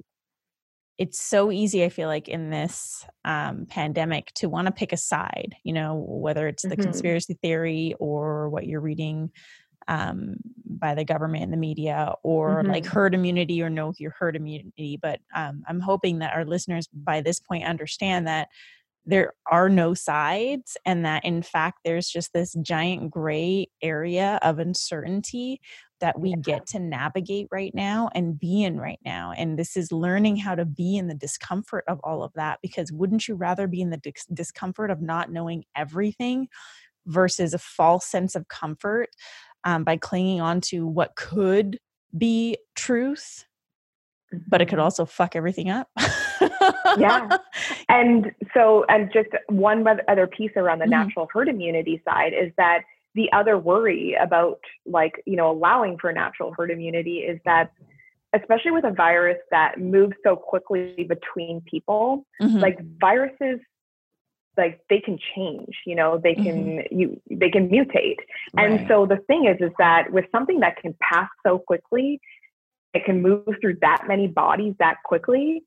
it's 0.99 1.19
so 1.19 1.51
easy, 1.51 1.83
I 1.83 1.89
feel 1.89 2.09
like, 2.09 2.29
in 2.29 2.51
this 2.51 3.07
um, 3.25 3.65
pandemic 3.67 4.33
to 4.35 4.51
want 4.51 4.67
to 4.67 4.73
pick 4.73 4.93
a 4.93 4.99
side, 4.99 5.57
you 5.65 5.73
know, 5.73 6.05
whether 6.07 6.47
it's 6.47 6.63
the 6.63 6.69
mm-hmm. 6.69 6.83
conspiracy 6.83 7.39
theory 7.41 7.95
or 7.99 8.51
what 8.51 8.67
you're 8.67 8.83
reading 8.83 9.31
um, 9.91 10.37
by 10.65 10.95
the 10.95 11.05
government 11.05 11.43
and 11.43 11.53
the 11.53 11.59
media 11.59 12.15
or 12.23 12.63
mm-hmm. 12.63 12.71
like 12.71 12.87
herd 12.87 13.15
immunity 13.15 13.61
or 13.61 13.69
no 13.69 13.93
your 13.99 14.15
herd 14.19 14.37
immunity 14.37 14.99
but 15.03 15.21
um, 15.35 15.63
i'm 15.69 15.81
hoping 15.81 16.21
that 16.21 16.35
our 16.35 16.47
listeners 16.47 16.89
by 16.95 17.21
this 17.21 17.41
point 17.41 17.65
understand 17.65 18.27
that 18.27 18.49
there 19.05 19.33
are 19.51 19.69
no 19.69 19.93
sides 19.93 20.77
and 20.87 21.05
that 21.05 21.25
in 21.25 21.43
fact 21.43 21.81
there's 21.85 22.09
just 22.09 22.33
this 22.33 22.55
giant 22.63 23.11
gray 23.11 23.67
area 23.83 24.39
of 24.43 24.59
uncertainty 24.59 25.61
that 26.01 26.19
we 26.19 26.35
get 26.41 26.67
to 26.67 26.79
navigate 26.79 27.47
right 27.51 27.75
now 27.75 28.09
and 28.15 28.39
be 28.39 28.63
in 28.63 28.79
right 28.79 29.01
now 29.05 29.33
and 29.37 29.59
this 29.59 29.77
is 29.77 29.91
learning 29.91 30.37
how 30.37 30.55
to 30.55 30.65
be 30.65 30.97
in 30.97 31.09
the 31.09 31.15
discomfort 31.15 31.85
of 31.89 31.99
all 32.05 32.23
of 32.23 32.33
that 32.35 32.59
because 32.63 32.93
wouldn't 32.93 33.27
you 33.27 33.35
rather 33.35 33.67
be 33.67 33.81
in 33.81 33.91
the 33.91 33.97
dis- 33.97 34.27
discomfort 34.33 34.91
of 34.91 35.03
not 35.03 35.33
knowing 35.33 35.65
everything 35.75 36.47
versus 37.07 37.55
a 37.55 37.59
false 37.59 38.07
sense 38.07 38.35
of 38.35 38.49
comfort 38.49 39.09
um, 39.65 39.85
by 39.85 39.97
clinging 39.97 40.41
on 40.41 40.61
to 40.63 40.87
what 40.87 41.15
could 41.17 41.79
be 42.17 42.57
truth 42.75 43.47
but 44.49 44.61
it 44.61 44.67
could 44.67 44.77
mm-hmm. 44.77 44.85
also 44.85 45.05
fuck 45.05 45.35
everything 45.35 45.71
up. 45.71 45.89
yeah. 46.99 47.37
And 47.89 48.33
so, 48.55 48.85
and 48.89 49.11
just 49.13 49.29
one 49.49 49.85
other 50.07 50.27
piece 50.29 50.53
around 50.57 50.79
the 50.79 50.85
mm-hmm. 50.85 50.91
natural 50.93 51.29
herd 51.33 51.49
immunity 51.49 52.01
side 52.05 52.33
is 52.33 52.53
that 52.57 52.83
the 53.17 53.31
other 53.33 53.59
worry 53.59 54.17
about 54.21 54.61
like, 54.87 55.21
you 55.27 55.35
know, 55.35 55.51
allowing 55.51 55.99
for 55.99 56.13
natural 56.13 56.55
herd 56.57 56.71
immunity 56.71 57.19
is 57.19 57.41
that, 57.45 57.73
especially 58.33 58.71
with 58.71 58.85
a 58.85 58.93
virus 58.93 59.39
that 59.51 59.81
moves 59.81 60.15
so 60.23 60.37
quickly 60.37 61.05
between 61.09 61.61
people, 61.63 62.25
mm-hmm. 62.41 62.59
like 62.59 62.79
viruses 63.01 63.59
like 64.57 64.81
they 64.91 65.01
can 65.01 65.19
change 65.35 65.75
you 65.87 65.95
know 65.95 66.21
they 66.23 66.35
can 66.35 66.79
mm-hmm. 66.79 66.99
you 66.99 67.21
they 67.31 67.51
can 67.51 67.69
mutate 67.69 68.17
right. 68.55 68.71
and 68.71 68.89
so 68.89 69.07
the 69.07 69.19
thing 69.27 69.47
is 69.47 69.57
is 69.61 69.73
that 69.79 70.11
with 70.11 70.25
something 70.33 70.61
that 70.61 70.77
can 70.77 70.95
pass 71.01 71.29
so 71.47 71.59
quickly 71.59 72.21
it 72.93 73.05
can 73.05 73.23
move 73.23 73.45
through 73.61 73.77
that 73.81 74.05
many 74.09 74.27
bodies 74.27 74.75
that 74.79 74.97
quickly 75.05 75.63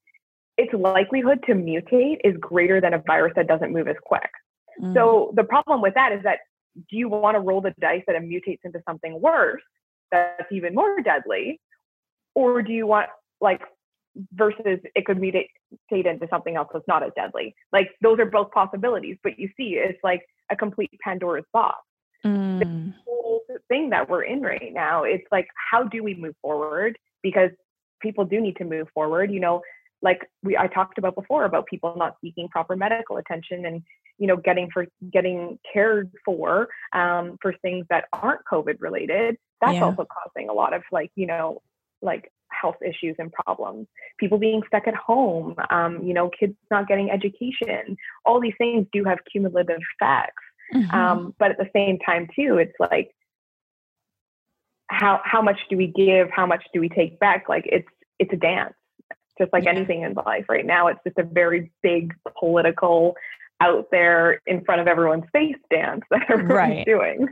its 0.57 0.73
likelihood 0.73 1.39
to 1.45 1.53
mutate 1.53 2.17
is 2.23 2.35
greater 2.39 2.79
than 2.79 2.93
a 2.93 3.01
virus 3.07 3.33
that 3.35 3.47
doesn't 3.47 3.71
move 3.71 3.87
as 3.87 3.95
quick 4.03 4.29
mm-hmm. 4.81 4.93
so 4.93 5.33
the 5.35 5.43
problem 5.43 5.81
with 5.81 5.93
that 5.93 6.11
is 6.11 6.21
that 6.23 6.39
do 6.89 6.97
you 6.97 7.07
want 7.07 7.35
to 7.35 7.39
roll 7.39 7.61
the 7.61 7.73
dice 7.79 8.03
that 8.07 8.15
it 8.15 8.23
mutates 8.23 8.59
into 8.63 8.81
something 8.87 9.21
worse 9.21 9.61
that's 10.11 10.51
even 10.51 10.75
more 10.75 11.01
deadly? 11.01 11.59
Or 12.35 12.61
do 12.61 12.71
you 12.71 12.87
want 12.87 13.09
like 13.41 13.61
versus 14.33 14.79
it 14.95 15.05
could 15.05 15.17
mutate 15.17 15.47
into 15.89 16.27
something 16.29 16.55
else 16.55 16.69
that's 16.73 16.87
not 16.87 17.03
as 17.03 17.11
deadly? 17.15 17.55
Like 17.71 17.91
those 18.01 18.19
are 18.19 18.25
both 18.25 18.51
possibilities, 18.51 19.17
but 19.23 19.39
you 19.39 19.49
see 19.57 19.75
it's 19.75 19.99
like 20.03 20.25
a 20.51 20.55
complete 20.55 20.91
Pandora's 21.03 21.45
box. 21.53 21.77
Mm. 22.25 22.59
The 22.59 22.93
whole 23.05 23.41
thing 23.67 23.89
that 23.89 24.09
we're 24.09 24.23
in 24.23 24.41
right 24.41 24.71
now, 24.73 25.03
it's 25.03 25.25
like 25.31 25.47
how 25.71 25.83
do 25.83 26.03
we 26.03 26.15
move 26.15 26.35
forward? 26.41 26.97
Because 27.21 27.51
people 28.01 28.25
do 28.25 28.39
need 28.39 28.57
to 28.57 28.65
move 28.65 28.87
forward. 28.93 29.31
You 29.31 29.39
know, 29.39 29.61
like 30.01 30.29
we 30.43 30.55
I 30.55 30.67
talked 30.67 30.97
about 30.97 31.15
before 31.15 31.45
about 31.45 31.65
people 31.65 31.95
not 31.97 32.17
seeking 32.21 32.49
proper 32.49 32.75
medical 32.75 33.17
attention 33.17 33.65
and 33.65 33.81
you 34.19 34.27
know 34.27 34.37
getting 34.37 34.69
for 34.71 34.85
getting 35.11 35.57
cared 35.71 36.11
for 36.23 36.67
um, 36.93 37.37
for 37.41 37.53
things 37.61 37.85
that 37.89 38.05
aren't 38.13 38.41
COVID 38.51 38.75
related. 38.79 39.37
That's 39.61 39.75
yeah. 39.75 39.85
also 39.85 40.05
causing 40.05 40.49
a 40.49 40.53
lot 40.53 40.73
of 40.73 40.83
like 40.91 41.11
you 41.15 41.25
know 41.25 41.61
like 42.03 42.31
health 42.49 42.75
issues 42.81 43.15
and 43.19 43.31
problems. 43.31 43.87
People 44.19 44.37
being 44.37 44.61
stuck 44.67 44.87
at 44.87 44.95
home, 44.95 45.55
um, 45.69 46.01
you 46.03 46.13
know, 46.13 46.29
kids 46.29 46.55
not 46.69 46.87
getting 46.87 47.09
education. 47.09 47.97
All 48.25 48.39
these 48.39 48.53
things 48.57 48.87
do 48.93 49.03
have 49.03 49.19
cumulative 49.31 49.79
effects. 49.99 50.43
Mm-hmm. 50.73 50.95
Um, 50.95 51.35
but 51.39 51.51
at 51.51 51.57
the 51.57 51.69
same 51.73 51.99
time, 51.99 52.27
too, 52.35 52.57
it's 52.57 52.75
like 52.79 53.13
how 54.87 55.21
how 55.23 55.41
much 55.41 55.59
do 55.69 55.77
we 55.77 55.87
give? 55.87 56.29
How 56.29 56.45
much 56.45 56.63
do 56.73 56.79
we 56.79 56.89
take 56.89 57.19
back? 57.19 57.49
Like 57.49 57.63
it's 57.65 57.87
it's 58.19 58.33
a 58.33 58.37
dance 58.37 58.73
just 59.39 59.51
like 59.51 59.63
yeah. 59.63 59.71
anything 59.71 60.03
in 60.03 60.13
life 60.13 60.45
right 60.49 60.65
now 60.65 60.87
it's 60.87 60.99
just 61.05 61.17
a 61.17 61.23
very 61.23 61.71
big 61.81 62.13
political 62.39 63.15
out 63.63 63.87
there 63.91 64.41
in 64.45 64.63
front 64.63 64.81
of 64.81 64.87
everyone's 64.87 65.25
face 65.31 65.55
dance 65.69 66.03
that 66.11 66.21
everyone's 66.29 66.53
right. 66.53 66.85
doing 66.85 67.27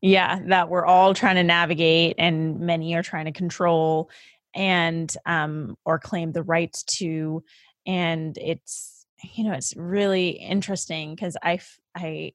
yeah 0.00 0.40
that 0.46 0.68
we're 0.68 0.84
all 0.84 1.14
trying 1.14 1.36
to 1.36 1.44
navigate 1.44 2.16
and 2.18 2.60
many 2.60 2.94
are 2.94 3.02
trying 3.02 3.26
to 3.26 3.32
control 3.32 4.10
and 4.54 5.16
um 5.26 5.76
or 5.84 5.98
claim 5.98 6.32
the 6.32 6.42
rights 6.42 6.82
to 6.82 7.42
and 7.86 8.36
it's 8.38 9.06
you 9.34 9.44
know 9.44 9.52
it's 9.52 9.74
really 9.76 10.30
interesting 10.30 11.14
because 11.14 11.36
i 11.42 11.58
i 11.94 12.32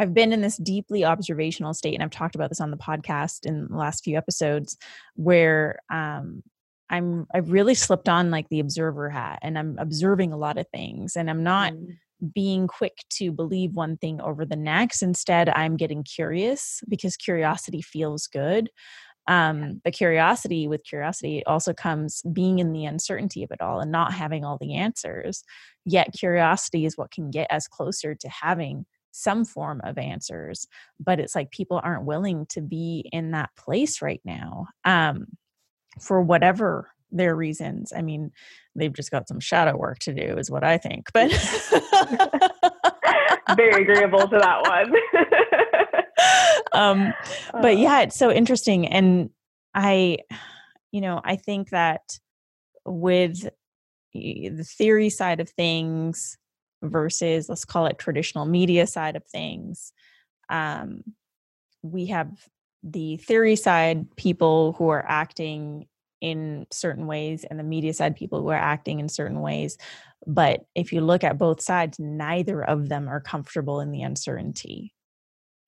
I've 0.00 0.14
been 0.14 0.32
in 0.32 0.42
this 0.42 0.56
deeply 0.56 1.04
observational 1.04 1.74
state, 1.74 1.94
and 1.94 2.04
I've 2.04 2.10
talked 2.10 2.36
about 2.36 2.50
this 2.50 2.60
on 2.60 2.70
the 2.70 2.76
podcast 2.76 3.44
in 3.44 3.66
the 3.66 3.76
last 3.76 4.04
few 4.04 4.16
episodes, 4.16 4.76
where 5.16 5.80
um, 5.90 6.44
I'm 6.90 7.26
I've 7.34 7.50
really 7.50 7.74
slipped 7.74 8.08
on 8.08 8.30
like 8.30 8.48
the 8.48 8.60
observer 8.60 9.10
hat 9.10 9.40
and 9.42 9.58
I'm 9.58 9.76
observing 9.78 10.32
a 10.32 10.36
lot 10.38 10.58
of 10.58 10.66
things 10.68 11.16
and 11.16 11.28
I'm 11.28 11.42
not 11.42 11.72
mm. 11.72 11.96
Being 12.34 12.66
quick 12.66 13.04
to 13.10 13.32
believe 13.32 13.74
one 13.74 13.96
thing 13.96 14.20
over 14.20 14.44
the 14.44 14.56
next. 14.56 15.02
Instead, 15.02 15.48
I'm 15.50 15.76
getting 15.76 16.02
curious 16.02 16.82
because 16.88 17.16
curiosity 17.16 17.82
feels 17.82 18.26
good. 18.26 18.70
Um, 19.26 19.82
but 19.84 19.92
curiosity 19.92 20.68
with 20.68 20.84
curiosity 20.84 21.44
also 21.44 21.74
comes 21.74 22.22
being 22.32 22.60
in 22.60 22.72
the 22.72 22.86
uncertainty 22.86 23.42
of 23.44 23.50
it 23.50 23.60
all 23.60 23.80
and 23.80 23.92
not 23.92 24.14
having 24.14 24.44
all 24.44 24.56
the 24.58 24.74
answers. 24.74 25.44
Yet 25.84 26.14
curiosity 26.18 26.86
is 26.86 26.96
what 26.96 27.10
can 27.10 27.30
get 27.30 27.52
us 27.52 27.68
closer 27.68 28.14
to 28.14 28.28
having 28.28 28.86
some 29.10 29.44
form 29.44 29.80
of 29.84 29.98
answers. 29.98 30.66
But 30.98 31.20
it's 31.20 31.34
like 31.34 31.50
people 31.50 31.80
aren't 31.82 32.06
willing 32.06 32.46
to 32.50 32.62
be 32.62 33.08
in 33.12 33.32
that 33.32 33.50
place 33.56 34.00
right 34.00 34.22
now. 34.24 34.68
Um, 34.84 35.26
for 36.00 36.20
whatever 36.22 36.90
their 37.10 37.34
reasons. 37.34 37.92
I 37.94 38.02
mean, 38.02 38.32
they've 38.78 38.92
just 38.92 39.10
got 39.10 39.28
some 39.28 39.40
shadow 39.40 39.76
work 39.76 39.98
to 40.00 40.14
do, 40.14 40.38
is 40.38 40.50
what 40.50 40.64
I 40.64 40.78
think. 40.78 41.10
But 41.14 41.32
very 43.56 43.82
agreeable 43.82 44.28
to 44.28 44.38
that 44.38 44.62
one. 44.62 44.94
um, 46.72 47.14
but 47.52 47.64
uh. 47.64 47.68
yeah, 47.68 48.00
it's 48.00 48.16
so 48.16 48.30
interesting. 48.30 48.86
And 48.86 49.30
I, 49.74 50.18
you 50.92 51.00
know, 51.00 51.20
I 51.24 51.36
think 51.36 51.70
that 51.70 52.18
with 52.84 53.48
the 54.14 54.64
theory 54.64 55.10
side 55.10 55.40
of 55.40 55.50
things 55.50 56.38
versus 56.82 57.48
let's 57.48 57.64
call 57.64 57.86
it 57.86 57.98
traditional 57.98 58.46
media 58.46 58.86
side 58.86 59.16
of 59.16 59.24
things, 59.24 59.92
um, 60.48 61.02
we 61.82 62.06
have 62.06 62.30
the 62.82 63.16
theory 63.16 63.56
side 63.56 64.14
people 64.16 64.74
who 64.74 64.88
are 64.88 65.04
acting 65.06 65.86
in 66.20 66.66
certain 66.70 67.06
ways 67.06 67.44
and 67.44 67.58
the 67.58 67.64
media 67.64 67.92
side 67.92 68.16
people 68.16 68.40
who 68.40 68.48
are 68.48 68.54
acting 68.54 69.00
in 69.00 69.08
certain 69.08 69.40
ways 69.40 69.78
but 70.26 70.64
if 70.74 70.92
you 70.92 71.00
look 71.00 71.24
at 71.24 71.38
both 71.38 71.60
sides 71.60 71.98
neither 71.98 72.62
of 72.62 72.88
them 72.88 73.08
are 73.08 73.20
comfortable 73.20 73.80
in 73.80 73.90
the 73.90 74.02
uncertainty 74.02 74.94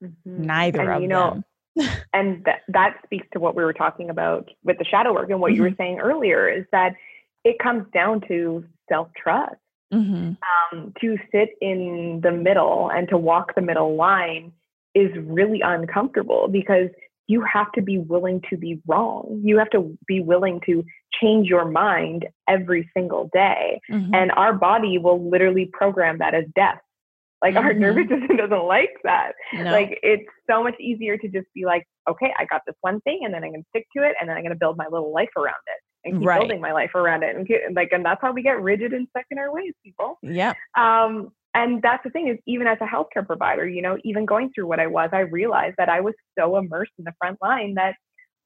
mm-hmm. 0.02 0.42
neither 0.42 0.80
and, 0.80 0.90
of 0.90 1.02
you 1.02 1.08
know, 1.08 1.42
them 1.76 1.88
and 2.12 2.44
th- 2.44 2.56
that 2.68 2.96
speaks 3.04 3.26
to 3.32 3.40
what 3.40 3.54
we 3.54 3.62
were 3.62 3.72
talking 3.72 4.10
about 4.10 4.50
with 4.64 4.78
the 4.78 4.84
shadow 4.84 5.12
work 5.12 5.30
and 5.30 5.40
what 5.40 5.48
mm-hmm. 5.48 5.56
you 5.56 5.62
were 5.62 5.70
mm-hmm. 5.70 5.82
saying 5.82 5.98
earlier 6.00 6.48
is 6.48 6.64
that 6.72 6.94
it 7.44 7.58
comes 7.58 7.86
down 7.94 8.20
to 8.28 8.64
self-trust 8.88 9.54
mm-hmm. 9.92 10.32
um, 10.72 10.92
to 11.00 11.16
sit 11.32 11.50
in 11.60 12.20
the 12.22 12.32
middle 12.32 12.90
and 12.92 13.08
to 13.08 13.16
walk 13.16 13.54
the 13.54 13.62
middle 13.62 13.94
line 13.94 14.52
is 14.94 15.10
really 15.16 15.60
uncomfortable 15.60 16.48
because 16.48 16.88
you 17.30 17.42
have 17.42 17.70
to 17.70 17.80
be 17.80 17.96
willing 17.96 18.42
to 18.50 18.56
be 18.56 18.80
wrong. 18.88 19.40
You 19.44 19.56
have 19.58 19.70
to 19.70 19.96
be 20.08 20.20
willing 20.20 20.60
to 20.66 20.84
change 21.22 21.46
your 21.46 21.64
mind 21.64 22.26
every 22.48 22.90
single 22.92 23.30
day. 23.32 23.80
Mm-hmm. 23.88 24.12
And 24.12 24.32
our 24.32 24.52
body 24.52 24.98
will 24.98 25.30
literally 25.30 25.70
program 25.72 26.18
that 26.18 26.34
as 26.34 26.44
death. 26.56 26.80
Like 27.40 27.54
mm-hmm. 27.54 27.66
our 27.66 27.72
nervous 27.72 28.08
system 28.08 28.36
doesn't 28.36 28.64
like 28.64 28.96
that. 29.04 29.32
No. 29.54 29.70
Like 29.70 30.00
it's 30.02 30.24
so 30.50 30.64
much 30.64 30.74
easier 30.80 31.16
to 31.18 31.28
just 31.28 31.46
be 31.54 31.64
like, 31.64 31.86
okay, 32.10 32.32
I 32.36 32.46
got 32.46 32.62
this 32.66 32.74
one 32.80 33.00
thing 33.02 33.20
and 33.24 33.32
then 33.32 33.44
I'm 33.44 33.50
going 33.50 33.62
to 33.62 33.68
stick 33.68 33.86
to 33.96 34.02
it 34.02 34.16
and 34.20 34.28
then 34.28 34.36
I'm 34.36 34.42
going 34.42 34.52
to 34.52 34.58
build 34.58 34.76
my 34.76 34.88
little 34.90 35.12
life 35.12 35.30
around 35.36 35.62
it 35.68 36.08
and 36.08 36.18
keep 36.18 36.26
right. 36.26 36.40
building 36.40 36.60
my 36.60 36.72
life 36.72 36.96
around 36.96 37.22
it. 37.22 37.36
And 37.36 37.76
like, 37.76 37.90
and 37.92 38.04
that's 38.04 38.20
how 38.20 38.32
we 38.32 38.42
get 38.42 38.60
rigid 38.60 38.92
and 38.92 39.06
stuck 39.10 39.26
in 39.30 39.38
our 39.38 39.52
ways, 39.54 39.74
people. 39.84 40.18
Yeah. 40.20 40.54
Um, 40.76 41.30
and 41.54 41.82
that's 41.82 42.02
the 42.04 42.10
thing 42.10 42.28
is 42.28 42.38
even 42.46 42.66
as 42.66 42.78
a 42.80 42.84
healthcare 42.84 43.26
provider 43.26 43.66
you 43.66 43.82
know 43.82 43.98
even 44.04 44.24
going 44.24 44.50
through 44.54 44.66
what 44.66 44.80
i 44.80 44.86
was 44.86 45.10
i 45.12 45.20
realized 45.20 45.74
that 45.78 45.88
i 45.88 46.00
was 46.00 46.14
so 46.38 46.56
immersed 46.56 46.92
in 46.98 47.04
the 47.04 47.14
front 47.18 47.38
line 47.42 47.74
that 47.74 47.94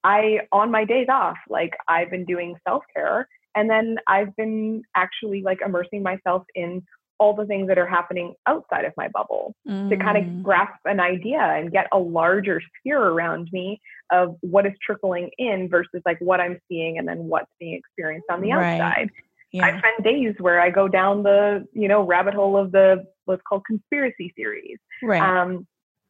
i 0.03 0.39
on 0.53 0.71
my 0.71 0.85
days 0.85 1.07
off 1.09 1.37
like 1.49 1.75
i've 1.89 2.11
been 2.11 2.25
doing 2.25 2.55
self-care 2.67 3.29
and 3.55 3.69
then 3.69 3.97
i've 4.09 4.35
been 4.37 4.83
actually 4.95 5.43
like 5.43 5.61
immersing 5.65 6.03
myself 6.03 6.45
in 6.55 6.83
all 7.21 7.35
the 7.35 7.47
things 7.47 7.69
that 7.69 7.79
are 7.79 7.87
happening 7.87 8.35
outside 8.47 8.85
of 8.85 8.93
my 8.97 9.09
bubble 9.09 9.55
mm. 9.69 9.89
to 9.89 9.97
kind 9.97 10.19
of 10.19 10.43
grasp 10.43 10.81
an 10.85 10.99
idea 10.99 11.39
and 11.41 11.71
get 11.71 11.87
a 11.93 11.99
larger 11.99 12.61
sphere 12.81 13.01
around 13.01 13.49
me 13.53 13.81
of 14.11 14.37
what 14.41 14.67
is 14.67 14.73
trickling 14.85 15.31
in 15.39 15.69
versus 15.69 16.03
like 16.05 16.19
what 16.21 16.41
i'm 16.41 16.59
seeing 16.69 16.99
and 16.99 17.07
then 17.07 17.19
what's 17.19 17.51
being 17.61 17.75
experienced 17.75 18.27
on 18.31 18.41
the 18.41 18.51
right. 18.51 18.81
outside 18.81 19.11
yeah. 19.55 19.67
I 19.67 19.79
spend 19.79 20.05
days 20.05 20.35
where 20.39 20.61
I 20.61 20.71
go 20.71 20.89
down 20.89 21.23
the, 21.23 21.67
you 21.73 21.87
know, 21.87 22.03
rabbit 22.03 22.35
hole 22.35 22.57
of 22.57 22.73
the 22.73 23.05
what's 23.25 23.43
called 23.49 23.63
conspiracy 23.65 24.33
theories. 24.35 24.79
Right. 25.03 25.23
Um, 25.23 25.67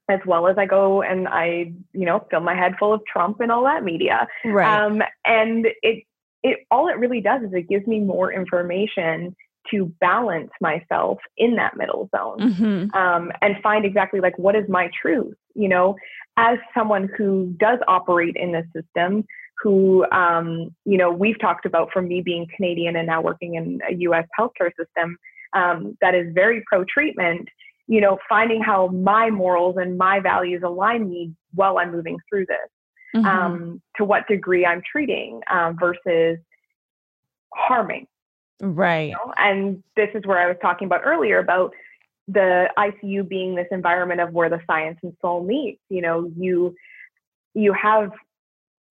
as 0.08 0.20
well 0.26 0.48
as 0.48 0.56
I 0.58 0.66
go 0.66 1.02
and 1.02 1.28
I, 1.28 1.72
you 1.92 2.06
know, 2.06 2.26
fill 2.30 2.40
my 2.40 2.54
head 2.54 2.74
full 2.78 2.92
of 2.92 3.02
Trump 3.10 3.40
and 3.40 3.52
all 3.52 3.64
that 3.64 3.84
media. 3.84 4.26
Right. 4.44 4.84
Um, 4.84 5.02
and 5.24 5.66
it, 5.82 6.04
it, 6.42 6.60
all 6.70 6.88
it 6.88 6.98
really 6.98 7.20
does 7.20 7.42
is 7.42 7.52
it 7.52 7.68
gives 7.68 7.86
me 7.86 8.00
more 8.00 8.32
information 8.32 9.34
to 9.70 9.86
balance 10.00 10.50
myself 10.60 11.18
in 11.38 11.56
that 11.56 11.76
middle 11.76 12.10
zone 12.14 12.38
mm-hmm. 12.38 12.96
um, 12.96 13.32
and 13.40 13.56
find 13.62 13.86
exactly 13.86 14.20
like 14.20 14.38
what 14.38 14.54
is 14.54 14.68
my 14.68 14.90
truth. 15.00 15.36
You 15.54 15.68
know, 15.68 15.96
as 16.36 16.58
someone 16.76 17.08
who 17.16 17.54
does 17.58 17.78
operate 17.88 18.36
in 18.36 18.52
this 18.52 18.66
system, 18.74 19.24
who, 19.62 20.04
um, 20.10 20.74
you 20.84 20.98
know, 20.98 21.10
we've 21.10 21.38
talked 21.40 21.66
about 21.66 21.90
from 21.92 22.08
me 22.08 22.20
being 22.20 22.46
Canadian 22.54 22.96
and 22.96 23.06
now 23.06 23.22
working 23.22 23.54
in 23.54 23.80
a 23.88 23.94
US 23.94 24.26
healthcare 24.38 24.70
system 24.76 25.16
um, 25.54 25.96
that 26.00 26.14
is 26.14 26.32
very 26.34 26.62
pro 26.66 26.84
treatment, 26.84 27.48
you 27.86 28.00
know, 28.00 28.18
finding 28.28 28.62
how 28.62 28.88
my 28.88 29.30
morals 29.30 29.76
and 29.78 29.96
my 29.96 30.20
values 30.20 30.62
align 30.64 31.08
me 31.08 31.32
while 31.54 31.78
I'm 31.78 31.92
moving 31.92 32.18
through 32.28 32.46
this. 32.46 32.68
Mm-hmm. 33.16 33.26
Um, 33.26 33.82
to 33.96 34.04
what 34.04 34.26
degree 34.26 34.66
I'm 34.66 34.82
treating 34.90 35.40
um, 35.48 35.78
versus 35.78 36.38
harming. 37.54 38.08
Right. 38.60 39.10
You 39.10 39.12
know? 39.12 39.32
And 39.36 39.84
this 39.94 40.08
is 40.14 40.26
where 40.26 40.38
I 40.38 40.46
was 40.48 40.56
talking 40.60 40.86
about 40.86 41.02
earlier 41.04 41.38
about 41.38 41.72
the 42.28 42.68
ICU 42.78 43.28
being 43.28 43.54
this 43.54 43.66
environment 43.70 44.20
of 44.20 44.32
where 44.32 44.48
the 44.48 44.60
science 44.66 44.98
and 45.02 45.14
soul 45.20 45.44
meet. 45.44 45.78
You 45.88 46.00
know, 46.02 46.30
you 46.36 46.74
you 47.54 47.72
have 47.72 48.10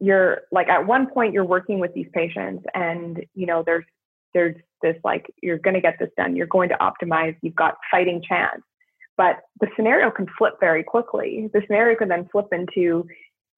you're 0.04 0.42
like 0.52 0.68
at 0.68 0.86
one 0.86 1.08
point 1.08 1.34
you're 1.34 1.46
working 1.46 1.80
with 1.80 1.94
these 1.94 2.08
patients 2.14 2.66
and 2.74 3.26
you 3.34 3.46
know 3.46 3.64
there's 3.66 3.86
there's 4.34 4.56
this 4.82 4.98
like 5.04 5.34
you're 5.42 5.58
going 5.58 5.76
to 5.76 5.80
get 5.80 5.96
this 5.98 6.10
done 6.18 6.36
you're 6.36 6.46
going 6.48 6.68
to 6.68 6.76
optimize 6.76 7.36
you've 7.42 7.56
got 7.56 7.76
fighting 7.90 8.22
chance 8.28 8.62
but 9.16 9.38
the 9.62 9.68
scenario 9.78 10.12
can 10.12 10.28
flip 10.38 10.56
very 10.60 10.84
quickly 10.84 11.50
the 11.54 11.62
scenario 11.68 11.98
can 11.98 12.10
then 12.10 12.28
flip 12.32 12.48
into 12.52 13.08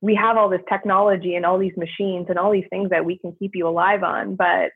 we 0.02 0.14
have 0.14 0.38
all 0.38 0.48
this 0.48 0.62
technology 0.70 1.34
and 1.34 1.48
all 1.48 1.58
these 1.58 1.76
machines 1.78 2.28
and 2.30 2.38
all 2.38 2.52
these 2.52 2.68
things 2.70 2.92
that 2.92 3.06
we 3.06 3.18
can 3.18 3.36
keep 3.40 3.52
you 3.56 3.68
alive 3.68 4.04
on 4.04 4.36
but 4.36 4.70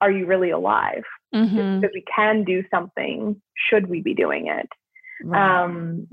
are 0.00 0.10
you 0.10 0.26
really 0.26 0.50
alive 0.50 1.04
mm-hmm. 1.32 1.80
because 1.80 1.94
we 1.94 2.04
can 2.12 2.42
do 2.42 2.64
something 2.68 3.40
should 3.70 3.86
we 3.88 4.02
be 4.02 4.12
doing 4.12 4.48
it 4.48 4.68
right. 5.22 5.62
um, 5.62 6.08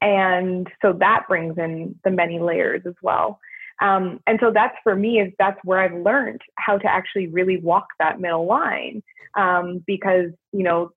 and 0.00 0.66
so 0.80 0.94
that 0.94 1.24
brings 1.28 1.58
in 1.58 1.94
the 2.04 2.10
many 2.10 2.38
layers 2.38 2.82
as 2.86 2.94
well. 3.02 3.38
Um, 3.80 4.20
and 4.26 4.38
so 4.40 4.50
that's 4.52 4.76
for 4.82 4.94
me 4.94 5.20
is 5.20 5.32
that's 5.38 5.58
where 5.64 5.78
I've 5.78 5.94
learned 5.94 6.40
how 6.56 6.78
to 6.78 6.86
actually 6.86 7.28
really 7.28 7.58
walk 7.58 7.86
that 7.98 8.20
middle 8.20 8.46
line 8.46 9.02
um, 9.34 9.82
because 9.86 10.30
you 10.52 10.62
know 10.62 10.92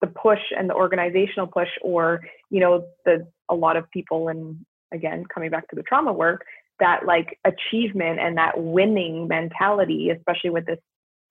the 0.00 0.06
push 0.06 0.40
and 0.56 0.68
the 0.68 0.74
organizational 0.74 1.46
push 1.46 1.68
or 1.82 2.20
you 2.50 2.60
know 2.60 2.86
the 3.04 3.26
a 3.48 3.54
lot 3.54 3.76
of 3.76 3.90
people 3.90 4.28
and 4.28 4.64
again 4.92 5.24
coming 5.32 5.50
back 5.50 5.68
to 5.68 5.76
the 5.76 5.82
trauma 5.82 6.12
work 6.12 6.44
that 6.78 7.06
like 7.06 7.38
achievement 7.44 8.18
and 8.20 8.36
that 8.36 8.60
winning 8.60 9.28
mentality 9.28 10.10
especially 10.10 10.50
with 10.50 10.66
this 10.66 10.78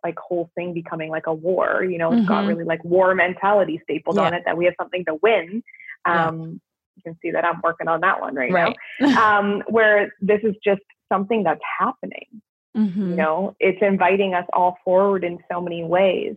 like 0.04 0.18
whole 0.18 0.50
thing 0.56 0.74
becoming 0.74 1.10
like 1.10 1.28
a 1.28 1.34
war 1.34 1.84
you 1.84 1.98
know 1.98 2.12
it's 2.12 2.20
mm-hmm. 2.22 2.28
got 2.28 2.46
really 2.46 2.64
like 2.64 2.84
war 2.84 3.14
mentality 3.16 3.80
stapled 3.84 4.16
yeah. 4.16 4.24
on 4.24 4.34
it 4.34 4.44
that 4.46 4.58
we 4.58 4.66
have 4.66 4.74
something 4.80 5.06
to 5.06 5.16
win 5.22 5.64
um. 6.06 6.60
You 6.96 7.04
can 7.04 7.18
see 7.22 7.32
that 7.32 7.46
i'm 7.46 7.62
working 7.64 7.88
on 7.88 8.02
that 8.02 8.20
one 8.20 8.36
right, 8.36 8.52
right. 8.52 8.76
now 9.00 9.40
um, 9.40 9.64
where 9.68 10.14
this 10.22 10.40
is 10.44 10.56
just 10.64 10.82
something 11.12 11.44
that's 11.44 11.62
happening 11.80 12.28
mm-hmm. 12.76 13.12
you 13.12 13.16
know 13.16 13.56
it's 13.60 13.82
inviting 13.82 14.34
us 14.34 14.46
all 14.54 14.78
forward 14.84 15.24
in 15.24 15.40
so 15.52 15.62
many 15.62 15.84
ways 15.84 16.36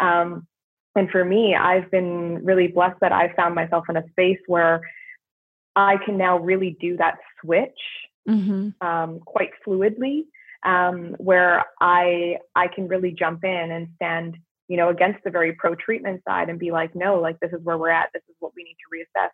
um, 0.00 0.46
and 0.94 1.10
for 1.10 1.24
me 1.24 1.54
i've 1.54 1.90
been 1.90 2.44
really 2.44 2.68
blessed 2.68 2.98
that 3.00 3.12
i 3.12 3.32
found 3.34 3.54
myself 3.54 3.84
in 3.88 3.96
a 3.96 4.08
space 4.10 4.38
where 4.46 4.80
i 5.76 5.96
can 6.04 6.16
now 6.16 6.38
really 6.38 6.76
do 6.80 6.96
that 6.96 7.18
switch 7.40 7.78
mm-hmm. 8.28 8.70
um, 8.86 9.20
quite 9.20 9.50
fluidly 9.66 10.24
um, 10.64 11.14
where 11.18 11.64
I 11.80 12.36
I 12.54 12.68
can 12.68 12.88
really 12.88 13.12
jump 13.12 13.44
in 13.44 13.70
and 13.70 13.88
stand, 13.96 14.36
you 14.68 14.76
know, 14.76 14.88
against 14.88 15.22
the 15.24 15.30
very 15.30 15.52
pro 15.52 15.74
treatment 15.74 16.22
side 16.26 16.48
and 16.48 16.58
be 16.58 16.70
like, 16.70 16.94
no, 16.94 17.20
like 17.20 17.38
this 17.40 17.52
is 17.52 17.60
where 17.62 17.78
we're 17.78 17.90
at. 17.90 18.10
This 18.12 18.22
is 18.28 18.36
what 18.40 18.52
we 18.56 18.64
need 18.64 18.76
to 18.76 18.96
reassess. 18.96 19.30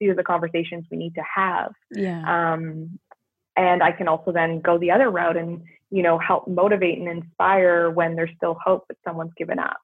These 0.00 0.10
are 0.10 0.14
the 0.14 0.24
conversations 0.24 0.84
we 0.90 0.96
need 0.96 1.14
to 1.14 1.22
have. 1.22 1.72
Yeah. 1.90 2.52
Um, 2.52 2.98
and 3.56 3.82
I 3.82 3.92
can 3.92 4.08
also 4.08 4.32
then 4.32 4.60
go 4.60 4.78
the 4.78 4.90
other 4.90 5.10
route 5.10 5.36
and 5.36 5.62
you 5.90 6.02
know 6.02 6.18
help 6.18 6.48
motivate 6.48 6.98
and 6.98 7.08
inspire 7.08 7.90
when 7.90 8.16
there's 8.16 8.30
still 8.36 8.56
hope 8.62 8.84
that 8.88 8.96
someone's 9.06 9.32
given 9.36 9.58
up. 9.58 9.78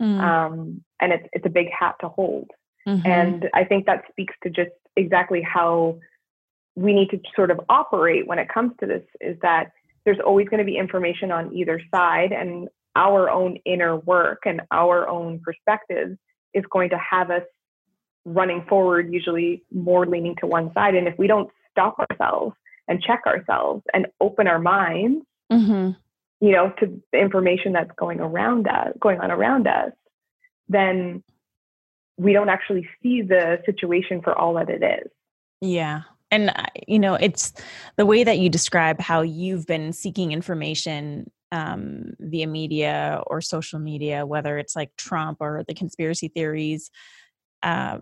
Mm. 0.00 0.20
Um, 0.20 0.84
and 1.00 1.12
it's 1.12 1.26
it's 1.32 1.46
a 1.46 1.50
big 1.50 1.68
hat 1.70 1.96
to 2.00 2.08
hold. 2.08 2.50
Mm-hmm. 2.86 3.06
And 3.06 3.48
I 3.54 3.64
think 3.64 3.86
that 3.86 4.04
speaks 4.10 4.34
to 4.42 4.50
just 4.50 4.72
exactly 4.96 5.42
how 5.42 5.98
we 6.76 6.92
need 6.92 7.10
to 7.10 7.20
sort 7.34 7.50
of 7.50 7.60
operate 7.68 8.26
when 8.26 8.38
it 8.38 8.48
comes 8.48 8.72
to 8.80 8.86
this 8.86 9.02
is 9.20 9.36
that 9.42 9.70
there's 10.04 10.18
always 10.24 10.48
going 10.48 10.58
to 10.58 10.64
be 10.64 10.76
information 10.76 11.30
on 11.30 11.54
either 11.54 11.80
side 11.94 12.32
and 12.32 12.68
our 12.96 13.30
own 13.30 13.56
inner 13.64 13.96
work 13.96 14.42
and 14.44 14.60
our 14.70 15.08
own 15.08 15.40
perspectives 15.44 16.16
is 16.52 16.64
going 16.70 16.90
to 16.90 16.98
have 16.98 17.30
us 17.30 17.42
running 18.24 18.64
forward 18.68 19.12
usually 19.12 19.62
more 19.72 20.06
leaning 20.06 20.34
to 20.40 20.46
one 20.46 20.72
side. 20.74 20.94
And 20.94 21.06
if 21.06 21.18
we 21.18 21.26
don't 21.26 21.50
stop 21.70 21.96
ourselves 21.98 22.54
and 22.88 23.02
check 23.02 23.22
ourselves 23.26 23.82
and 23.92 24.06
open 24.20 24.46
our 24.46 24.58
minds 24.58 25.24
mm-hmm. 25.52 25.90
you 26.44 26.52
know 26.52 26.72
to 26.78 27.00
the 27.12 27.18
information 27.18 27.72
that's 27.72 27.90
going 27.96 28.20
around 28.20 28.68
us 28.68 28.88
going 29.00 29.20
on 29.20 29.30
around 29.30 29.66
us 29.66 29.90
then 30.68 31.22
we 32.16 32.32
don't 32.32 32.48
actually 32.48 32.88
see 33.02 33.22
the 33.22 33.58
situation 33.66 34.22
for 34.22 34.36
all 34.38 34.54
that 34.54 34.70
it 34.70 34.82
is. 34.82 35.10
Yeah. 35.60 36.02
And 36.30 36.50
uh, 36.50 36.64
you 36.86 36.98
know 36.98 37.14
it's 37.14 37.52
the 37.96 38.06
way 38.06 38.24
that 38.24 38.38
you 38.38 38.48
describe 38.48 39.00
how 39.00 39.22
you've 39.22 39.66
been 39.66 39.92
seeking 39.92 40.32
information 40.32 41.30
um, 41.52 42.14
via 42.18 42.46
media 42.46 43.22
or 43.26 43.40
social 43.40 43.78
media 43.78 44.26
whether 44.26 44.58
it's 44.58 44.74
like 44.74 44.90
trump 44.96 45.38
or 45.40 45.62
the 45.68 45.74
conspiracy 45.74 46.26
theories 46.26 46.90
uh, 47.62 47.98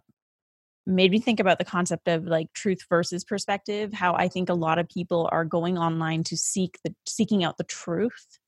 made 0.87 1.11
me 1.11 1.21
think 1.21 1.41
about 1.41 1.59
the 1.59 1.65
concept 1.65 2.09
of 2.09 2.25
like 2.25 2.53
truth 2.53 2.81
versus 2.89 3.25
perspective 3.25 3.93
how 3.93 4.15
i 4.15 4.29
think 4.29 4.49
a 4.49 4.55
lot 4.55 4.79
of 4.79 4.89
people 4.89 5.29
are 5.33 5.45
going 5.45 5.79
online 5.79 6.25
to 6.25 6.37
seek 6.37 6.79
the 6.85 6.95
seeking 7.07 7.45
out 7.45 7.57
the 7.59 7.65
truth 7.65 8.39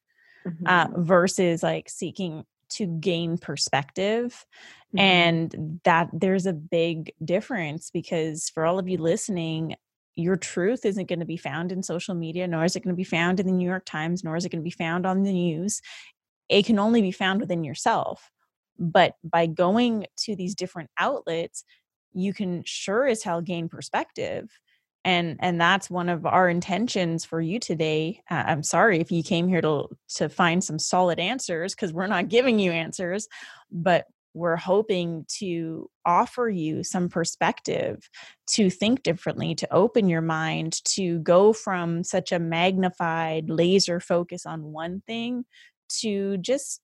uh, 0.46 0.50
mm-hmm. 0.50 0.66
uh, 0.66 1.00
versus 1.02 1.62
like 1.62 1.88
seeking 1.88 2.44
to 2.68 2.86
gain 2.86 3.38
perspective 3.38 4.44
mm-hmm. 4.94 4.98
and 4.98 5.80
that 5.84 6.08
there's 6.12 6.46
a 6.46 6.52
big 6.52 7.12
difference 7.24 7.90
because 7.90 8.50
for 8.50 8.66
all 8.66 8.78
of 8.78 8.88
you 8.88 8.98
listening 8.98 9.74
your 10.16 10.36
truth 10.36 10.84
isn't 10.84 11.08
going 11.08 11.18
to 11.18 11.26
be 11.26 11.36
found 11.36 11.72
in 11.72 11.82
social 11.82 12.14
media 12.14 12.46
nor 12.46 12.64
is 12.64 12.74
it 12.74 12.80
going 12.80 12.94
to 12.94 12.96
be 12.96 13.04
found 13.04 13.38
in 13.38 13.46
the 13.46 13.52
new 13.52 13.68
york 13.68 13.84
times 13.84 14.24
nor 14.24 14.36
is 14.36 14.44
it 14.44 14.50
going 14.50 14.62
to 14.62 14.64
be 14.64 14.70
found 14.70 15.06
on 15.06 15.22
the 15.22 15.32
news 15.32 15.80
it 16.48 16.66
can 16.66 16.78
only 16.78 17.00
be 17.00 17.12
found 17.12 17.40
within 17.40 17.64
yourself 17.64 18.30
but 18.78 19.14
by 19.22 19.46
going 19.46 20.06
to 20.16 20.34
these 20.34 20.54
different 20.54 20.90
outlets 20.98 21.64
you 22.14 22.32
can 22.32 22.62
sure 22.64 23.06
as 23.06 23.22
hell 23.22 23.40
gain 23.40 23.68
perspective 23.68 24.48
and 25.04 25.36
and 25.40 25.60
that's 25.60 25.90
one 25.90 26.08
of 26.08 26.24
our 26.24 26.48
intentions 26.48 27.24
for 27.24 27.40
you 27.40 27.58
today 27.58 28.20
uh, 28.30 28.44
i'm 28.46 28.62
sorry 28.62 29.00
if 29.00 29.12
you 29.12 29.22
came 29.22 29.48
here 29.48 29.60
to 29.60 29.86
to 30.08 30.28
find 30.28 30.62
some 30.64 30.78
solid 30.78 31.18
answers 31.18 31.74
because 31.74 31.92
we're 31.92 32.06
not 32.06 32.28
giving 32.28 32.58
you 32.58 32.72
answers 32.72 33.28
but 33.70 34.06
we're 34.36 34.56
hoping 34.56 35.24
to 35.28 35.88
offer 36.04 36.48
you 36.48 36.82
some 36.82 37.08
perspective 37.08 38.08
to 38.48 38.68
think 38.68 39.02
differently 39.04 39.54
to 39.54 39.72
open 39.72 40.08
your 40.08 40.20
mind 40.20 40.82
to 40.84 41.20
go 41.20 41.52
from 41.52 42.02
such 42.02 42.32
a 42.32 42.38
magnified 42.38 43.48
laser 43.48 44.00
focus 44.00 44.44
on 44.44 44.62
one 44.64 45.02
thing 45.06 45.44
to 45.88 46.36
just 46.38 46.80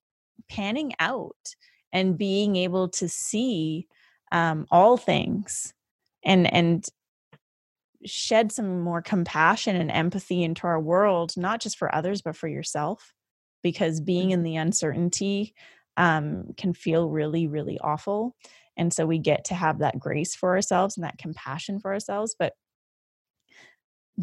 panning 0.48 0.92
out 1.00 1.54
and 1.92 2.16
being 2.16 2.54
able 2.54 2.88
to 2.88 3.08
see 3.08 3.88
um, 4.32 4.66
all 4.70 4.96
things 4.96 5.72
and 6.24 6.52
and 6.52 6.86
shed 8.06 8.50
some 8.50 8.80
more 8.80 9.02
compassion 9.02 9.76
and 9.76 9.90
empathy 9.90 10.42
into 10.42 10.66
our 10.66 10.80
world, 10.80 11.34
not 11.36 11.60
just 11.60 11.76
for 11.76 11.94
others, 11.94 12.22
but 12.22 12.36
for 12.36 12.48
yourself. 12.48 13.12
Because 13.62 14.00
being 14.00 14.30
in 14.30 14.38
mm-hmm. 14.38 14.44
the 14.44 14.56
uncertainty 14.56 15.54
um, 15.98 16.54
can 16.56 16.72
feel 16.72 17.10
really, 17.10 17.46
really 17.46 17.78
awful. 17.78 18.34
And 18.76 18.90
so 18.92 19.04
we 19.04 19.18
get 19.18 19.44
to 19.46 19.54
have 19.54 19.80
that 19.80 19.98
grace 19.98 20.34
for 20.34 20.54
ourselves 20.54 20.96
and 20.96 21.04
that 21.04 21.18
compassion 21.18 21.78
for 21.78 21.92
ourselves, 21.92 22.34
but 22.38 22.54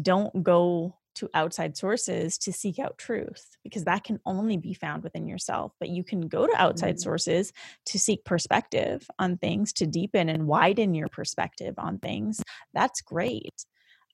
don't 0.00 0.42
go 0.42 0.97
to 1.18 1.28
outside 1.34 1.76
sources 1.76 2.38
to 2.38 2.52
seek 2.52 2.78
out 2.78 2.98
truth 2.98 3.56
because 3.62 3.84
that 3.84 4.04
can 4.04 4.18
only 4.26 4.56
be 4.56 4.74
found 4.74 5.02
within 5.02 5.26
yourself. 5.26 5.72
But 5.80 5.90
you 5.90 6.04
can 6.04 6.22
go 6.22 6.46
to 6.46 6.56
outside 6.56 6.94
mm-hmm. 6.94 7.02
sources 7.02 7.52
to 7.86 7.98
seek 7.98 8.24
perspective 8.24 9.08
on 9.18 9.36
things, 9.36 9.72
to 9.74 9.86
deepen 9.86 10.28
and 10.28 10.46
widen 10.46 10.94
your 10.94 11.08
perspective 11.08 11.74
on 11.78 11.98
things. 11.98 12.42
That's 12.74 13.00
great. 13.00 13.64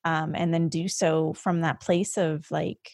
Um, 0.03 0.33
and 0.35 0.53
then 0.53 0.69
do 0.69 0.87
so 0.87 1.33
from 1.33 1.61
that 1.61 1.79
place 1.79 2.17
of 2.17 2.45
like 2.51 2.91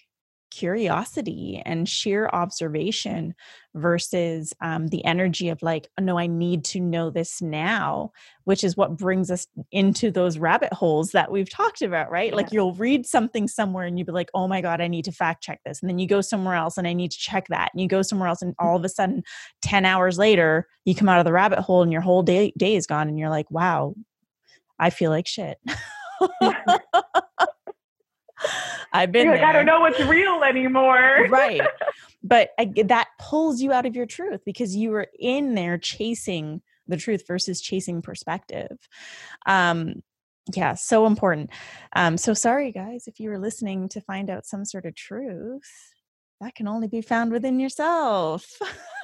curiosity 0.51 1.61
and 1.65 1.87
sheer 1.87 2.29
observation 2.33 3.33
versus 3.73 4.53
um, 4.61 4.87
the 4.89 5.03
energy 5.05 5.47
of 5.47 5.61
like 5.61 5.87
oh, 5.97 6.03
no 6.03 6.19
i 6.19 6.27
need 6.27 6.63
to 6.63 6.79
know 6.79 7.09
this 7.09 7.41
now 7.41 8.11
which 8.43 8.63
is 8.63 8.75
what 8.75 8.97
brings 8.97 9.31
us 9.31 9.47
into 9.71 10.11
those 10.11 10.37
rabbit 10.37 10.73
holes 10.73 11.11
that 11.11 11.31
we've 11.31 11.49
talked 11.49 11.81
about 11.81 12.11
right? 12.11 12.31
Yeah. 12.31 12.35
like 12.35 12.51
you'll 12.51 12.73
read 12.73 13.05
something 13.05 13.47
somewhere 13.47 13.85
and 13.85 13.97
you'll 13.97 14.05
be 14.05 14.11
like 14.11 14.29
oh 14.33 14.47
my 14.47 14.59
god 14.61 14.81
i 14.81 14.87
need 14.87 15.05
to 15.05 15.11
fact 15.11 15.41
check 15.41 15.61
this 15.65 15.81
and 15.81 15.89
then 15.89 15.99
you 15.99 16.07
go 16.07 16.21
somewhere 16.21 16.55
else 16.55 16.77
and 16.77 16.87
i 16.87 16.93
need 16.93 17.11
to 17.11 17.17
check 17.17 17.47
that 17.47 17.71
and 17.73 17.81
you 17.81 17.87
go 17.87 18.01
somewhere 18.01 18.27
else 18.27 18.41
and 18.41 18.53
all 18.59 18.75
of 18.75 18.83
a 18.83 18.89
sudden 18.89 19.23
10 19.61 19.85
hours 19.85 20.17
later 20.17 20.67
you 20.83 20.93
come 20.93 21.09
out 21.09 21.19
of 21.19 21.25
the 21.25 21.31
rabbit 21.31 21.59
hole 21.59 21.81
and 21.81 21.93
your 21.93 22.01
whole 22.01 22.23
day 22.23 22.53
day 22.57 22.75
is 22.75 22.85
gone 22.85 23.07
and 23.07 23.17
you're 23.17 23.29
like 23.29 23.49
wow 23.49 23.95
i 24.79 24.89
feel 24.89 25.11
like 25.11 25.27
shit 25.27 25.57
I've 28.93 29.11
been 29.11 29.29
like, 29.29 29.41
I 29.41 29.53
don't 29.53 29.65
know 29.65 29.81
what's 29.81 29.99
real 30.01 30.43
anymore. 30.43 31.25
right. 31.29 31.61
But 32.23 32.49
I, 32.59 32.71
that 32.85 33.07
pulls 33.19 33.61
you 33.61 33.71
out 33.71 33.85
of 33.85 33.95
your 33.95 34.05
truth 34.05 34.41
because 34.45 34.75
you 34.75 34.91
were 34.91 35.07
in 35.19 35.55
there 35.55 35.77
chasing 35.77 36.61
the 36.87 36.97
truth 36.97 37.23
versus 37.27 37.61
chasing 37.61 38.01
perspective. 38.01 38.77
Um, 39.45 40.03
yeah, 40.53 40.73
so 40.73 41.05
important. 41.05 41.51
Um, 41.95 42.17
so 42.17 42.33
sorry, 42.33 42.71
guys, 42.71 43.07
if 43.07 43.19
you 43.19 43.29
were 43.29 43.39
listening 43.39 43.89
to 43.89 44.01
find 44.01 44.29
out 44.29 44.45
some 44.45 44.65
sort 44.65 44.85
of 44.85 44.95
truth, 44.95 45.93
that 46.41 46.55
can 46.55 46.67
only 46.67 46.87
be 46.87 47.01
found 47.01 47.31
within 47.31 47.59
yourself. 47.59 48.59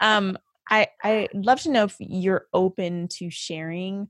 um, 0.00 0.38
I 0.70 0.88
I 1.02 1.28
love 1.34 1.60
to 1.62 1.70
know 1.70 1.84
if 1.84 1.96
you're 1.98 2.46
open 2.54 3.08
to 3.08 3.30
sharing 3.30 4.08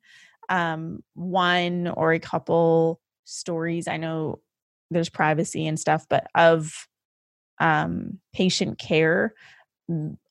um, 0.53 1.03
one 1.15 1.89
or 1.89 2.13
a 2.13 2.21
couple 2.21 3.01
stories. 3.25 3.89
I 3.89 3.97
know 3.97 4.41
there's 4.91 5.09
privacy 5.09 5.67
and 5.67 5.81
stuff, 5.81 6.05
but 6.11 6.27
of 6.35 6.87
um, 7.59 8.21
patient 8.35 8.79
care 8.79 9.35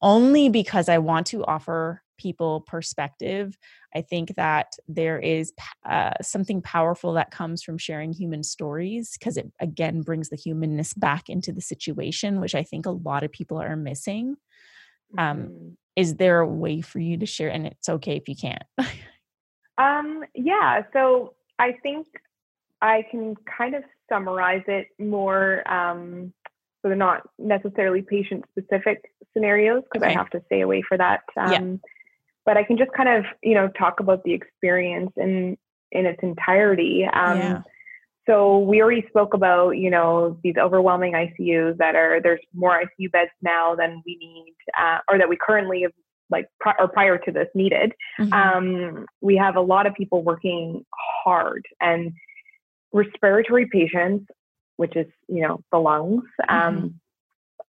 only 0.01 0.49
because 0.49 0.89
I 0.89 0.99
want 0.99 1.27
to 1.27 1.43
offer 1.43 2.03
people 2.17 2.61
perspective. 2.61 3.57
I 3.95 4.01
think 4.01 4.35
that 4.35 4.73
there 4.87 5.19
is 5.19 5.53
uh, 5.89 6.11
something 6.21 6.61
powerful 6.61 7.13
that 7.13 7.31
comes 7.31 7.63
from 7.63 7.79
sharing 7.79 8.13
human 8.13 8.43
stories 8.43 9.17
because 9.17 9.37
it 9.37 9.51
again 9.59 10.01
brings 10.01 10.29
the 10.29 10.35
humanness 10.35 10.93
back 10.93 11.29
into 11.29 11.51
the 11.51 11.61
situation, 11.61 12.39
which 12.39 12.53
I 12.53 12.63
think 12.63 12.85
a 12.85 12.91
lot 12.91 13.23
of 13.23 13.31
people 13.31 13.59
are 13.59 13.75
missing. 13.75 14.35
Um, 15.17 15.37
mm-hmm. 15.37 15.69
Is 15.95 16.15
there 16.15 16.39
a 16.39 16.47
way 16.47 16.81
for 16.81 16.99
you 16.99 17.17
to 17.17 17.25
share? 17.25 17.49
And 17.49 17.65
it's 17.65 17.89
okay 17.89 18.15
if 18.15 18.29
you 18.29 18.35
can't. 18.35 18.63
Um, 19.81 20.23
yeah, 20.35 20.83
so 20.93 21.33
I 21.57 21.73
think 21.83 22.07
I 22.81 23.03
can 23.09 23.35
kind 23.57 23.75
of 23.75 23.83
summarize 24.09 24.63
it 24.67 24.87
more. 24.99 25.67
Um, 25.71 26.33
so 26.81 26.89
they're 26.89 26.97
not 26.97 27.27
necessarily 27.37 28.01
patient 28.01 28.45
specific 28.51 29.11
scenarios 29.33 29.83
because 29.83 30.05
okay. 30.05 30.13
I 30.13 30.17
have 30.17 30.29
to 30.31 30.41
stay 30.47 30.61
away 30.61 30.83
for 30.87 30.97
that. 30.97 31.21
Um, 31.37 31.51
yeah. 31.51 31.77
But 32.43 32.57
I 32.57 32.63
can 32.63 32.77
just 32.77 32.91
kind 32.93 33.09
of, 33.09 33.25
you 33.43 33.53
know, 33.53 33.69
talk 33.69 33.99
about 33.99 34.23
the 34.23 34.33
experience 34.33 35.11
in 35.15 35.57
in 35.91 36.05
its 36.05 36.19
entirety. 36.23 37.05
Um, 37.05 37.37
yeah. 37.37 37.61
So 38.27 38.59
we 38.59 38.81
already 38.81 39.05
spoke 39.09 39.33
about, 39.33 39.71
you 39.71 39.89
know, 39.89 40.37
these 40.43 40.55
overwhelming 40.57 41.13
ICUs 41.13 41.77
that 41.77 41.95
are 41.95 42.19
there's 42.21 42.39
more 42.53 42.81
ICU 42.81 43.11
beds 43.11 43.31
now 43.41 43.75
than 43.75 44.01
we 44.05 44.15
need, 44.15 44.55
uh, 44.79 44.99
or 45.09 45.17
that 45.17 45.29
we 45.29 45.37
currently 45.39 45.81
have 45.83 45.91
like 46.31 46.47
pri- 46.59 46.75
or 46.79 46.87
prior 46.87 47.17
to 47.17 47.31
this 47.31 47.47
needed. 47.53 47.93
Mm-hmm. 48.19 48.33
Um, 48.33 49.05
we 49.21 49.37
have 49.37 49.55
a 49.55 49.61
lot 49.61 49.85
of 49.85 49.93
people 49.93 50.23
working 50.23 50.85
hard 51.23 51.65
and 51.79 52.13
respiratory 52.93 53.67
patients, 53.71 54.25
which 54.77 54.95
is 54.95 55.07
you 55.27 55.41
know 55.41 55.61
the 55.71 55.79
lungs. 55.79 56.23
Um, 56.47 56.75
mm-hmm. 56.75 56.87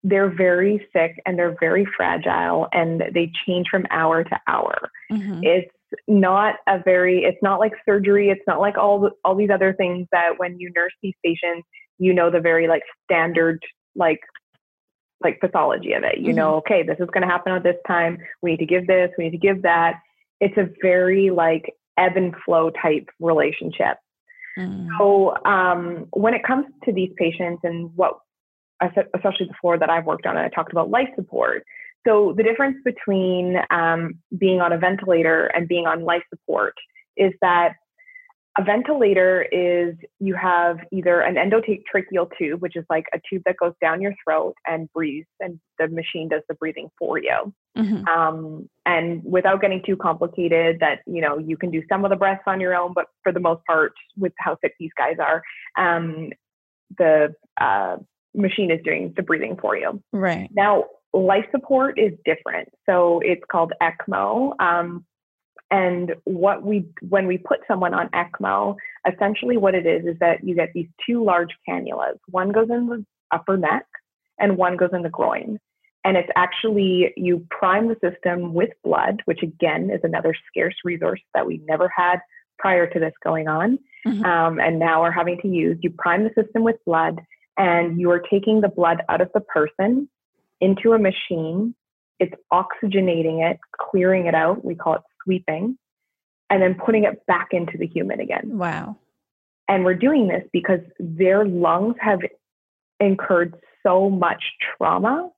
They're 0.05 0.31
very 0.31 0.87
sick 0.93 1.21
and 1.27 1.39
they're 1.39 1.57
very 1.59 1.87
fragile 1.97 2.69
and 2.73 3.03
they 3.13 3.33
change 3.47 3.67
from 3.69 3.87
hour 3.91 4.23
to 4.25 4.41
hour. 4.47 4.91
Mm-hmm. 5.11 5.41
It's 5.43 5.73
not 6.07 6.57
a 6.67 6.79
very 6.85 7.25
it's 7.25 7.43
not 7.43 7.59
like 7.59 7.73
surgery 7.87 8.29
it's 8.29 8.43
not 8.47 8.61
like 8.61 8.77
all 8.77 9.11
all 9.25 9.35
these 9.35 9.51
other 9.51 9.73
things 9.73 10.07
that 10.13 10.33
when 10.37 10.59
you 10.59 10.71
nurse 10.77 10.93
these 11.03 11.15
patients 11.25 11.67
you 11.99 12.13
know 12.13 12.31
the 12.31 12.41
very 12.41 12.69
like 12.69 12.83
standard 13.05 13.59
like 13.95 14.21
like 15.23 15.41
pathology 15.41 15.93
of 15.93 16.05
it. 16.05 16.19
You 16.19 16.29
mm-hmm. 16.29 16.37
know, 16.37 16.55
okay, 16.57 16.83
this 16.83 16.99
is 17.01 17.09
going 17.13 17.23
to 17.23 17.29
happen 17.29 17.53
at 17.53 17.63
this 17.63 17.77
time. 17.87 18.19
We 18.43 18.53
need 18.53 18.59
to 18.59 18.67
give 18.67 18.87
this. 18.87 19.11
We 19.19 19.25
need 19.25 19.31
to 19.31 19.39
give 19.39 19.63
that. 19.63 20.01
It's 20.41 20.57
a 20.57 20.69
very 20.81 21.31
like 21.31 21.75
ebb 21.97 22.17
and 22.17 22.35
flow 22.45 22.71
type 22.71 23.09
relationship. 23.21 23.99
Mm-hmm. 24.59 24.89
So 24.99 25.37
um, 25.45 26.07
when 26.11 26.35
it 26.35 26.45
comes 26.45 26.67
to 26.85 26.93
these 26.93 27.11
patients 27.17 27.61
and 27.65 27.91
what, 27.97 28.19
especially 28.81 29.47
the 29.47 29.55
floor 29.61 29.79
that 29.79 29.91
I've 29.91 30.07
worked 30.07 30.27
on, 30.27 30.37
and 30.37 30.47
I 30.47 30.49
talked 30.49 30.73
about 30.73 30.91
life 30.91 31.09
support. 31.17 31.65
So 32.07 32.33
the 32.37 32.45
difference 32.45 32.77
between 32.85 33.57
um, 33.71 34.15
being 34.37 34.61
on 34.61 34.73
a 34.73 34.79
ventilator 34.79 35.47
and 35.47 35.67
being 35.67 35.87
on 35.87 36.05
life 36.05 36.23
support 36.31 36.75
is 37.17 37.33
that 37.43 37.75
a 38.57 38.65
ventilator 38.65 39.43
is 39.53 39.95
you 40.19 40.35
have 40.35 40.79
either 40.91 41.21
an 41.21 41.37
endotracheal 41.37 42.29
tube, 42.37 42.61
which 42.61 42.77
is 42.77 42.85
like 42.91 43.05
a 43.15 43.21
tube 43.29 43.43
that 43.47 43.57
goes 43.57 43.73
down 43.81 44.01
your 44.01 44.15
throat 44.25 44.55
and 44.67 44.93
breathes, 44.93 45.29
and 45.39 45.61
the 45.79 45.89
machine 45.89 46.29
does 46.29 46.43
the 46.49 46.55
breathing 46.55 46.89
for 46.99 47.19
you. 47.19 47.53
Mm-hmm. 47.77 48.09
Um, 48.09 48.69
and 48.85 49.23
without 49.25 49.61
getting 49.61 49.83
too 49.85 49.97
complicated, 49.97 50.81
that 50.81 51.01
you 51.07 51.21
know 51.21 51.39
you 51.39 51.57
can 51.57 51.71
do 51.71 51.83
some 51.89 52.05
of 52.05 52.11
the 52.11 52.17
breaths 52.17 52.43
on 52.47 52.61
your 52.61 52.75
own, 52.75 52.93
but 52.95 53.07
for 53.23 53.33
the 53.33 53.41
most 53.41 53.65
part, 53.65 53.93
with 54.17 54.33
how 54.39 54.57
sick 54.61 54.75
these 54.81 54.93
guys 54.97 55.17
are, 55.21 55.43
um, 55.77 56.31
the 56.97 57.35
uh, 57.61 57.99
machine 58.35 58.71
is 58.71 58.81
doing 58.83 59.13
the 59.17 59.23
breathing 59.23 59.57
for 59.61 59.77
you. 59.77 60.03
Right 60.13 60.49
now, 60.53 60.85
life 61.13 61.45
support 61.51 61.99
is 61.99 62.13
different. 62.25 62.69
So 62.87 63.21
it's 63.25 63.43
called 63.51 63.73
ECMO. 63.81 64.53
Um, 64.61 65.05
and 65.71 66.15
what 66.25 66.63
we, 66.63 66.87
when 67.09 67.27
we 67.27 67.39
put 67.39 67.61
someone 67.69 67.95
on 67.95 68.09
ECMO, 68.11 68.77
essentially 69.11 69.57
what 69.57 69.75
it 69.75 69.87
is 69.87 70.07
is 70.07 70.19
that 70.21 70.43
you 70.43 70.55
get 70.55 70.73
these 70.73 70.89
two 71.07 71.23
large 71.23 71.51
cannulas. 71.69 72.19
One 72.29 72.53
goes 72.53 72.71
in 72.71 72.87
the 72.87 73.05
upper 73.31 73.57
neck 73.57 73.85
and 74.39 74.57
one 74.57 74.77
goes 74.77 74.91
in 74.93 75.03
the 75.03 75.11
groin. 75.11 75.59
And 76.05 76.17
it's 76.17 76.31
actually, 76.37 77.13
you 77.17 77.47
prime 77.51 77.89
the 77.89 77.97
system 78.01 78.55
with 78.55 78.71
blood, 78.83 79.21
which 79.27 79.43
again 79.43 79.91
is 79.91 80.01
another 80.05 80.35
scarce 80.49 80.77
resource 80.85 81.21
that 81.35 81.47
we 81.47 81.61
never 81.67 81.91
had 81.95 82.21
prior 82.59 82.87
to 82.87 82.99
this 82.99 83.13
going 83.23 83.49
on. 83.49 83.79
Mm-hmm. 84.07 84.25
Um, 84.25 84.61
and 84.61 84.79
now 84.79 85.03
we're 85.03 85.11
having 85.11 85.39
to 85.43 85.49
use. 85.49 85.77
You 85.83 85.91
prime 85.91 86.25
the 86.25 86.43
system 86.43 86.63
with 86.63 86.77
blood 86.87 87.21
and 87.59 88.01
you 88.01 88.11
are 88.11 88.21
taking 88.21 88.61
the 88.61 88.69
blood 88.69 89.03
out 89.09 89.21
of 89.21 89.31
the 89.35 89.41
person 89.41 90.09
into 90.61 90.93
a 90.93 90.99
machine. 90.99 91.75
It's 92.21 92.35
oxygenating 92.53 93.49
it, 93.49 93.59
clearing 93.79 94.27
it 94.27 94.35
out. 94.35 94.65
We 94.65 94.77
call 94.77 94.95
it 94.95 95.03
sweeping 95.29 95.77
and 96.51 96.63
then 96.63 96.75
putting 96.75 97.05
it 97.05 97.27
back 97.27 97.49
into 97.53 97.77
the 97.77 97.87
human 97.87 98.21
again. 98.21 98.57
Wow. 98.59 98.97
And 99.69 99.85
we're 99.85 99.95
doing 99.95 100.29
this 100.29 100.45
because 100.53 100.81
their 100.99 101.45
lungs 101.45 101.97
have 102.01 102.21
incurred 103.01 103.55
so 103.83 104.09
much 104.09 104.43
trauma 104.77 105.31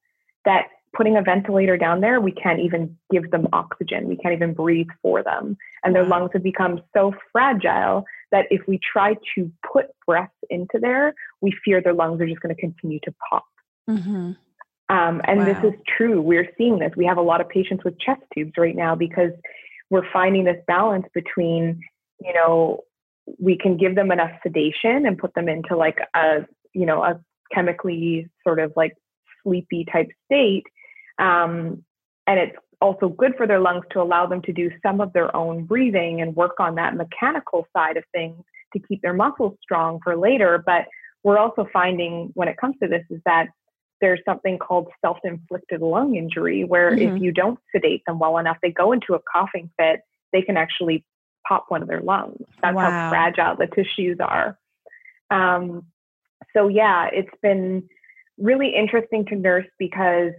that 0.45 0.69
putting 0.97 1.17
a 1.17 1.23
ventilator 1.23 1.77
down 1.77 2.01
there, 2.01 2.21
we 2.21 2.33
can't 2.33 2.61
even 2.61 2.97
give 3.11 3.31
them 3.31 3.47
oxygen. 3.53 4.09
We 4.09 4.17
can't 4.17 4.35
even 4.35 4.55
breathe 4.55 4.89
for 5.03 5.23
them. 5.23 5.57
And 5.85 5.95
their 5.95 6.05
lungs 6.05 6.31
have 6.33 6.43
become 6.43 6.81
so 6.95 7.13
fragile 7.33 8.05
that 8.33 8.47
if 8.51 8.61
we 8.67 8.79
try 8.79 9.15
to 9.35 9.51
put 9.73 9.87
breath 10.07 10.31
into 10.49 10.79
there, 10.81 11.15
we 11.41 11.53
fear 11.65 11.81
their 11.81 11.95
lungs 11.95 12.21
are 12.21 12.27
just 12.27 12.41
going 12.41 12.55
to 12.55 12.61
continue 12.61 13.01
to 13.05 13.15
pop. 13.29 13.45
Mm-hmm. 13.89 14.33
Um, 14.89 15.21
and 15.25 15.41
wow. 15.41 15.45
this 15.45 15.73
is 15.73 15.81
true. 15.97 16.21
We're 16.21 16.49
seeing 16.59 16.81
this. 16.81 16.93
We 16.97 17.07
have 17.07 17.19
a 17.19 17.23
lot 17.23 17.41
of 17.41 17.49
patients 17.49 17.85
with 17.85 17.99
chest 18.01 18.23
tubes 18.35 18.53
right 18.59 18.75
now 18.75 18.97
because 18.97 19.31
we're 19.91 20.11
finding 20.13 20.45
this 20.45 20.63
balance 20.67 21.07
between, 21.13 21.81
you 22.21 22.33
know, 22.33 22.81
we 23.39 23.57
can 23.57 23.77
give 23.77 23.95
them 23.95 24.11
enough 24.11 24.31
sedation 24.43 25.07
and 25.07 25.19
put 25.19 25.35
them 25.35 25.49
into 25.49 25.77
like 25.77 25.99
a, 26.15 26.47
you 26.73 26.87
know, 26.87 27.03
a 27.03 27.21
chemically 27.53 28.29
sort 28.47 28.61
of 28.61 28.73
like 28.77 28.95
sleepy 29.43 29.85
type 29.93 30.09
state. 30.25 30.65
Um, 31.19 31.85
and 32.27 32.39
it's 32.39 32.57
also 32.81 33.09
good 33.09 33.35
for 33.37 33.47
their 33.47 33.61
lungs 33.61 33.85
to 33.91 34.01
allow 34.01 34.27
them 34.27 34.43
to 34.43 34.53
do 34.53 34.71
some 34.83 35.01
of 35.01 35.13
their 35.13 35.35
own 35.37 35.65
breathing 35.65 36.21
and 36.21 36.35
work 36.35 36.59
on 36.59 36.77
that 36.77 36.97
mechanical 36.97 37.67
side 37.77 37.97
of 37.97 38.05
things 38.13 38.43
to 38.73 38.81
keep 38.81 39.03
their 39.03 39.13
muscles 39.13 39.57
strong 39.63 40.01
for 40.03 40.17
later. 40.17 40.63
But 40.65 40.87
we're 41.23 41.39
also 41.39 41.69
finding 41.73 42.31
when 42.35 42.49
it 42.49 42.57
comes 42.57 42.77
to 42.83 42.89
this 42.89 43.05
is 43.11 43.21
that 43.27 43.49
there's 44.01 44.21
something 44.25 44.59
called 44.59 44.89
self 45.01 45.19
inflicted 45.25 45.81
lung 45.81 46.17
injury, 46.17 46.65
where 46.65 46.91
mm-hmm. 46.91 47.17
if 47.17 47.23
you 47.23 47.33
don't 47.33 47.59
sedate 47.75 48.03
them 48.07 48.19
well 48.19 48.39
enough, 48.39 48.59
they 48.63 48.71
go 48.71 48.93
into 48.93 49.15
a 49.15 49.21
coughing 49.33 49.71
fit, 49.79 50.01
they 50.33 50.43
can 50.43 50.57
actually 50.57 51.05
pop 51.47 51.67
one 51.69 51.83
of 51.83 51.89
their 51.89 52.01
lungs. 52.01 52.45
That's 52.63 52.75
wow. 52.75 52.91
how 52.91 53.11
fragile 53.11 53.57
the 53.57 53.67
tissues 53.67 54.19
are. 54.21 54.59
Um, 55.31 55.87
so, 56.55 56.69
yeah, 56.69 57.09
it's 57.13 57.31
been 57.43 57.89
really 58.39 58.75
interesting 58.75 59.27
to 59.27 59.37
nurse 59.37 59.67
because, 59.79 60.33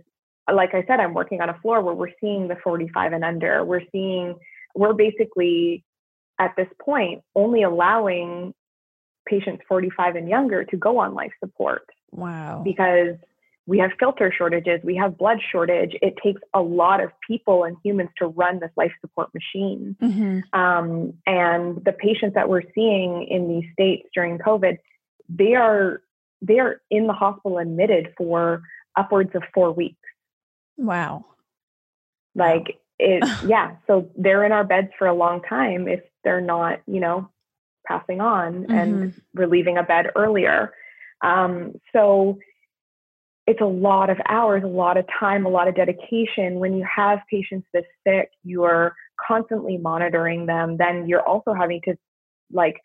like 0.51 0.73
I 0.73 0.83
said, 0.87 0.99
I'm 0.99 1.13
working 1.13 1.41
on 1.41 1.49
a 1.49 1.57
floor 1.61 1.81
where 1.81 1.93
we're 1.93 2.13
seeing 2.19 2.47
the 2.47 2.57
45 2.63 3.13
and 3.13 3.23
under. 3.23 3.63
We're 3.63 3.83
seeing, 3.91 4.35
we're 4.75 4.93
basically 4.93 5.83
at 6.39 6.55
this 6.57 6.67
point 6.83 7.21
only 7.35 7.63
allowing 7.63 8.53
patients 9.27 9.63
45 9.67 10.15
and 10.15 10.27
younger 10.27 10.63
to 10.65 10.77
go 10.77 10.97
on 10.97 11.13
life 11.13 11.31
support. 11.43 11.85
Wow. 12.11 12.61
Because 12.65 13.15
we 13.67 13.77
have 13.77 13.91
filter 13.99 14.33
shortages, 14.35 14.81
we 14.83 14.95
have 14.95 15.17
blood 15.17 15.39
shortage. 15.51 15.95
It 16.01 16.15
takes 16.23 16.41
a 16.53 16.61
lot 16.61 17.01
of 17.01 17.11
people 17.25 17.63
and 17.63 17.77
humans 17.83 18.09
to 18.17 18.27
run 18.27 18.59
this 18.59 18.71
life 18.75 18.91
support 19.01 19.29
machine. 19.33 19.95
Mm-hmm. 20.01 20.59
Um, 20.59 21.13
and 21.27 21.83
the 21.85 21.91
patients 21.91 22.33
that 22.33 22.49
we're 22.49 22.63
seeing 22.73 23.27
in 23.29 23.47
these 23.47 23.71
states 23.73 24.09
during 24.13 24.39
COVID, 24.39 24.77
they 25.29 25.55
are 25.55 26.01
they 26.41 26.59
are 26.59 26.81
in 26.89 27.05
the 27.05 27.13
hospital 27.13 27.59
admitted 27.59 28.13
for 28.17 28.63
upwards 28.97 29.31
of 29.35 29.43
four 29.53 29.71
weeks. 29.71 29.95
Wow. 30.77 31.25
Like 32.33 32.79
it, 32.97 33.23
yeah. 33.45 33.75
So 33.85 34.09
they're 34.17 34.43
in 34.43 34.51
our 34.51 34.63
beds 34.63 34.89
for 34.97 35.07
a 35.07 35.13
long 35.13 35.41
time 35.43 35.87
if 35.87 36.01
they're 36.23 36.41
not, 36.41 36.81
you 36.87 36.99
know, 36.99 37.29
passing 37.87 38.21
on 38.21 38.63
mm-hmm. 38.63 38.71
and 38.71 39.21
relieving 39.33 39.77
a 39.77 39.83
bed 39.83 40.07
earlier. 40.15 40.73
Um, 41.21 41.73
so 41.93 42.39
it's 43.51 43.59
a 43.59 43.65
lot 43.65 44.09
of 44.09 44.17
hours, 44.29 44.63
a 44.63 44.67
lot 44.67 44.95
of 44.95 45.05
time, 45.19 45.45
a 45.45 45.49
lot 45.49 45.67
of 45.67 45.75
dedication. 45.75 46.55
When 46.55 46.73
you 46.73 46.85
have 46.95 47.19
patients 47.29 47.67
this 47.73 47.83
sick, 48.07 48.29
you're 48.45 48.95
constantly 49.27 49.77
monitoring 49.77 50.45
them. 50.45 50.77
Then 50.77 51.05
you're 51.05 51.27
also 51.27 51.53
having 51.53 51.81
to, 51.83 51.95
like, 52.53 52.77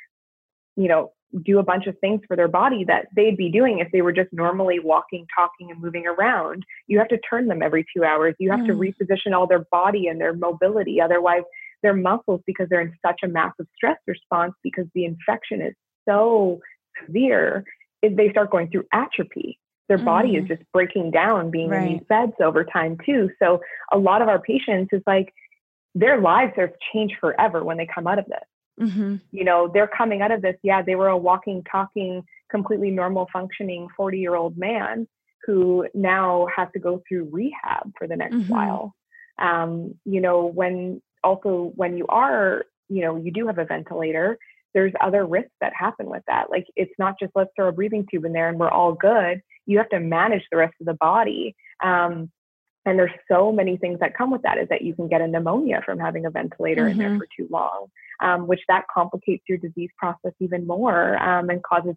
you 0.74 0.88
know, 0.88 1.12
do 1.44 1.60
a 1.60 1.62
bunch 1.62 1.86
of 1.86 1.96
things 2.00 2.20
for 2.26 2.36
their 2.36 2.48
body 2.48 2.82
that 2.84 3.06
they'd 3.14 3.36
be 3.36 3.48
doing 3.48 3.78
if 3.78 3.92
they 3.92 4.02
were 4.02 4.12
just 4.12 4.32
normally 4.32 4.80
walking, 4.80 5.24
talking, 5.36 5.70
and 5.70 5.80
moving 5.80 6.04
around. 6.04 6.64
You 6.88 6.98
have 6.98 7.08
to 7.08 7.18
turn 7.30 7.46
them 7.46 7.62
every 7.62 7.86
two 7.96 8.02
hours. 8.02 8.34
You 8.40 8.50
have 8.50 8.60
mm. 8.60 8.66
to 8.66 8.72
reposition 8.72 9.36
all 9.36 9.46
their 9.46 9.66
body 9.70 10.08
and 10.08 10.20
their 10.20 10.34
mobility. 10.34 11.00
Otherwise, 11.00 11.42
their 11.84 11.94
muscles, 11.94 12.40
because 12.44 12.68
they're 12.68 12.80
in 12.80 12.94
such 13.06 13.20
a 13.22 13.28
massive 13.28 13.66
stress 13.76 13.98
response, 14.08 14.54
because 14.64 14.86
the 14.96 15.04
infection 15.04 15.62
is 15.62 15.74
so 16.08 16.60
severe, 17.04 17.64
they 18.02 18.30
start 18.30 18.50
going 18.50 18.68
through 18.68 18.84
atrophy 18.92 19.60
their 19.88 19.98
body 19.98 20.32
mm. 20.32 20.42
is 20.42 20.48
just 20.48 20.62
breaking 20.72 21.10
down 21.10 21.50
being 21.50 21.68
right. 21.68 21.86
in 21.86 21.92
these 21.94 22.06
beds 22.08 22.32
over 22.42 22.64
time 22.64 22.98
too. 23.04 23.30
So 23.40 23.60
a 23.92 23.98
lot 23.98 24.22
of 24.22 24.28
our 24.28 24.40
patients 24.40 24.90
is 24.92 25.02
like 25.06 25.32
their 25.94 26.20
lives 26.20 26.52
have 26.56 26.70
changed 26.92 27.16
forever 27.20 27.64
when 27.64 27.76
they 27.76 27.86
come 27.86 28.06
out 28.06 28.18
of 28.18 28.26
this. 28.26 28.88
Mm-hmm. 28.88 29.16
You 29.30 29.44
know, 29.44 29.70
they're 29.72 29.88
coming 29.88 30.22
out 30.22 30.32
of 30.32 30.42
this. 30.42 30.56
Yeah, 30.62 30.82
they 30.82 30.96
were 30.96 31.08
a 31.08 31.16
walking, 31.16 31.62
talking, 31.70 32.24
completely 32.50 32.90
normal 32.90 33.28
functioning 33.32 33.88
40 33.96 34.18
year 34.18 34.34
old 34.34 34.58
man 34.58 35.08
who 35.46 35.86
now 35.94 36.48
has 36.54 36.68
to 36.72 36.80
go 36.80 37.02
through 37.08 37.28
rehab 37.30 37.92
for 37.96 38.06
the 38.06 38.16
next 38.16 38.34
mm-hmm. 38.34 38.52
while. 38.52 38.94
Um, 39.38 39.94
you 40.04 40.20
know, 40.20 40.46
when 40.46 41.00
also 41.22 41.72
when 41.76 41.96
you 41.96 42.06
are 42.08 42.64
you 42.88 43.02
know 43.02 43.16
you 43.16 43.30
do 43.30 43.46
have 43.46 43.58
a 43.58 43.64
ventilator 43.64 44.38
there's 44.76 44.92
other 45.00 45.24
risks 45.24 45.54
that 45.62 45.72
happen 45.74 46.04
with 46.10 46.22
that 46.26 46.50
like 46.50 46.66
it's 46.76 46.92
not 46.98 47.14
just 47.18 47.32
let's 47.34 47.50
throw 47.56 47.68
a 47.68 47.72
breathing 47.72 48.06
tube 48.10 48.26
in 48.26 48.34
there 48.34 48.50
and 48.50 48.58
we're 48.58 48.68
all 48.68 48.92
good 48.92 49.40
you 49.64 49.78
have 49.78 49.88
to 49.88 49.98
manage 49.98 50.42
the 50.52 50.58
rest 50.58 50.74
of 50.80 50.86
the 50.86 50.94
body 50.94 51.56
um, 51.82 52.30
and 52.84 52.98
there's 52.98 53.10
so 53.26 53.50
many 53.50 53.78
things 53.78 53.98
that 54.00 54.16
come 54.16 54.30
with 54.30 54.42
that 54.42 54.58
is 54.58 54.68
that 54.68 54.82
you 54.82 54.94
can 54.94 55.08
get 55.08 55.22
a 55.22 55.26
pneumonia 55.26 55.80
from 55.84 55.98
having 55.98 56.26
a 56.26 56.30
ventilator 56.30 56.82
mm-hmm. 56.82 56.90
in 56.90 56.98
there 56.98 57.08
mm-hmm. 57.08 57.18
for 57.18 57.28
too 57.34 57.48
long 57.50 57.86
um, 58.20 58.46
which 58.46 58.60
that 58.68 58.84
complicates 58.94 59.42
your 59.48 59.56
disease 59.56 59.90
process 59.96 60.32
even 60.40 60.66
more 60.66 61.16
um, 61.22 61.48
and 61.48 61.62
causes 61.62 61.96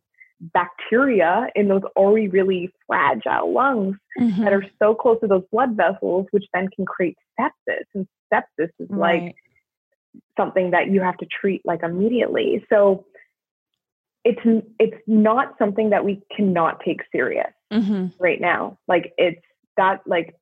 bacteria 0.53 1.47
in 1.53 1.67
those 1.67 1.81
already 1.97 2.29
really 2.29 2.71
fragile 2.87 3.51
lungs 3.51 3.97
mm-hmm. 4.17 4.41
that 4.41 4.53
are 4.53 4.65
so 4.81 4.95
close 4.95 5.19
to 5.19 5.27
those 5.27 5.43
blood 5.51 5.75
vessels, 5.75 6.27
which 6.31 6.45
then 6.53 6.69
can 6.73 6.85
create 6.85 7.17
sepsis. 7.37 7.83
And 7.93 8.07
sepsis 8.33 8.69
is 8.79 8.87
right. 8.89 9.23
like 9.23 9.35
something 10.37 10.71
that 10.71 10.89
you 10.89 11.01
have 11.01 11.17
to 11.17 11.25
treat 11.25 11.65
like 11.65 11.83
immediately. 11.83 12.65
So 12.69 13.05
it's 14.23 14.39
it's 14.79 15.01
not 15.07 15.55
something 15.57 15.91
that 15.91 16.03
we 16.03 16.21
cannot 16.35 16.81
take 16.85 17.01
serious 17.11 17.51
mm-hmm. 17.71 18.07
right 18.19 18.39
now. 18.39 18.77
Like 18.87 19.13
it's 19.17 19.41
that 19.77 20.01
like 20.05 20.35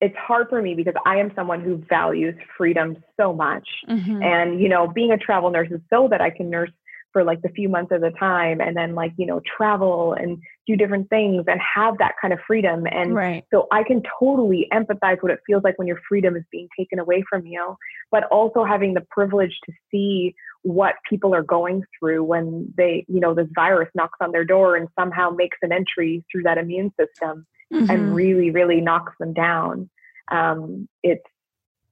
it's 0.00 0.16
hard 0.16 0.48
for 0.48 0.60
me 0.60 0.74
because 0.74 0.94
I 1.06 1.16
am 1.16 1.32
someone 1.34 1.62
who 1.62 1.82
values 1.88 2.34
freedom 2.56 2.96
so 3.18 3.32
much. 3.32 3.66
Mm-hmm. 3.88 4.22
And 4.22 4.60
you 4.60 4.68
know, 4.68 4.88
being 4.88 5.12
a 5.12 5.18
travel 5.18 5.50
nurse 5.50 5.70
is 5.70 5.80
so 5.90 6.08
that 6.10 6.20
I 6.20 6.30
can 6.30 6.50
nurse 6.50 6.70
for 7.14 7.24
like 7.24 7.40
the 7.42 7.48
few 7.50 7.68
months 7.68 7.92
at 7.92 8.02
a 8.02 8.10
time 8.10 8.60
and 8.60 8.76
then 8.76 8.94
like 8.94 9.12
you 9.16 9.24
know 9.24 9.40
travel 9.56 10.12
and 10.14 10.36
do 10.66 10.76
different 10.76 11.08
things 11.08 11.44
and 11.46 11.60
have 11.60 11.96
that 11.98 12.12
kind 12.20 12.34
of 12.34 12.40
freedom 12.46 12.86
and 12.90 13.14
right. 13.14 13.44
so 13.54 13.66
i 13.72 13.82
can 13.84 14.02
totally 14.20 14.66
empathize 14.72 15.16
what 15.22 15.30
it 15.30 15.38
feels 15.46 15.62
like 15.62 15.78
when 15.78 15.86
your 15.86 16.00
freedom 16.08 16.36
is 16.36 16.42
being 16.50 16.68
taken 16.76 16.98
away 16.98 17.22
from 17.30 17.46
you 17.46 17.76
but 18.10 18.24
also 18.24 18.64
having 18.64 18.94
the 18.94 19.06
privilege 19.10 19.56
to 19.64 19.72
see 19.90 20.34
what 20.62 20.96
people 21.08 21.34
are 21.34 21.42
going 21.42 21.82
through 21.98 22.24
when 22.24 22.72
they 22.76 23.06
you 23.08 23.20
know 23.20 23.32
this 23.32 23.48
virus 23.54 23.88
knocks 23.94 24.18
on 24.20 24.32
their 24.32 24.44
door 24.44 24.76
and 24.76 24.88
somehow 24.98 25.30
makes 25.30 25.56
an 25.62 25.70
entry 25.70 26.24
through 26.30 26.42
that 26.42 26.58
immune 26.58 26.92
system 26.98 27.46
mm-hmm. 27.72 27.88
and 27.88 28.14
really 28.14 28.50
really 28.50 28.80
knocks 28.80 29.12
them 29.20 29.32
down 29.32 29.88
um, 30.32 30.88
it's 31.02 31.22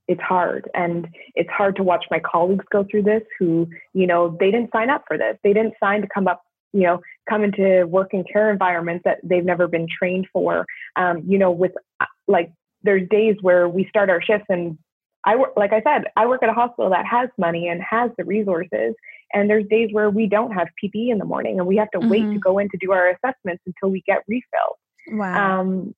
it's 0.08 0.20
hard. 0.20 0.68
And 0.74 1.08
it's 1.34 1.50
hard 1.50 1.76
to 1.76 1.82
watch 1.82 2.04
my 2.10 2.20
colleagues 2.20 2.64
go 2.70 2.84
through 2.90 3.02
this 3.02 3.22
who 3.38 3.68
you 3.94 4.06
know 4.06 4.36
they 4.38 4.50
didn't 4.50 4.72
sign 4.72 4.90
up 4.90 5.04
for 5.06 5.16
this. 5.16 5.36
They 5.42 5.52
didn't 5.52 5.74
sign 5.82 6.02
to 6.02 6.08
come 6.12 6.28
up 6.28 6.42
you 6.72 6.82
know 6.82 7.00
come 7.28 7.44
into 7.44 7.86
work 7.86 8.10
and 8.12 8.26
care 8.30 8.50
environments 8.50 9.02
that 9.04 9.18
they've 9.22 9.44
never 9.44 9.68
been 9.68 9.86
trained 9.98 10.26
for. 10.32 10.66
Um, 10.96 11.22
you 11.26 11.38
know 11.38 11.50
with 11.50 11.72
uh, 12.00 12.06
like 12.26 12.52
there's 12.82 13.08
days 13.08 13.36
where 13.42 13.68
we 13.68 13.86
start 13.88 14.10
our 14.10 14.20
shifts 14.20 14.46
and 14.48 14.76
i 15.24 15.36
work 15.36 15.52
like 15.56 15.72
i 15.72 15.80
said 15.82 16.04
i 16.16 16.26
work 16.26 16.42
at 16.42 16.48
a 16.48 16.52
hospital 16.52 16.90
that 16.90 17.06
has 17.06 17.28
money 17.38 17.68
and 17.68 17.80
has 17.82 18.10
the 18.18 18.24
resources. 18.24 18.94
And 19.34 19.48
there's 19.48 19.64
days 19.70 19.88
where 19.92 20.10
we 20.10 20.26
don't 20.26 20.52
have 20.52 20.68
ppe 20.82 21.10
in 21.10 21.18
the 21.18 21.24
morning 21.24 21.58
and 21.58 21.66
we 21.66 21.76
have 21.76 21.90
to 21.92 21.98
mm-hmm. 21.98 22.10
wait 22.10 22.20
to 22.20 22.26
mm-hmm. 22.26 22.38
go 22.38 22.58
in 22.58 22.68
to 22.70 22.78
do 22.80 22.92
our 22.92 23.08
assessments 23.08 23.62
until 23.66 23.90
we 23.90 24.02
get 24.06 24.22
refilled. 24.28 24.76
Wow. 25.08 25.60
Um, 25.60 25.94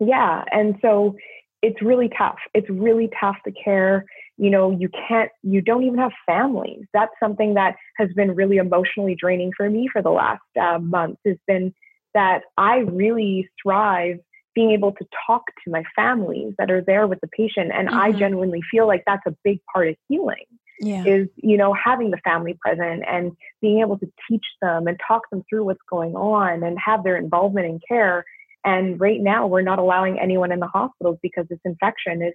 yeah. 0.00 0.44
And 0.50 0.76
so 0.82 1.16
it's 1.64 1.80
really 1.80 2.10
tough. 2.16 2.36
It's 2.52 2.68
really 2.68 3.08
tough 3.18 3.36
to 3.46 3.52
care. 3.52 4.04
You 4.36 4.50
know, 4.50 4.70
you 4.70 4.90
can't, 5.08 5.30
you 5.42 5.62
don't 5.62 5.84
even 5.84 5.98
have 5.98 6.12
families. 6.26 6.84
That's 6.92 7.12
something 7.18 7.54
that 7.54 7.76
has 7.96 8.10
been 8.14 8.34
really 8.34 8.58
emotionally 8.58 9.16
draining 9.18 9.50
for 9.56 9.70
me 9.70 9.88
for 9.90 10.02
the 10.02 10.10
last 10.10 10.42
uh, 10.60 10.78
month 10.78 11.18
has 11.24 11.36
been 11.46 11.72
that 12.12 12.42
I 12.58 12.78
really 12.78 13.48
thrive 13.62 14.18
being 14.54 14.72
able 14.72 14.92
to 14.92 15.04
talk 15.26 15.42
to 15.64 15.70
my 15.70 15.82
families 15.96 16.52
that 16.58 16.70
are 16.70 16.82
there 16.82 17.06
with 17.06 17.20
the 17.20 17.28
patient. 17.28 17.72
And 17.74 17.88
mm-hmm. 17.88 17.98
I 17.98 18.12
genuinely 18.12 18.60
feel 18.70 18.86
like 18.86 19.02
that's 19.06 19.26
a 19.26 19.34
big 19.42 19.60
part 19.72 19.88
of 19.88 19.96
healing. 20.08 20.44
Yeah. 20.80 21.04
Is, 21.04 21.28
you 21.36 21.56
know, 21.56 21.72
having 21.72 22.10
the 22.10 22.18
family 22.24 22.58
present 22.60 23.04
and 23.08 23.32
being 23.62 23.80
able 23.80 23.96
to 24.00 24.06
teach 24.28 24.44
them 24.60 24.88
and 24.88 24.98
talk 25.06 25.22
them 25.30 25.44
through 25.48 25.64
what's 25.64 25.80
going 25.88 26.14
on 26.14 26.62
and 26.64 26.76
have 26.84 27.04
their 27.04 27.16
involvement 27.16 27.66
in 27.66 27.80
care 27.88 28.24
and 28.64 29.00
right 29.00 29.20
now, 29.20 29.46
we're 29.46 29.62
not 29.62 29.78
allowing 29.78 30.18
anyone 30.18 30.52
in 30.52 30.60
the 30.60 30.66
hospitals 30.66 31.18
because 31.22 31.46
this 31.48 31.58
infection 31.64 32.22
is 32.22 32.34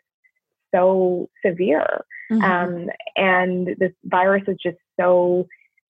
so 0.73 1.29
severe. 1.43 2.05
Mm-hmm. 2.31 2.43
Um, 2.43 2.89
and 3.15 3.67
this 3.79 3.91
virus 4.03 4.43
is 4.47 4.57
just 4.61 4.77
so, 4.99 5.47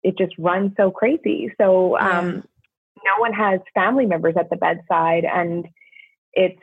it 0.02 0.16
just 0.16 0.32
runs 0.38 0.72
so 0.76 0.90
crazy. 0.90 1.52
So 1.60 1.98
um, 1.98 2.44
no 3.04 3.18
one 3.18 3.32
has 3.32 3.60
family 3.74 4.06
members 4.06 4.34
at 4.38 4.48
the 4.50 4.56
bedside. 4.56 5.24
And 5.24 5.66
it's, 6.32 6.60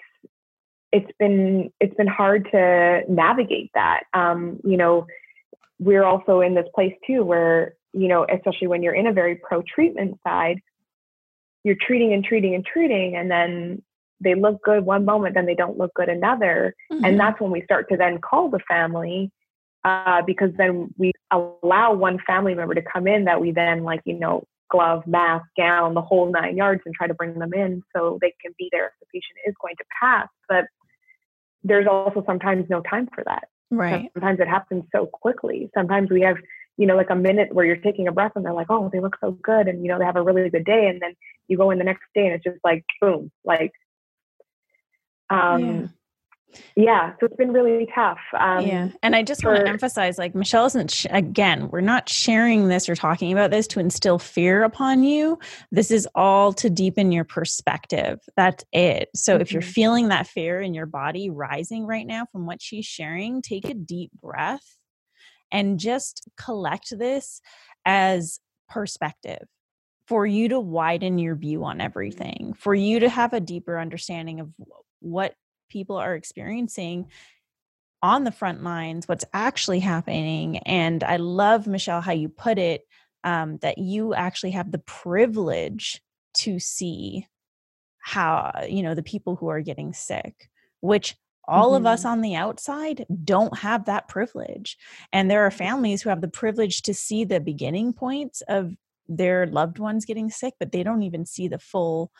it's 0.93 1.11
been 1.19 1.71
it's 1.81 1.93
been 1.95 2.07
hard 2.07 2.47
to 2.51 3.01
navigate 3.09 3.71
that. 3.73 4.03
Um, 4.13 4.59
you 4.63 4.77
know, 4.77 5.05
we're 5.79 6.05
also 6.05 6.39
in 6.39 6.55
this 6.55 6.67
place 6.73 6.93
too 7.05 7.23
where 7.23 7.73
you 7.93 8.07
know, 8.07 8.25
especially 8.31 8.67
when 8.67 8.83
you're 8.83 8.93
in 8.93 9.07
a 9.07 9.13
very 9.13 9.35
pro 9.35 9.63
treatment 9.63 10.19
side, 10.25 10.61
you're 11.67 11.75
treating 11.85 12.13
and 12.13 12.23
treating 12.23 12.55
and 12.55 12.65
treating 12.65 13.17
and 13.17 13.29
then 13.29 13.81
they 14.21 14.33
look 14.33 14.63
good 14.63 14.85
one 14.85 15.03
moment 15.03 15.35
then 15.35 15.45
they 15.45 15.53
don't 15.53 15.77
look 15.77 15.93
good 15.95 16.07
another. 16.07 16.73
Mm-hmm. 16.91 17.03
and 17.03 17.19
that's 17.19 17.41
when 17.41 17.51
we 17.51 17.61
start 17.63 17.89
to 17.89 17.97
then 17.97 18.19
call 18.19 18.49
the 18.49 18.61
family 18.67 19.29
uh, 19.83 20.21
because 20.25 20.51
then 20.57 20.93
we 20.97 21.11
allow 21.29 21.93
one 21.93 22.19
family 22.25 22.55
member 22.55 22.73
to 22.73 22.81
come 22.81 23.05
in 23.05 23.25
that 23.25 23.41
we 23.41 23.51
then 23.51 23.83
like 23.83 24.01
you 24.05 24.17
know 24.17 24.45
glove 24.69 25.03
mask 25.05 25.45
gown 25.57 25.93
the 25.93 26.01
whole 26.01 26.31
nine 26.31 26.55
yards 26.55 26.81
and 26.85 26.95
try 26.95 27.07
to 27.07 27.13
bring 27.13 27.37
them 27.37 27.53
in 27.53 27.83
so 27.93 28.17
they 28.21 28.33
can 28.41 28.53
be 28.57 28.69
there 28.71 28.87
if 28.87 28.93
the 29.01 29.05
patient 29.13 29.37
is 29.45 29.53
going 29.61 29.75
to 29.77 29.83
pass. 30.01 30.27
But 30.47 30.65
there's 31.63 31.87
also 31.87 32.23
sometimes 32.25 32.65
no 32.69 32.81
time 32.81 33.07
for 33.13 33.23
that. 33.25 33.45
Right. 33.69 34.09
Sometimes 34.13 34.39
it 34.39 34.47
happens 34.47 34.83
so 34.95 35.05
quickly. 35.05 35.69
Sometimes 35.73 36.09
we 36.09 36.21
have 36.21 36.37
you 36.77 36.85
know, 36.85 36.95
like 36.95 37.09
a 37.09 37.15
minute 37.15 37.53
where 37.53 37.65
you're 37.65 37.75
taking 37.75 38.07
a 38.07 38.11
breath 38.11 38.33
and 38.35 38.45
they're 38.45 38.53
like, 38.53 38.67
oh, 38.69 38.89
they 38.91 38.99
look 38.99 39.17
so 39.19 39.31
good. 39.31 39.67
And, 39.67 39.83
you 39.83 39.89
know, 39.89 39.99
they 39.99 40.05
have 40.05 40.15
a 40.15 40.21
really 40.21 40.49
good 40.49 40.65
day. 40.65 40.87
And 40.87 41.01
then 41.01 41.13
you 41.47 41.57
go 41.57 41.71
in 41.71 41.79
the 41.79 41.83
next 41.83 42.03
day 42.13 42.25
and 42.25 42.35
it's 42.35 42.43
just 42.43 42.59
like, 42.63 42.85
boom, 43.01 43.31
like, 43.43 43.71
um, 45.29 45.61
yeah. 45.61 45.87
Yeah, 46.75 47.11
so 47.19 47.25
it's 47.25 47.35
been 47.35 47.51
really 47.51 47.87
tough. 47.93 48.19
Um, 48.33 48.65
yeah, 48.65 48.89
and 49.03 49.15
I 49.15 49.21
just 49.21 49.41
for, 49.41 49.51
want 49.51 49.65
to 49.65 49.69
emphasize, 49.69 50.17
like 50.17 50.33
Michelle 50.33 50.65
isn't. 50.65 50.89
Sh- 50.89 51.05
again, 51.09 51.69
we're 51.69 51.81
not 51.81 52.07
sharing 52.07 52.69
this 52.69 52.87
or 52.87 52.95
talking 52.95 53.33
about 53.33 53.51
this 53.51 53.67
to 53.67 53.79
instill 53.79 54.17
fear 54.17 54.63
upon 54.63 55.03
you. 55.03 55.37
This 55.71 55.91
is 55.91 56.07
all 56.15 56.53
to 56.53 56.69
deepen 56.69 57.11
your 57.11 57.25
perspective. 57.25 58.19
That's 58.37 58.63
it. 58.71 59.09
So 59.13 59.33
mm-hmm. 59.33 59.41
if 59.41 59.51
you're 59.51 59.61
mm-hmm. 59.61 59.71
feeling 59.71 60.07
that 60.07 60.25
fear 60.25 60.61
in 60.61 60.73
your 60.73 60.85
body 60.85 61.29
rising 61.29 61.85
right 61.85 62.07
now 62.07 62.25
from 62.31 62.45
what 62.45 62.61
she's 62.61 62.85
sharing, 62.85 63.41
take 63.41 63.65
a 63.69 63.73
deep 63.73 64.11
breath 64.21 64.76
and 65.51 65.79
just 65.79 66.27
collect 66.37 66.97
this 66.97 67.41
as 67.85 68.39
perspective 68.69 69.47
for 70.07 70.25
you 70.25 70.49
to 70.49 70.59
widen 70.59 71.17
your 71.17 71.35
view 71.35 71.65
on 71.65 71.81
everything, 71.81 72.53
for 72.57 72.73
you 72.73 73.01
to 73.01 73.09
have 73.09 73.33
a 73.33 73.41
deeper 73.41 73.77
understanding 73.77 74.39
of 74.39 74.49
what 74.99 75.33
people 75.69 75.97
are 75.97 76.15
experiencing 76.15 77.07
on 78.01 78.23
the 78.23 78.31
front 78.31 78.63
lines, 78.63 79.07
what's 79.07 79.25
actually 79.33 79.79
happening. 79.79 80.57
And 80.59 81.03
I 81.03 81.17
love, 81.17 81.67
Michelle, 81.67 82.01
how 82.01 82.13
you 82.13 82.29
put 82.29 82.57
it 82.57 82.83
um, 83.23 83.57
that 83.57 83.77
you 83.77 84.13
actually 84.13 84.51
have 84.51 84.71
the 84.71 84.79
privilege 84.79 86.01
to 86.35 86.59
see 86.59 87.27
how, 87.99 88.65
you 88.69 88.83
know, 88.83 88.95
the 88.95 89.03
people 89.03 89.35
who 89.35 89.49
are 89.49 89.61
getting 89.61 89.91
sick, 89.91 90.49
which 90.79 91.15
all 91.47 91.69
mm-hmm. 91.69 91.77
of 91.77 91.85
us 91.85 92.01
mm-hmm. 92.01 92.09
on 92.09 92.21
the 92.21 92.35
outside 92.35 93.05
don't 93.23 93.57
have 93.57 93.85
that 93.85 94.07
privilege. 94.07 94.77
And 95.13 95.29
there 95.29 95.45
are 95.45 95.51
families 95.51 96.01
who 96.01 96.09
have 96.09 96.21
the 96.21 96.27
privilege 96.27 96.81
to 96.83 96.93
see 96.93 97.23
the 97.23 97.39
beginning 97.39 97.93
points 97.93 98.41
of 98.47 98.73
their 99.07 99.47
loved 99.47 99.79
ones 99.79 100.05
getting 100.05 100.29
sick, 100.29 100.53
but 100.59 100.71
they 100.71 100.83
don't 100.83 101.03
even 101.03 101.25
see 101.25 101.47
the 101.47 101.59
full 101.59 102.11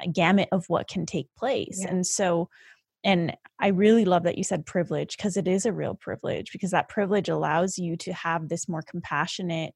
uh, 0.00 0.06
gamut 0.12 0.48
of 0.52 0.68
what 0.68 0.88
can 0.88 1.06
take 1.06 1.28
place. 1.36 1.80
Yeah. 1.82 1.90
And 1.90 2.06
so, 2.06 2.48
and 3.04 3.36
I 3.58 3.68
really 3.68 4.04
love 4.04 4.24
that 4.24 4.38
you 4.38 4.44
said 4.44 4.66
privilege 4.66 5.16
because 5.16 5.36
it 5.36 5.48
is 5.48 5.66
a 5.66 5.72
real 5.72 5.94
privilege 5.94 6.52
because 6.52 6.70
that 6.70 6.88
privilege 6.88 7.28
allows 7.28 7.78
you 7.78 7.96
to 7.98 8.12
have 8.12 8.48
this 8.48 8.68
more 8.68 8.82
compassionate 8.82 9.74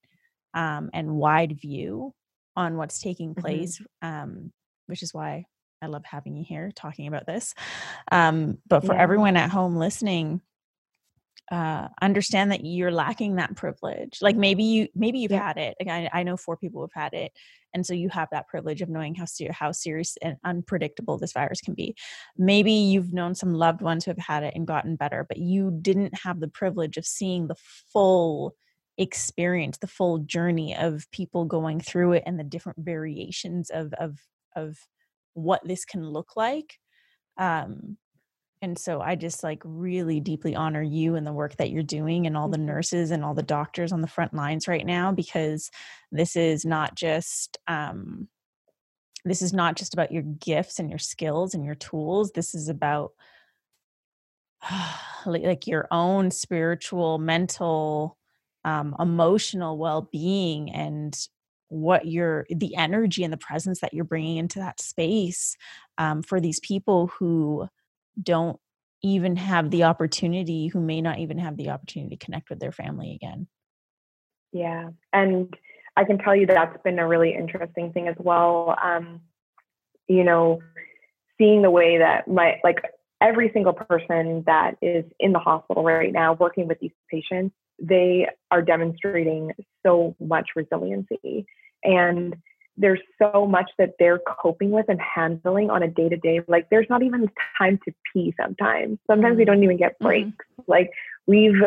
um, 0.54 0.90
and 0.92 1.16
wide 1.16 1.58
view 1.60 2.14
on 2.56 2.76
what's 2.76 2.98
taking 2.98 3.30
mm-hmm. 3.30 3.40
place, 3.40 3.80
mm-hmm. 4.02 4.08
um, 4.08 4.52
which 4.86 5.02
is 5.02 5.12
why 5.12 5.44
I 5.82 5.86
love 5.86 6.04
having 6.04 6.36
you 6.36 6.44
here 6.44 6.70
talking 6.74 7.06
about 7.06 7.26
this. 7.26 7.54
Um, 8.10 8.58
but 8.66 8.84
for 8.84 8.94
yeah. 8.94 9.02
everyone 9.02 9.36
at 9.36 9.50
home 9.50 9.76
listening, 9.76 10.40
uh, 11.50 11.88
understand 12.02 12.50
that 12.50 12.64
you're 12.64 12.90
lacking 12.90 13.36
that 13.36 13.54
privilege. 13.54 14.18
Like 14.20 14.36
maybe 14.36 14.64
you, 14.64 14.88
maybe 14.94 15.20
you've 15.20 15.30
yeah. 15.30 15.46
had 15.46 15.58
it. 15.58 15.76
Like 15.78 15.88
I, 15.88 16.10
I 16.12 16.22
know 16.24 16.36
four 16.36 16.56
people 16.56 16.82
have 16.82 17.02
had 17.02 17.14
it, 17.14 17.32
and 17.72 17.86
so 17.86 17.94
you 17.94 18.08
have 18.08 18.28
that 18.32 18.48
privilege 18.48 18.82
of 18.82 18.88
knowing 18.88 19.14
how 19.14 19.26
ser- 19.26 19.52
how 19.52 19.70
serious 19.70 20.16
and 20.22 20.36
unpredictable 20.44 21.18
this 21.18 21.32
virus 21.32 21.60
can 21.60 21.74
be. 21.74 21.94
Maybe 22.36 22.72
you've 22.72 23.12
known 23.12 23.34
some 23.34 23.54
loved 23.54 23.80
ones 23.80 24.04
who 24.04 24.10
have 24.10 24.18
had 24.18 24.42
it 24.42 24.54
and 24.56 24.66
gotten 24.66 24.96
better, 24.96 25.24
but 25.28 25.38
you 25.38 25.78
didn't 25.82 26.18
have 26.18 26.40
the 26.40 26.48
privilege 26.48 26.96
of 26.96 27.06
seeing 27.06 27.46
the 27.46 27.56
full 27.92 28.56
experience, 28.98 29.78
the 29.78 29.86
full 29.86 30.18
journey 30.18 30.74
of 30.74 31.08
people 31.12 31.44
going 31.44 31.80
through 31.80 32.12
it, 32.14 32.24
and 32.26 32.40
the 32.40 32.44
different 32.44 32.78
variations 32.80 33.70
of 33.70 33.92
of 34.00 34.18
of 34.56 34.78
what 35.36 35.62
this 35.66 35.84
can 35.84 36.08
look 36.10 36.36
like. 36.36 36.80
Um, 37.38 37.98
and 38.62 38.78
so 38.78 39.00
I 39.00 39.16
just 39.16 39.42
like 39.44 39.62
really 39.64 40.20
deeply 40.20 40.54
honor 40.56 40.82
you 40.82 41.16
and 41.16 41.26
the 41.26 41.32
work 41.32 41.56
that 41.58 41.70
you're 41.70 41.82
doing 41.82 42.26
and 42.26 42.36
all 42.36 42.48
the 42.48 42.58
Mhm. 42.58 42.64
nurses 42.66 43.10
and 43.10 43.24
all 43.24 43.34
the 43.34 43.42
doctors 43.42 43.92
on 43.92 44.02
the 44.02 44.08
front 44.08 44.34
lines 44.34 44.68
right 44.68 44.86
now 44.86 45.12
because 45.12 45.70
this 46.12 46.36
is 46.36 46.64
not 46.64 46.96
just 46.96 47.58
um 47.68 48.28
this 49.24 49.42
is 49.42 49.52
not 49.52 49.76
just 49.76 49.94
about 49.94 50.12
your 50.12 50.22
gifts 50.22 50.78
and 50.78 50.88
your 50.90 50.98
skills 50.98 51.54
and 51.54 51.64
your 51.64 51.74
tools. 51.74 52.32
This 52.32 52.54
is 52.54 52.68
about 52.68 53.12
like 55.26 55.42
like 55.42 55.66
your 55.66 55.86
own 55.90 56.30
spiritual, 56.30 57.18
mental, 57.18 58.18
um, 58.64 58.94
emotional 58.98 59.78
well-being 59.78 60.70
and 60.72 61.28
what 61.68 62.06
you're 62.06 62.46
the 62.50 62.76
energy 62.76 63.24
and 63.24 63.32
the 63.32 63.38
presence 63.38 63.80
that 63.80 63.92
you're 63.92 64.04
bringing 64.04 64.36
into 64.36 64.58
that 64.58 64.80
space 64.80 65.56
um, 65.98 66.22
for 66.22 66.40
these 66.40 66.60
people 66.60 67.08
who 67.18 67.68
don't 68.22 68.58
even 69.02 69.36
have 69.36 69.70
the 69.70 69.84
opportunity 69.84 70.68
who 70.68 70.80
may 70.80 71.00
not 71.00 71.18
even 71.18 71.38
have 71.38 71.56
the 71.56 71.70
opportunity 71.70 72.16
to 72.16 72.24
connect 72.24 72.50
with 72.50 72.60
their 72.60 72.72
family 72.72 73.14
again 73.14 73.46
Yeah. 74.52 74.90
And 75.12 75.54
I 75.96 76.04
can 76.04 76.18
tell 76.18 76.36
you 76.36 76.46
that's 76.46 76.76
been 76.82 76.98
a 76.98 77.06
really 77.06 77.34
interesting 77.34 77.92
thing 77.92 78.08
as 78.08 78.16
well. 78.18 78.76
Um, 78.82 79.20
you 80.08 80.24
know, 80.24 80.60
seeing 81.38 81.62
the 81.62 81.70
way 81.70 81.98
that 81.98 82.28
my, 82.28 82.60
like 82.62 82.78
every 83.20 83.50
single 83.52 83.72
person 83.72 84.44
that 84.46 84.76
is 84.82 85.04
in 85.20 85.32
the 85.32 85.38
hospital 85.38 85.82
right 85.82 86.12
now 86.12 86.34
working 86.34 86.68
with 86.68 86.78
these 86.80 86.92
patients, 87.10 87.54
they 87.78 88.26
are 88.50 88.62
demonstrating 88.62 89.52
so 89.86 90.16
much 90.20 90.50
resiliency. 90.56 91.46
And 91.84 92.36
there's 92.76 93.00
so 93.18 93.46
much 93.46 93.70
that 93.78 93.92
they're 93.98 94.18
coping 94.18 94.70
with 94.70 94.86
and 94.88 95.00
handling 95.00 95.70
on 95.70 95.82
a 95.82 95.88
day 95.88 96.08
to 96.08 96.16
day. 96.16 96.40
Like, 96.46 96.68
there's 96.70 96.86
not 96.90 97.02
even 97.02 97.30
time 97.58 97.78
to 97.86 97.94
pee 98.12 98.34
sometimes. 98.38 98.98
Sometimes 99.06 99.38
we 99.38 99.44
Mhm. 99.44 99.46
don't 99.46 99.64
even 99.64 99.76
get 99.76 99.98
Mhm. 99.98 100.04
breaks. 100.04 100.46
Like, 100.66 100.90
we've 101.26 101.62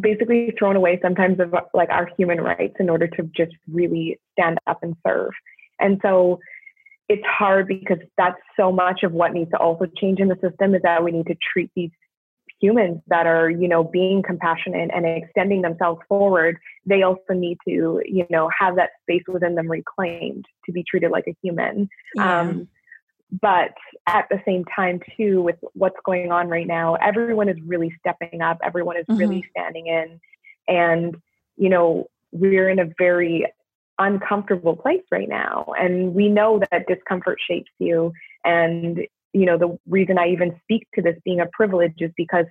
basically 0.00 0.52
thrown 0.58 0.76
away 0.76 0.98
sometimes 1.00 1.40
of 1.40 1.54
like 1.72 1.90
our 1.90 2.06
human 2.16 2.40
rights 2.40 2.76
in 2.78 2.90
order 2.90 3.06
to 3.06 3.22
just 3.34 3.52
really 3.72 4.18
stand 4.32 4.58
up 4.66 4.82
and 4.82 4.94
serve. 5.06 5.32
And 5.80 5.98
so 6.02 6.38
it's 7.08 7.24
hard 7.24 7.68
because 7.68 7.98
that's 8.16 8.40
so 8.56 8.72
much 8.72 9.02
of 9.04 9.12
what 9.12 9.32
needs 9.32 9.50
to 9.52 9.58
also 9.58 9.86
change 9.96 10.18
in 10.18 10.28
the 10.28 10.38
system 10.40 10.74
is 10.74 10.82
that 10.82 11.04
we 11.04 11.12
need 11.12 11.26
to 11.26 11.36
treat 11.52 11.70
these 11.76 11.90
humans 12.60 13.00
that 13.08 13.26
are, 13.26 13.50
you 13.50 13.68
know, 13.68 13.84
being 13.84 14.22
compassionate 14.22 14.90
and 14.94 15.06
extending 15.06 15.62
themselves 15.62 16.00
forward. 16.08 16.58
They 16.86 17.02
also 17.02 17.34
need 17.34 17.58
to, 17.68 18.00
you 18.04 18.26
know, 18.30 18.50
have 18.58 18.76
that 18.76 18.90
space 19.02 19.22
within 19.28 19.54
them 19.54 19.70
reclaimed 19.70 20.46
to 20.64 20.72
be 20.72 20.84
treated 20.88 21.10
like 21.10 21.26
a 21.28 21.36
human. 21.42 21.88
yeah. 22.14 22.40
Um, 22.40 22.68
but 23.40 23.74
at 24.06 24.26
the 24.30 24.40
same 24.46 24.64
time, 24.64 25.00
too, 25.16 25.42
with 25.42 25.56
what's 25.74 25.96
going 26.04 26.30
on 26.30 26.48
right 26.48 26.66
now, 26.66 26.94
everyone 26.94 27.48
is 27.48 27.56
really 27.66 27.92
stepping 27.98 28.40
up. 28.40 28.58
Everyone 28.62 28.96
is 28.96 29.04
really 29.08 29.44
standing 29.50 29.88
in. 29.88 30.20
And, 30.68 31.16
you 31.56 31.68
know, 31.68 32.06
we're 32.30 32.68
in 32.68 32.78
a 32.78 32.88
very 32.98 33.46
uncomfortable 33.98 34.76
place 34.76 35.02
right 35.10 35.28
now. 35.28 35.66
And 35.78 36.14
we 36.14 36.28
know 36.28 36.60
that 36.70 36.86
discomfort 36.86 37.38
shapes 37.46 37.70
you. 37.80 38.12
And, 38.44 39.00
you 39.36 39.44
know, 39.44 39.58
the 39.58 39.78
reason 39.86 40.18
I 40.18 40.28
even 40.28 40.58
speak 40.62 40.88
to 40.94 41.02
this 41.02 41.16
being 41.22 41.40
a 41.40 41.46
privilege 41.52 41.92
is 41.98 42.10
because 42.16 42.46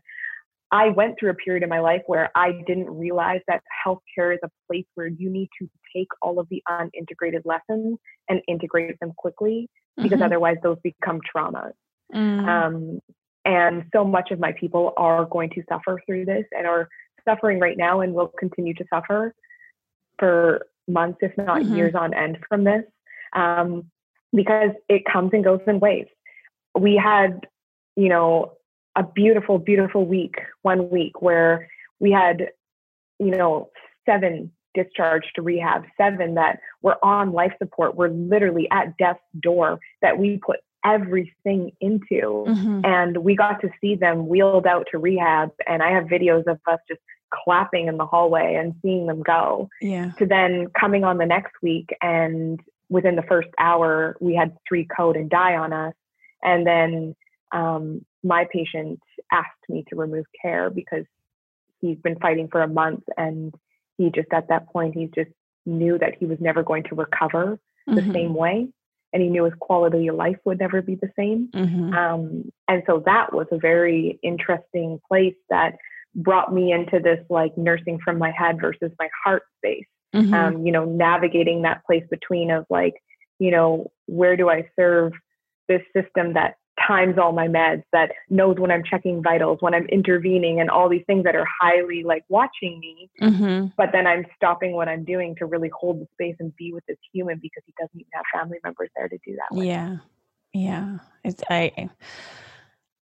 I 0.72 0.90
went 0.90 1.18
through 1.18 1.32
a 1.32 1.34
period 1.34 1.64
in 1.64 1.70
my 1.70 1.80
life 1.80 2.04
where 2.06 2.30
I 2.36 2.52
didn't 2.68 2.92
realize 2.92 3.42
that 3.48 3.64
healthcare 3.86 4.34
is 4.34 4.40
a 4.44 4.50
place 4.68 4.86
where 4.94 5.08
you 5.08 5.30
need 5.32 5.50
to 5.60 5.68
take 5.96 6.08
all 6.22 6.40
of 6.40 6.48
the 6.50 6.62
unintegrated 6.70 7.42
lessons 7.44 7.98
and 8.30 8.42
integrate 8.48 9.00
them 9.00 9.14
quickly 9.18 9.68
because 10.00 10.20
Mhm. 10.20 10.26
otherwise 10.26 10.58
those 10.62 10.78
become 10.82 11.22
traumas. 11.22 11.74
Mm. 12.14 12.48
Um, 12.48 13.00
and 13.46 13.86
so 13.92 14.04
much 14.04 14.30
of 14.30 14.40
my 14.40 14.52
people 14.52 14.94
are 14.96 15.26
going 15.26 15.50
to 15.52 15.64
suffer 15.68 16.00
through 16.06 16.26
this 16.26 16.46
and 16.56 16.68
are 16.68 16.88
suffering 17.28 17.60
right 17.60 17.78
now 17.78 18.02
and 18.02 18.14
will 18.14 18.32
continue 18.38 18.76
to 18.76 18.86
suffer 18.94 19.34
for 20.20 20.68
months, 20.88 21.18
if 21.22 21.36
not 21.38 21.62
Mhm. 21.62 21.76
years 21.76 21.96
on 21.96 22.14
end 22.14 22.38
from 22.48 22.64
this, 22.64 22.84
um, 23.34 23.90
because 24.34 24.74
it 24.88 25.04
comes 25.06 25.34
and 25.34 25.44
goes 25.44 25.62
in 25.66 25.80
waves. 25.80 26.12
We 26.80 26.96
had, 26.96 27.48
you 27.96 28.10
know, 28.10 28.54
a 28.96 29.04
beautiful, 29.04 29.60
beautiful 29.60 30.06
week, 30.06 30.36
one 30.62 30.90
week 30.90 31.22
where 31.22 31.68
we 32.00 32.12
had, 32.12 32.50
you 33.20 33.32
know, 33.32 33.70
seven 34.06 34.52
discharged 34.74 35.32
to 35.36 35.42
rehab, 35.42 35.84
seven 35.98 36.36
that 36.36 36.60
were 36.82 36.98
on 37.04 37.32
life 37.32 37.54
support, 37.58 37.96
were 37.96 38.10
literally 38.10 38.68
at 38.72 38.98
death's 38.98 39.20
door 39.40 39.80
that 40.02 40.18
we 40.18 40.38
put 40.46 40.60
everything 40.84 41.72
into. 41.82 42.46
Mhm. 42.48 42.86
And 42.86 43.18
we 43.18 43.36
got 43.36 43.60
to 43.62 43.70
see 43.82 43.96
them 43.96 44.28
wheeled 44.28 44.68
out 44.68 44.88
to 44.92 45.00
rehab. 45.00 45.52
And 45.66 45.82
I 45.82 45.92
have 45.92 46.06
videos 46.06 46.46
of 46.46 46.60
us 46.68 46.80
just 46.88 47.02
clapping 47.44 47.88
in 47.88 47.98
the 47.98 48.06
hallway 48.06 48.56
and 48.56 48.74
seeing 48.82 49.08
them 49.08 49.22
go 49.22 49.70
yeah 49.82 50.12
to 50.18 50.26
then 50.26 50.68
coming 50.80 51.04
on 51.04 51.18
the 51.18 51.26
next 51.26 51.54
week 51.62 51.90
and 52.02 52.60
within 52.90 53.16
the 53.16 53.24
first 53.24 53.50
hour 53.60 54.16
we 54.22 54.36
had 54.36 54.56
three 54.68 54.86
code 54.86 55.16
and 55.16 55.30
die 55.30 55.56
on 55.56 55.74
us 55.74 55.94
and 56.46 56.66
then 56.66 57.16
um, 57.52 58.06
my 58.24 58.46
patient 58.52 59.00
asked 59.32 59.50
me 59.68 59.84
to 59.90 59.96
remove 59.96 60.26
care 60.42 60.70
because 60.70 61.06
he's 61.82 61.98
been 61.98 62.18
fighting 62.20 62.48
for 62.50 62.62
a 62.62 62.68
month 62.68 63.04
and 63.18 63.54
he 63.98 64.12
just 64.12 64.32
at 64.32 64.48
that 64.48 64.68
point 64.70 64.96
he 64.96 65.10
just 65.14 65.32
knew 65.66 65.98
that 65.98 66.16
he 66.20 66.26
was 66.26 66.38
never 66.40 66.64
going 66.64 66.84
to 66.84 66.96
recover 66.96 67.60
the 67.88 68.02
Mhm. 68.02 68.14
same 68.14 68.34
way 68.34 68.68
and 69.14 69.22
he 69.22 69.30
knew 69.30 69.44
his 69.46 69.54
quality 69.60 70.08
of 70.08 70.16
life 70.16 70.38
would 70.46 70.60
never 70.60 70.82
be 70.82 70.96
the 70.96 71.12
same 71.16 71.50
Mhm. 71.54 71.94
um, 71.94 72.52
and 72.68 72.84
so 72.88 73.00
that 73.06 73.34
was 73.34 73.48
a 73.52 73.58
very 73.58 74.20
interesting 74.24 75.00
place 75.08 75.36
that 75.50 75.78
brought 76.16 76.54
me 76.54 76.72
into 76.72 77.00
this 77.00 77.24
like 77.30 77.56
nursing 77.58 78.00
from 78.00 78.18
my 78.18 78.32
head 78.32 78.60
versus 78.60 78.92
my 79.00 79.10
heart 79.24 79.44
space 79.58 79.86
Mhm. 80.14 80.34
um, 80.34 80.66
you 80.66 80.72
know 80.72 80.86
navigating 80.86 81.62
that 81.64 81.84
place 81.86 82.06
between 82.10 82.52
of 82.52 82.66
like 82.70 82.96
you 83.40 83.52
know 83.52 83.92
where 84.08 84.36
do 84.38 84.50
i 84.50 84.68
serve 84.76 85.14
this 85.68 85.82
system 85.96 86.34
that 86.34 86.56
times 86.88 87.18
all 87.18 87.32
my 87.32 87.48
meds 87.48 87.84
that 87.94 88.12
knows 88.30 88.58
when 88.60 88.70
i'm 88.70 88.84
checking 88.84 89.24
vitals 89.24 89.58
when 89.62 89.74
i'm 89.74 89.86
intervening 89.86 90.60
and 90.60 90.70
all 90.70 90.90
these 90.90 91.06
things 91.08 91.24
that 91.24 91.34
are 91.36 91.48
highly 91.62 92.04
like 92.04 92.24
watching 92.28 92.80
me 92.82 93.10
Mhm. 93.22 93.72
but 93.78 93.92
then 93.94 94.06
i'm 94.06 94.26
stopping 94.36 94.74
what 94.74 94.90
i'm 94.90 95.06
doing 95.06 95.36
to 95.38 95.46
really 95.46 95.70
hold 95.70 96.02
the 96.02 96.08
space 96.14 96.36
and 96.40 96.54
be 96.58 96.74
with 96.74 96.86
this 96.86 96.98
human 97.14 97.40
because 97.42 97.64
he 97.66 97.74
doesn't 97.80 97.96
even 97.98 98.10
have 98.14 98.26
family 98.34 98.58
members 98.64 98.90
there 98.96 99.08
to 99.08 99.18
do 99.26 99.36
that 99.38 99.56
with. 99.56 99.66
Yeah. 99.66 99.98
Yeah. 100.54 100.98
It's 101.24 101.42
I 101.50 101.90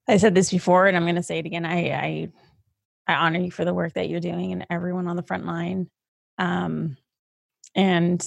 I 0.08 0.16
said 0.18 0.34
this 0.36 0.50
before 0.50 0.86
and 0.86 0.96
I'm 0.96 1.04
gonna 1.04 1.22
say 1.22 1.38
it 1.40 1.46
again. 1.46 1.64
I 1.66 1.90
I 1.90 2.28
I 3.08 3.14
honor 3.14 3.40
you 3.40 3.50
for 3.50 3.64
the 3.64 3.74
work 3.74 3.94
that 3.94 4.08
you're 4.08 4.20
doing 4.20 4.52
and 4.52 4.64
everyone 4.70 5.08
on 5.08 5.16
the 5.16 5.22
front 5.22 5.44
line. 5.44 5.90
Um 6.38 6.96
and 7.74 8.24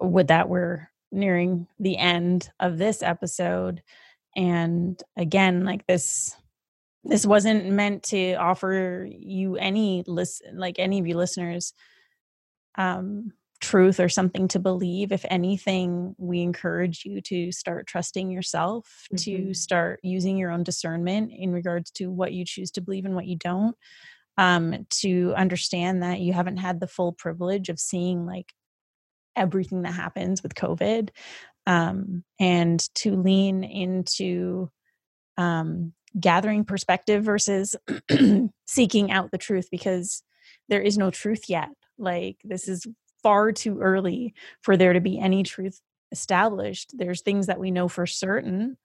with 0.00 0.26
that 0.28 0.48
we're 0.48 0.90
nearing 1.12 1.66
the 1.78 1.96
end 1.98 2.50
of 2.60 2.78
this 2.78 3.02
episode. 3.02 3.82
And 4.36 5.02
again, 5.16 5.64
like 5.64 5.86
this 5.86 6.36
this 7.04 7.26
wasn't 7.26 7.66
meant 7.70 8.02
to 8.04 8.34
offer 8.34 9.08
you 9.10 9.56
any 9.56 10.04
listen 10.06 10.58
like 10.58 10.78
any 10.78 10.98
of 10.98 11.06
you 11.06 11.16
listeners 11.16 11.72
um 12.76 13.32
truth 13.60 13.98
or 14.00 14.08
something 14.08 14.48
to 14.48 14.58
believe 14.58 15.12
if 15.12 15.24
anything 15.30 16.14
we 16.18 16.42
encourage 16.42 17.04
you 17.06 17.22
to 17.22 17.50
start 17.50 17.86
trusting 17.86 18.30
yourself 18.30 19.06
to 19.16 19.30
Mhm. 19.48 19.56
start 19.56 19.98
using 20.02 20.36
your 20.36 20.50
own 20.50 20.62
discernment 20.62 21.32
in 21.32 21.52
regards 21.52 21.90
to 21.92 22.10
what 22.10 22.34
you 22.34 22.44
choose 22.44 22.70
to 22.72 22.82
believe 22.82 23.06
and 23.06 23.14
what 23.14 23.26
you 23.26 23.36
don't 23.36 23.74
um 24.38 24.86
to 24.90 25.32
understand 25.36 26.02
that 26.02 26.20
you 26.20 26.32
haven't 26.34 26.58
had 26.58 26.80
the 26.80 26.86
full 26.88 27.12
privilege 27.12 27.70
of 27.70 27.80
seeing 27.80 28.26
like 28.26 28.52
everything 29.36 29.82
that 29.82 29.94
happens 29.94 30.42
with 30.42 30.54
covid 30.54 31.10
um 31.66 32.24
and 32.40 32.88
to 32.94 33.14
lean 33.16 33.64
into 33.64 34.70
um 35.36 35.92
gathering 36.18 36.64
perspective 36.64 37.24
versus 37.24 37.76
seeking 38.66 39.10
out 39.10 39.30
the 39.30 39.38
truth 39.38 39.68
because 39.70 40.22
there 40.68 40.80
is 40.80 40.98
no 40.98 41.10
truth 41.10 41.48
yet. 41.48 41.68
Like 41.98 42.38
this 42.44 42.68
is 42.68 42.86
far 43.22 43.52
too 43.52 43.80
early 43.80 44.34
for 44.62 44.76
there 44.76 44.92
to 44.92 45.00
be 45.00 45.18
any 45.18 45.42
truth 45.42 45.80
established. 46.12 46.92
There's 46.96 47.22
things 47.22 47.46
that 47.46 47.60
we 47.60 47.70
know 47.70 47.88
for 47.88 48.06
certain 48.06 48.76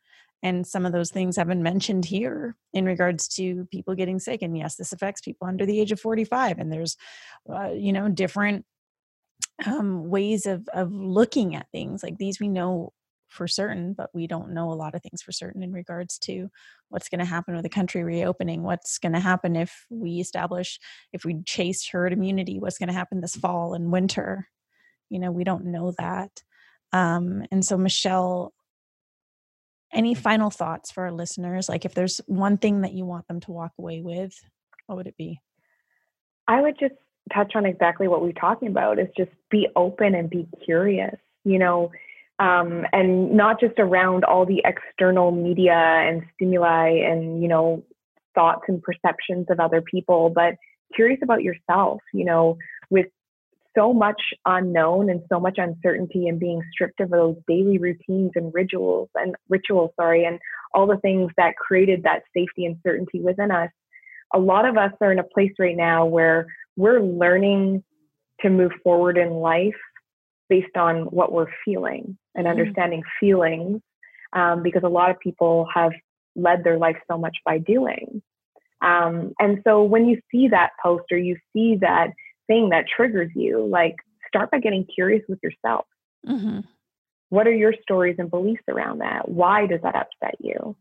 and 0.44 0.66
some 0.66 0.88
of 0.88 0.92
those 0.92 1.12
things 1.12 1.36
have 1.36 1.48
been 1.48 1.62
mentioned 1.62 2.04
here 2.04 2.56
in 2.74 2.86
regards 2.86 3.28
to 3.28 3.66
people 3.72 3.94
getting 3.94 4.18
sick 4.18 4.42
and 4.42 4.58
yes 4.58 4.76
this 4.76 4.92
affects 4.92 5.22
people 5.22 5.48
under 5.48 5.68
the 5.68 5.80
age 5.80 5.92
of 5.92 6.00
45 6.00 6.58
and 6.58 6.72
there's 6.72 6.98
uh, 7.54 7.70
you 7.70 7.94
know 7.94 8.10
different 8.10 8.66
um, 9.66 10.10
ways 10.10 10.46
of 10.46 10.68
of 10.74 10.92
looking 10.92 11.56
at 11.56 11.70
things 11.72 12.04
like 12.04 12.18
these 12.18 12.40
we 12.40 12.48
know 12.48 12.94
for 13.28 13.48
certain 13.48 13.94
but 13.94 14.10
we 14.14 14.28
don't 14.28 14.54
know 14.54 14.72
a 14.72 14.74
lot 14.74 14.94
of 14.94 15.02
things 15.02 15.22
for 15.22 15.32
certain 15.32 15.64
in 15.64 15.72
regards 15.72 16.18
to 16.18 16.50
what's 16.90 17.08
going 17.08 17.20
to 17.20 17.26
happen 17.26 17.54
with 17.54 17.64
the 17.64 17.70
country 17.70 18.04
reopening 18.04 18.62
what's 18.64 18.98
going 18.98 19.14
to 19.14 19.20
happen 19.20 19.56
if 19.56 19.86
we 19.90 20.20
establish 20.20 20.80
if 21.14 21.24
we 21.24 21.42
chase 21.46 21.88
herd 21.88 22.12
immunity 22.12 22.60
what's 22.60 22.78
going 22.78 22.90
to 22.90 22.94
happen 22.94 23.22
this 23.22 23.36
fall 23.36 23.74
and 23.74 23.92
winter 23.92 24.48
you 25.10 25.20
know 25.20 25.32
we 25.32 25.44
don't 25.44 25.66
know 25.66 25.94
that 25.98 26.32
um, 26.92 27.44
and 27.52 27.64
so 27.64 27.78
michelle 27.78 28.54
any 29.94 30.14
final 30.14 30.50
thoughts 30.50 30.92
for 30.92 31.04
our 31.04 31.12
listeners? 31.12 31.68
Like, 31.68 31.86
if 31.86 31.94
there's 31.94 32.22
one 32.26 32.58
thing 32.58 32.82
that 32.82 32.94
you 32.94 33.06
want 33.06 33.28
them 33.28 33.40
to 33.42 33.52
walk 33.52 33.74
away 33.78 34.02
with, 34.02 34.34
what 34.88 34.96
would 34.96 35.08
it 35.08 35.18
be? 35.18 35.40
I 36.48 36.62
would 36.62 36.80
just 36.80 36.96
touch 37.34 37.54
on 37.56 37.66
exactly 37.66 38.08
what 38.08 38.22
we're 38.22 38.32
talking 38.34 38.68
about 38.68 39.00
is 39.00 39.08
just 39.18 39.32
be 39.50 39.68
open 39.76 40.16
and 40.16 40.30
be 40.30 40.48
curious, 40.66 41.16
you 41.44 41.60
know, 41.60 41.92
um, 42.40 42.86
and 42.92 43.32
not 43.34 43.60
just 43.60 43.78
around 43.78 44.24
all 44.24 44.46
the 44.46 44.64
external 44.66 45.32
media 45.32 45.74
and 45.74 46.24
stimuli 46.36 46.90
and, 46.90 47.42
you 47.42 47.48
know, 47.48 47.84
thoughts 48.34 48.64
and 48.68 48.82
perceptions 48.82 49.46
of 49.50 49.60
other 49.60 49.82
people, 49.82 50.32
but 50.34 50.56
curious 50.96 51.20
about 51.22 51.44
yourself, 51.44 52.02
you 52.14 52.26
know, 52.26 52.58
with 52.90 53.08
so 53.78 53.94
much 53.94 54.22
unknown 54.46 55.10
and 55.10 55.22
so 55.30 55.40
much 55.40 55.58
uncertainty 55.58 56.28
and 56.28 56.40
being 56.40 56.62
stripped 56.74 57.00
of 57.00 57.10
those 57.10 57.36
daily 57.48 57.78
routines 57.78 58.32
and 58.36 58.54
rituals 58.54 59.10
and 59.16 59.36
rituals, 59.50 59.92
sorry, 59.96 60.26
and 60.26 60.40
all 60.74 60.88
the 60.88 60.98
things 60.98 61.32
that 61.38 61.56
created 61.56 62.04
that 62.04 62.24
safety 62.36 62.66
and 62.66 62.78
certainty 62.86 63.22
within 63.22 63.52
us. 63.52 63.70
A 64.34 64.40
lot 64.40 64.66
of 64.66 64.78
us 64.78 64.92
are 65.02 65.12
in 65.12 65.20
a 65.20 65.24
place 65.24 65.52
right 65.60 65.76
now 65.76 66.06
where 66.06 66.48
we're 66.76 67.02
learning 67.02 67.84
to 68.42 68.50
move 68.50 68.72
forward 68.84 69.18
in 69.18 69.30
life 69.32 69.76
based 70.50 70.76
on 70.76 71.04
what 71.06 71.32
we're 71.32 71.48
feeling 71.64 72.18
and 72.36 72.46
mm-hmm. 72.46 72.60
understanding 72.60 73.00
mm-hmm. 73.00 73.26
feelings 73.26 73.82
um, 74.34 74.64
because 74.64 74.84
a 74.84 74.90
lot 74.90 75.10
of 75.10 75.20
people 75.20 75.68
have 75.74 75.92
led 76.36 76.64
their 76.64 76.78
life 76.78 76.98
so 77.10 77.18
much 77.18 77.38
by 77.46 77.58
doing. 77.58 78.22
Um, 78.82 79.34
and 79.40 79.62
so 79.66 79.84
when 79.84 80.08
you 80.08 80.20
see 80.32 80.48
that 80.50 80.72
post 80.84 81.06
or 81.12 81.18
you 81.18 81.38
see 81.54 81.78
that 81.82 82.08
thing 82.48 82.70
that 82.70 82.86
triggers 82.94 83.32
you, 83.36 83.66
like 83.66 83.96
start 84.28 84.50
by 84.52 84.60
getting 84.60 84.86
curious 84.86 85.24
with 85.30 85.40
yourself. 85.44 85.86
Mm-hmm. 86.28 86.62
What 87.30 87.48
are 87.48 87.56
your 87.56 87.74
stories 87.82 88.16
and 88.20 88.30
beliefs 88.30 88.64
around 88.68 89.00
that? 89.00 89.30
Why 89.30 89.68
does 89.68 89.82
that 89.84 89.96
upset 89.96 90.36
you? 90.40 90.76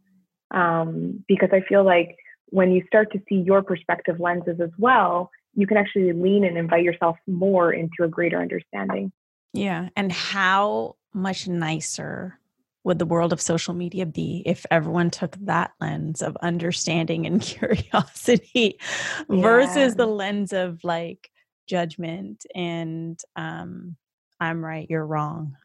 Um, 0.51 1.24
because 1.28 1.51
I 1.53 1.61
feel 1.68 1.84
like 1.84 2.16
when 2.47 2.72
you 2.72 2.82
start 2.86 3.12
to 3.12 3.20
see 3.28 3.36
your 3.36 3.62
perspective 3.62 4.18
lenses 4.18 4.61
as 4.61 4.70
well, 4.78 5.30
you 5.55 5.66
can 5.66 5.76
actually 5.76 6.12
lean 6.12 6.44
and 6.44 6.57
invite 6.57 6.84
yourself 6.84 7.16
more 7.26 7.72
into 7.72 8.03
a 8.03 8.09
greater 8.09 8.40
understanding. 8.40 9.12
Yeah. 9.53 9.88
And 9.96 10.12
how 10.12 10.96
much 11.12 11.48
nicer 11.48 12.38
would 12.84 12.98
the 12.98 13.07
world 13.07 13.32
of 13.32 13.40
social 13.40 13.74
media 13.74 14.07
be 14.07 14.42
if 14.46 14.64
everyone 14.70 15.11
took 15.11 15.36
that 15.42 15.72
lens 15.80 16.22
of 16.22 16.36
understanding 16.40 17.26
and 17.26 17.40
curiosity 17.42 18.78
yeah. 19.28 19.42
versus 19.42 19.94
the 19.96 20.07
lens 20.07 20.53
of 20.53 20.82
like 20.82 21.30
judgment 21.66 22.44
and 22.55 23.20
um 23.36 23.96
i'm 24.40 24.64
right 24.64 24.86
you're 24.90 25.07
wrong 25.07 25.57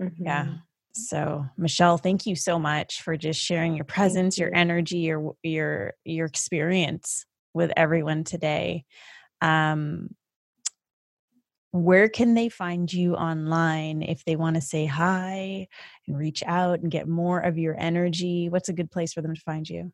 mm-hmm. 0.00 0.24
yeah 0.24 0.46
so 0.92 1.46
michelle 1.56 1.96
thank 1.96 2.26
you 2.26 2.34
so 2.34 2.58
much 2.58 3.02
for 3.02 3.16
just 3.16 3.40
sharing 3.40 3.74
your 3.74 3.84
presence 3.84 4.36
your 4.36 4.54
energy 4.54 4.98
your 4.98 5.34
your 5.42 5.94
your 6.04 6.26
experience 6.26 7.24
with 7.54 7.72
everyone 7.76 8.24
today 8.24 8.84
um 9.40 10.08
where 11.72 12.08
can 12.08 12.34
they 12.34 12.48
find 12.48 12.92
you 12.92 13.14
online 13.14 14.02
if 14.02 14.24
they 14.24 14.34
want 14.34 14.56
to 14.56 14.60
say 14.60 14.86
hi 14.86 15.68
and 16.06 16.18
reach 16.18 16.42
out 16.46 16.80
and 16.80 16.90
get 16.90 17.06
more 17.06 17.38
of 17.38 17.58
your 17.58 17.76
energy? 17.78 18.48
What's 18.48 18.68
a 18.68 18.72
good 18.72 18.90
place 18.90 19.12
for 19.12 19.22
them 19.22 19.34
to 19.34 19.40
find 19.40 19.68
you? 19.68 19.92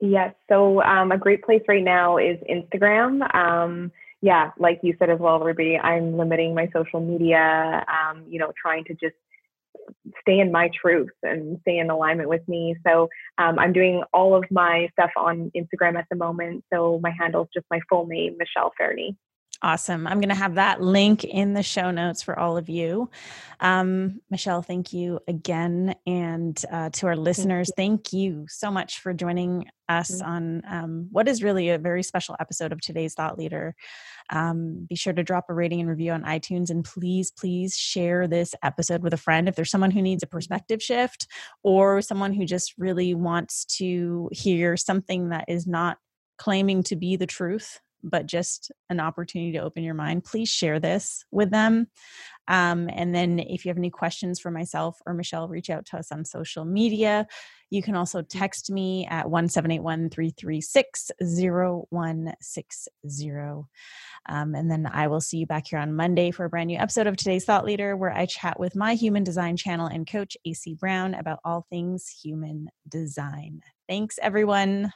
Yes. 0.00 0.34
So, 0.48 0.82
um, 0.82 1.12
a 1.12 1.18
great 1.18 1.44
place 1.44 1.62
right 1.68 1.82
now 1.82 2.18
is 2.18 2.36
Instagram. 2.50 3.32
Um, 3.34 3.92
yeah, 4.20 4.50
like 4.58 4.80
you 4.82 4.94
said 4.98 5.10
as 5.10 5.20
well, 5.20 5.38
Ruby, 5.38 5.78
I'm 5.78 6.16
limiting 6.16 6.54
my 6.54 6.68
social 6.72 7.00
media, 7.00 7.84
um, 7.88 8.24
you 8.28 8.38
know, 8.38 8.52
trying 8.60 8.84
to 8.84 8.94
just 8.94 9.14
stay 10.20 10.40
in 10.40 10.52
my 10.52 10.70
truth 10.80 11.10
and 11.22 11.58
stay 11.62 11.78
in 11.78 11.90
alignment 11.90 12.28
with 12.28 12.46
me. 12.48 12.74
So 12.86 13.08
um, 13.38 13.58
I'm 13.58 13.72
doing 13.72 14.02
all 14.12 14.34
of 14.34 14.44
my 14.50 14.88
stuff 14.92 15.10
on 15.16 15.50
Instagram 15.56 15.96
at 15.98 16.06
the 16.10 16.16
moment. 16.16 16.64
So 16.72 17.00
my 17.02 17.10
handle 17.18 17.42
is 17.42 17.48
just 17.54 17.66
my 17.70 17.80
full 17.88 18.06
name, 18.06 18.36
Michelle 18.38 18.72
Fairney. 18.78 19.16
Awesome. 19.62 20.06
I'm 20.06 20.20
going 20.20 20.28
to 20.28 20.34
have 20.34 20.56
that 20.56 20.82
link 20.82 21.24
in 21.24 21.54
the 21.54 21.62
show 21.62 21.90
notes 21.90 22.22
for 22.22 22.38
all 22.38 22.58
of 22.58 22.68
you. 22.68 23.08
Um, 23.60 24.20
Michelle, 24.30 24.60
thank 24.60 24.92
you 24.92 25.18
again. 25.26 25.94
And 26.06 26.62
uh, 26.70 26.90
to 26.90 27.06
our 27.06 27.16
listeners, 27.16 27.70
thank 27.74 28.12
you. 28.12 28.44
so 28.48 28.70
much 28.70 29.00
for 29.00 29.14
joining 29.14 29.66
us 29.88 30.10
mm-hmm. 30.10 30.30
on 30.30 30.62
um, 30.68 31.08
what 31.10 31.26
is 31.26 31.42
really 31.42 31.70
a 31.70 31.78
very 31.78 32.02
special 32.02 32.36
episode 32.38 32.70
of 32.70 32.82
today's 32.82 33.14
Thought 33.14 33.38
Leader. 33.38 33.74
Um, 34.28 34.86
be 34.88 34.94
sure 34.94 35.14
to 35.14 35.22
drop 35.22 35.46
a 35.48 35.54
rating 35.54 35.80
and 35.80 35.88
review 35.88 36.12
on 36.12 36.24
iTunes. 36.24 36.68
And 36.68 36.84
please, 36.84 37.30
please 37.30 37.76
share 37.76 38.28
this 38.28 38.54
episode 38.62 39.02
with 39.02 39.14
a 39.14 39.18
friend. 39.18 39.48
If 39.48 39.56
there's 39.56 39.70
someone 39.70 39.90
who 39.90 40.02
needs 40.02 40.22
a 40.22 40.26
mm-hmm. 40.26 40.36
perspective 40.36 40.82
shift 40.82 41.28
or 41.62 42.02
someone 42.02 42.34
who 42.34 42.44
just 42.44 42.74
really 42.76 43.14
wants 43.14 43.64
to 43.76 44.28
hear 44.32 44.76
something 44.76 45.30
that 45.30 45.46
is 45.48 45.66
not 45.66 45.96
claiming 46.36 46.82
to 46.82 46.96
be 46.96 47.16
the 47.16 47.26
truth 47.26 47.80
but 48.06 48.26
just 48.26 48.72
an 48.88 49.00
opportunity 49.00 49.52
to 49.52 49.58
open 49.58 49.82
your 49.82 49.94
mind, 49.94 50.24
please 50.24 50.48
share 50.48 50.80
this 50.80 51.24
with 51.30 51.50
them. 51.50 51.88
Um, 52.48 52.88
and 52.92 53.14
then 53.14 53.40
if 53.40 53.64
you 53.64 53.70
have 53.70 53.76
any 53.76 53.90
questions 53.90 54.38
for 54.38 54.50
myself 54.50 55.00
or 55.04 55.14
Michelle, 55.14 55.48
reach 55.48 55.70
out 55.70 55.86
to 55.86 55.98
us 55.98 56.12
on 56.12 56.24
social 56.24 56.64
media. 56.64 57.26
You 57.70 57.82
can 57.82 57.96
also 57.96 58.22
text 58.22 58.70
me 58.70 59.06
at 59.06 59.28
1781 59.28 60.10
336 60.10 61.10
0160. 61.20 63.30
Um, 64.28 64.54
and 64.54 64.70
then 64.70 64.88
I 64.92 65.08
will 65.08 65.20
see 65.20 65.38
you 65.38 65.46
back 65.46 65.66
here 65.68 65.80
on 65.80 65.94
Monday 65.94 66.30
for 66.30 66.44
a 66.44 66.48
brand 66.48 66.68
new 66.68 66.78
episode 66.78 67.08
of 67.08 67.16
today's 67.16 67.44
Thought 67.44 67.64
Leader, 67.64 67.96
where 67.96 68.12
I 68.12 68.26
chat 68.26 68.60
with 68.60 68.76
my 68.76 68.94
human 68.94 69.24
design 69.24 69.56
channel 69.56 69.86
and 69.86 70.06
coach, 70.06 70.36
AC 70.44 70.74
Brown, 70.74 71.14
about 71.14 71.40
all 71.44 71.66
things 71.68 72.08
human 72.08 72.68
design. 72.88 73.62
Thanks, 73.88 74.18
everyone. 74.22 74.92